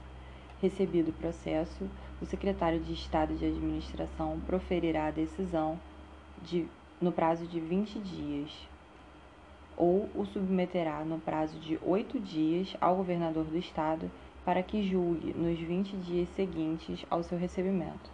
Recebido 0.63 1.11
o 1.11 1.21
processo, 1.21 1.87
o 2.19 2.25
secretário 2.25 2.81
de 2.81 2.95
Estado 2.95 3.35
de 3.35 3.45
Administração 3.45 4.41
proferirá 4.47 5.09
a 5.09 5.11
decisão 5.11 5.79
de, 6.43 6.67
no 6.99 7.13
prazo 7.13 7.47
de 7.47 7.61
20 7.61 7.99
dias, 7.99 8.68
ou 9.79 10.11
o 10.15 10.27
submeterá 10.27 11.05
no 11.05 11.21
prazo 11.21 11.57
de 11.61 11.79
oito 11.87 12.19
dias 12.19 12.77
ao 12.81 12.97
governador 12.97 13.45
do 13.45 13.57
Estado 13.57 14.11
para 14.45 14.63
que 14.63 14.83
julgue 14.83 15.33
nos 15.33 15.59
20 15.59 15.97
dias 15.99 16.29
seguintes 16.31 17.07
ao 17.09 17.23
seu 17.23 17.39
recebimento. 17.39 18.11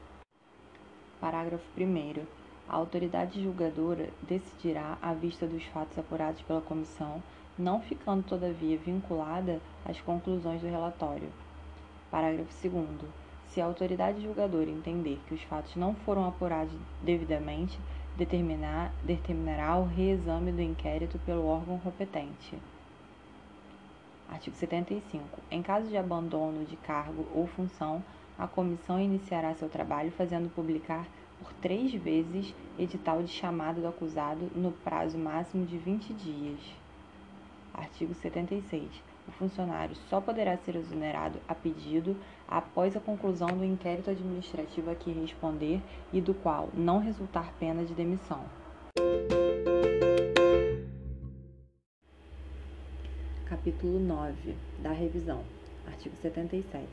Parágrafo 1.20 1.64
1. 1.78 2.22
A 2.68 2.76
autoridade 2.76 3.42
julgadora 3.42 4.10
decidirá 4.22 4.98
à 5.00 5.14
vista 5.14 5.46
dos 5.46 5.64
fatos 5.64 5.98
apurados 5.98 6.42
pela 6.42 6.60
comissão, 6.60 7.22
não 7.58 7.80
ficando, 7.80 8.22
todavia, 8.22 8.76
vinculada 8.76 9.60
às 9.86 10.00
conclusões 10.00 10.60
do 10.60 10.68
relatório. 10.68 11.28
Parágrafo 12.10 12.52
2. 12.68 13.10
Se 13.46 13.60
a 13.60 13.66
autoridade 13.66 14.20
julgadora 14.22 14.68
entender 14.68 15.20
que 15.26 15.34
os 15.34 15.42
fatos 15.44 15.76
não 15.76 15.94
foram 15.94 16.26
apurados 16.26 16.74
devidamente, 17.02 17.78
determinar, 18.16 18.92
determinará 19.02 19.76
o 19.76 19.84
reexame 19.84 20.52
do 20.52 20.62
inquérito 20.62 21.18
pelo 21.20 21.46
órgão 21.46 21.78
competente. 21.78 22.58
Artigo 24.28 24.56
75. 24.56 25.40
Em 25.50 25.62
caso 25.62 25.88
de 25.88 25.96
abandono 25.96 26.64
de 26.64 26.76
cargo 26.76 27.26
ou 27.34 27.46
função, 27.46 28.02
a 28.38 28.46
comissão 28.46 29.00
iniciará 29.00 29.54
seu 29.54 29.68
trabalho 29.68 30.10
fazendo 30.12 30.52
publicar 30.52 31.06
por 31.38 31.52
três 31.54 31.92
vezes 31.94 32.54
edital 32.78 33.22
de 33.22 33.30
chamada 33.30 33.80
do 33.80 33.88
acusado 33.88 34.50
no 34.54 34.72
prazo 34.72 35.18
máximo 35.18 35.66
de 35.66 35.76
20 35.76 36.12
dias. 36.14 36.60
Artigo 37.72 38.14
76. 38.14 38.88
O 39.26 39.32
funcionário 39.32 39.96
só 40.08 40.20
poderá 40.20 40.56
ser 40.58 40.76
exonerado 40.76 41.38
a 41.48 41.54
pedido 41.54 42.16
após 42.48 42.96
a 42.96 43.00
conclusão 43.00 43.48
do 43.48 43.64
inquérito 43.64 44.10
administrativo 44.10 44.90
a 44.90 44.94
que 44.94 45.10
responder 45.10 45.80
e 46.12 46.20
do 46.20 46.34
qual 46.34 46.68
não 46.74 46.98
resultar 46.98 47.52
pena 47.58 47.84
de 47.84 47.94
demissão. 47.94 48.44
Capítulo 53.46 53.98
9 53.98 54.54
da 54.82 54.92
revisão. 54.92 55.42
Artigo 55.86 56.16
77 56.16 56.86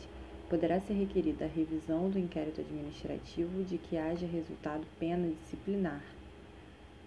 poderá 0.49 0.79
ser 0.81 0.93
requerida 0.93 1.45
a 1.45 1.47
revisão 1.47 2.09
do 2.09 2.19
inquérito 2.19 2.59
administrativo 2.59 3.63
de 3.63 3.77
que 3.77 3.97
haja 3.97 4.27
resultado 4.27 4.85
pena 4.99 5.29
disciplinar, 5.29 6.03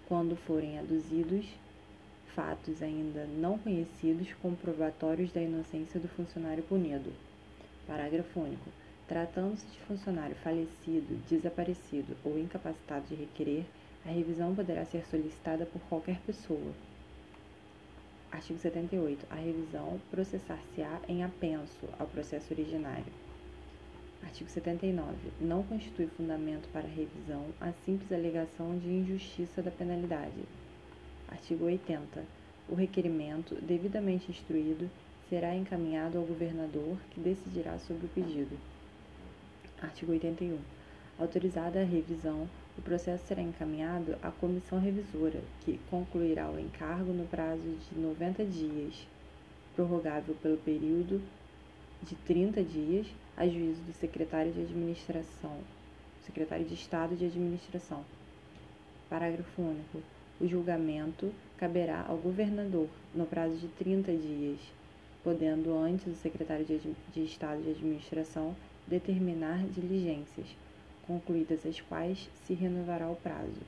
quando 0.08 0.34
forem 0.34 0.78
aduzidos 0.78 1.46
fatos 2.34 2.82
ainda 2.82 3.26
não 3.26 3.56
conhecidos 3.56 4.32
comprobatórios 4.42 5.30
da 5.30 5.40
inocência 5.40 6.00
do 6.00 6.08
funcionário 6.08 6.64
punido. 6.64 7.12
Parágrafo 7.86 8.40
único. 8.40 8.70
Tratando-se 9.06 9.66
de 9.66 9.78
funcionário 9.80 10.34
falecido, 10.36 11.20
desaparecido 11.28 12.16
ou 12.24 12.38
incapacitado 12.38 13.06
de 13.06 13.14
requerer, 13.14 13.64
a 14.06 14.08
revisão 14.08 14.54
poderá 14.54 14.84
ser 14.84 15.04
solicitada 15.06 15.66
por 15.66 15.80
qualquer 15.82 16.18
pessoa. 16.20 16.72
Artigo 18.30 18.58
78. 18.58 19.26
A 19.30 19.36
revisão 19.36 20.00
processar-se-á 20.10 21.00
em 21.08 21.22
apenso 21.22 21.88
ao 21.98 22.06
processo 22.06 22.52
originário. 22.52 23.12
Artigo 24.22 24.50
79. 24.50 25.14
Não 25.40 25.62
constitui 25.62 26.06
fundamento 26.06 26.68
para 26.72 26.88
revisão 26.88 27.46
a 27.60 27.72
simples 27.84 28.10
alegação 28.10 28.76
de 28.78 28.88
injustiça 28.88 29.62
da 29.62 29.70
penalidade. 29.70 30.44
Artigo 31.28 31.66
80. 31.66 32.24
O 32.68 32.74
requerimento, 32.74 33.54
devidamente 33.62 34.30
instruído, 34.30 34.90
será 35.34 35.52
encaminhado 35.52 36.16
ao 36.16 36.22
governador, 36.22 36.96
que 37.10 37.18
decidirá 37.18 37.76
sobre 37.80 38.06
o 38.06 38.08
pedido. 38.08 38.56
Artigo 39.82 40.12
81. 40.12 40.56
Autorizada 41.18 41.80
a 41.80 41.84
revisão, 41.84 42.48
o 42.78 42.82
processo 42.82 43.26
será 43.26 43.42
encaminhado 43.42 44.16
à 44.22 44.30
comissão 44.30 44.78
revisora, 44.78 45.40
que 45.64 45.80
concluirá 45.90 46.48
o 46.48 46.60
encargo 46.60 47.12
no 47.12 47.26
prazo 47.26 47.62
de 47.62 47.98
90 47.98 48.44
dias, 48.44 49.08
prorrogável 49.74 50.36
pelo 50.40 50.56
período 50.58 51.20
de 52.00 52.14
30 52.14 52.62
dias 52.62 53.08
a 53.36 53.44
juízo 53.44 53.82
do 53.82 53.92
secretário 53.92 54.52
de 54.52 54.60
administração, 54.60 55.58
secretário 56.24 56.64
de 56.64 56.74
Estado 56.74 57.16
de 57.16 57.26
Administração. 57.26 58.04
Parágrafo 59.10 59.60
único. 59.60 59.98
O 60.40 60.46
julgamento 60.46 61.32
caberá 61.58 62.04
ao 62.08 62.18
governador 62.18 62.88
no 63.12 63.26
prazo 63.26 63.56
de 63.56 63.66
30 63.66 64.12
dias, 64.12 64.60
podendo 65.24 65.76
antes 65.76 66.06
o 66.06 66.14
secretário 66.14 66.66
de, 66.66 67.24
Estado 67.24 67.62
de 67.62 67.70
Administração 67.70 68.54
determinar 68.86 69.64
diligências, 69.68 70.46
concluídas 71.06 71.64
as 71.64 71.80
quais 71.80 72.28
se 72.46 72.52
renovará 72.52 73.08
o 73.08 73.16
prazo. 73.16 73.62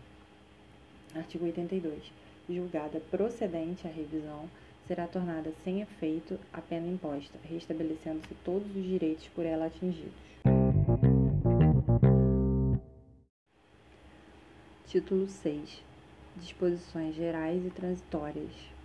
Artigo 1.15 1.47
82. 1.47 2.13
Julgada 2.49 3.01
procedente 3.11 3.89
a 3.89 3.91
revisão, 3.91 4.49
será 4.87 5.09
tornada 5.09 5.53
sem 5.65 5.81
efeito 5.81 6.39
a 6.53 6.61
pena 6.61 6.87
imposta, 6.87 7.39
restabelecendo-se 7.43 8.35
todos 8.45 8.69
os 8.77 8.85
direitos 8.85 9.27
por 9.29 9.45
ela 9.45 9.67
atingidos. 9.67 10.13
Título 14.87 15.27
6. 15.27 15.83
Disposições 16.37 17.17
gerais 17.17 17.65
e 17.67 17.71
transitórias. 17.71 18.76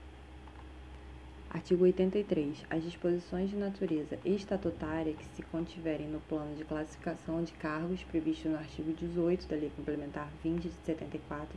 Artigo 1.54 1.84
83. 1.84 2.64
As 2.70 2.82
disposições 2.82 3.50
de 3.50 3.58
natureza 3.58 4.18
estatutária 4.24 5.12
que 5.12 5.26
se 5.36 5.44
contiverem 5.44 6.08
no 6.08 6.22
plano 6.22 6.56
de 6.56 6.64
classificação 6.64 7.44
de 7.44 7.52
cargos 7.52 8.02
previsto 8.04 8.48
no 8.48 8.58
artigo 8.58 8.94
18 8.94 9.50
da 9.50 9.58
Lei 9.58 9.70
Complementar 9.76 10.32
20 10.42 10.62
de 10.62 10.72
74, 10.86 11.50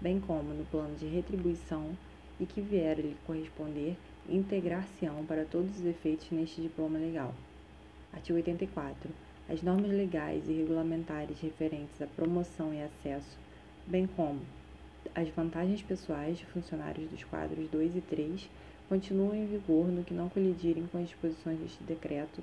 bem 0.00 0.18
como 0.20 0.54
no 0.54 0.64
plano 0.64 0.96
de 0.96 1.06
retribuição 1.06 1.94
e 2.40 2.46
que 2.46 2.62
vier 2.62 2.98
a 2.98 3.02
lhe 3.02 3.14
corresponder, 3.26 3.98
integrar-se-ão 4.26 5.26
para 5.26 5.44
todos 5.44 5.80
os 5.80 5.84
efeitos 5.84 6.30
neste 6.30 6.62
diploma 6.62 6.98
legal. 6.98 7.34
Artigo 8.14 8.38
84. 8.38 9.10
As 9.50 9.62
normas 9.62 9.90
legais 9.90 10.48
e 10.48 10.52
regulamentares 10.54 11.38
referentes 11.40 12.00
à 12.00 12.06
promoção 12.06 12.72
e 12.72 12.82
acesso, 12.82 13.36
bem 13.86 14.06
como 14.06 14.40
as 15.14 15.28
vantagens 15.28 15.82
pessoais 15.82 16.38
de 16.38 16.46
funcionários 16.46 17.10
dos 17.10 17.22
quadros 17.24 17.68
2 17.68 17.96
e 17.96 18.00
3, 18.00 18.48
continuam 18.88 19.34
em 19.34 19.46
vigor 19.46 19.86
no 19.88 20.04
que 20.04 20.14
não 20.14 20.28
colidirem 20.28 20.86
com 20.86 20.98
as 20.98 21.08
disposições 21.08 21.58
deste 21.58 21.82
decreto 21.82 22.42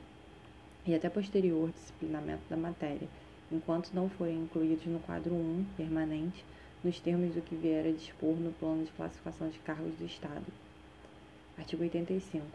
e 0.85 0.93
até 0.93 1.09
posterior 1.09 1.71
disciplinamento 1.71 2.43
da 2.49 2.57
matéria, 2.57 3.07
enquanto 3.51 3.93
não 3.93 4.09
forem 4.09 4.43
incluídos 4.43 4.85
no 4.85 4.99
quadro 4.99 5.33
1 5.33 5.65
permanente 5.77 6.43
nos 6.83 6.99
termos 6.99 7.33
do 7.33 7.41
que 7.41 7.55
vier 7.55 7.87
a 7.87 7.91
dispor 7.91 8.35
no 8.35 8.51
plano 8.53 8.83
de 8.83 8.91
classificação 8.91 9.47
de 9.47 9.57
cargos 9.59 9.93
do 9.95 10.05
Estado. 10.05 10.45
Artigo 11.57 11.83
85. 11.83 12.45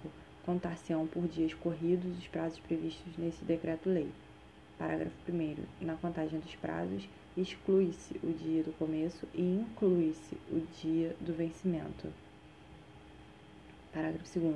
Contar-se-ão 0.44 1.06
por 1.06 1.26
dias 1.26 1.54
corridos 1.54 2.18
os 2.18 2.26
prazos 2.28 2.58
previstos 2.58 3.16
nesse 3.16 3.42
decreto-lei. 3.44 4.10
Parágrafo 4.78 5.14
1. 5.28 5.84
Na 5.84 5.94
contagem 5.94 6.38
dos 6.40 6.54
prazos, 6.56 7.08
exclui-se 7.36 8.14
o 8.22 8.32
dia 8.32 8.62
do 8.62 8.72
começo 8.78 9.26
e 9.34 9.42
inclui-se 9.42 10.36
o 10.50 10.60
dia 10.82 11.16
do 11.20 11.32
vencimento. 11.32 12.08
Parágrafo 13.98 14.38
2. 14.38 14.54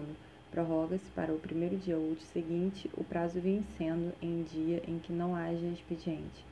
Prorroga-se 0.52 1.10
para 1.16 1.34
o 1.34 1.38
primeiro 1.38 1.76
dia 1.76 1.98
útil 1.98 2.24
seguinte 2.32 2.88
o 2.96 3.02
prazo 3.02 3.40
vencendo 3.40 4.14
em 4.22 4.44
dia 4.44 4.80
em 4.86 5.00
que 5.00 5.12
não 5.12 5.34
haja 5.34 5.66
expediente 5.66 6.44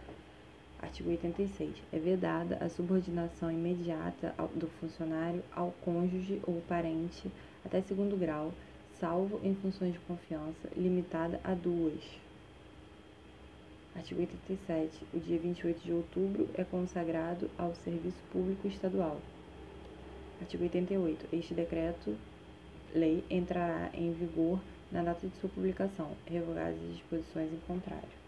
Artigo 0.83 1.11
86. 1.11 1.71
É 1.93 1.99
vedada 2.01 2.57
a 2.57 2.69
subordinação 2.69 3.49
imediata 3.49 4.35
do 4.57 4.67
funcionário 4.81 5.41
ao 5.55 5.71
cônjuge 5.85 6.43
ou 6.45 6.61
parente 6.63 7.31
até 7.65 7.81
segundo 7.83 8.19
grau, 8.19 8.53
salvo 8.99 9.39
em 9.45 9.55
funções 9.55 9.93
de 9.93 10.01
confiança, 10.01 10.69
limitada 10.77 11.39
a 11.45 11.55
duas. 11.55 12.03
Artigo 13.95 14.21
87. 14.21 15.07
O 15.15 15.21
dia 15.21 15.39
28 15.39 15.81
de 15.85 15.93
outubro 15.93 16.49
é 16.55 16.65
consagrado 16.65 17.49
ao 17.57 17.73
serviço 17.77 18.19
público 18.33 18.67
estadual. 18.67 19.21
Artigo 20.41 20.65
88. 20.65 21.27
Este 21.33 21.55
decreto-lei 22.91 23.25
entrará 23.31 23.91
em 23.95 24.13
vigor 24.13 24.61
na 24.91 25.03
data 25.03 25.27
de 25.27 25.37
sua 25.37 25.49
publicação, 25.51 26.11
revogadas 26.27 26.77
as 26.83 26.97
disposições 26.97 27.53
em 27.53 27.61
contrário. 27.67 28.20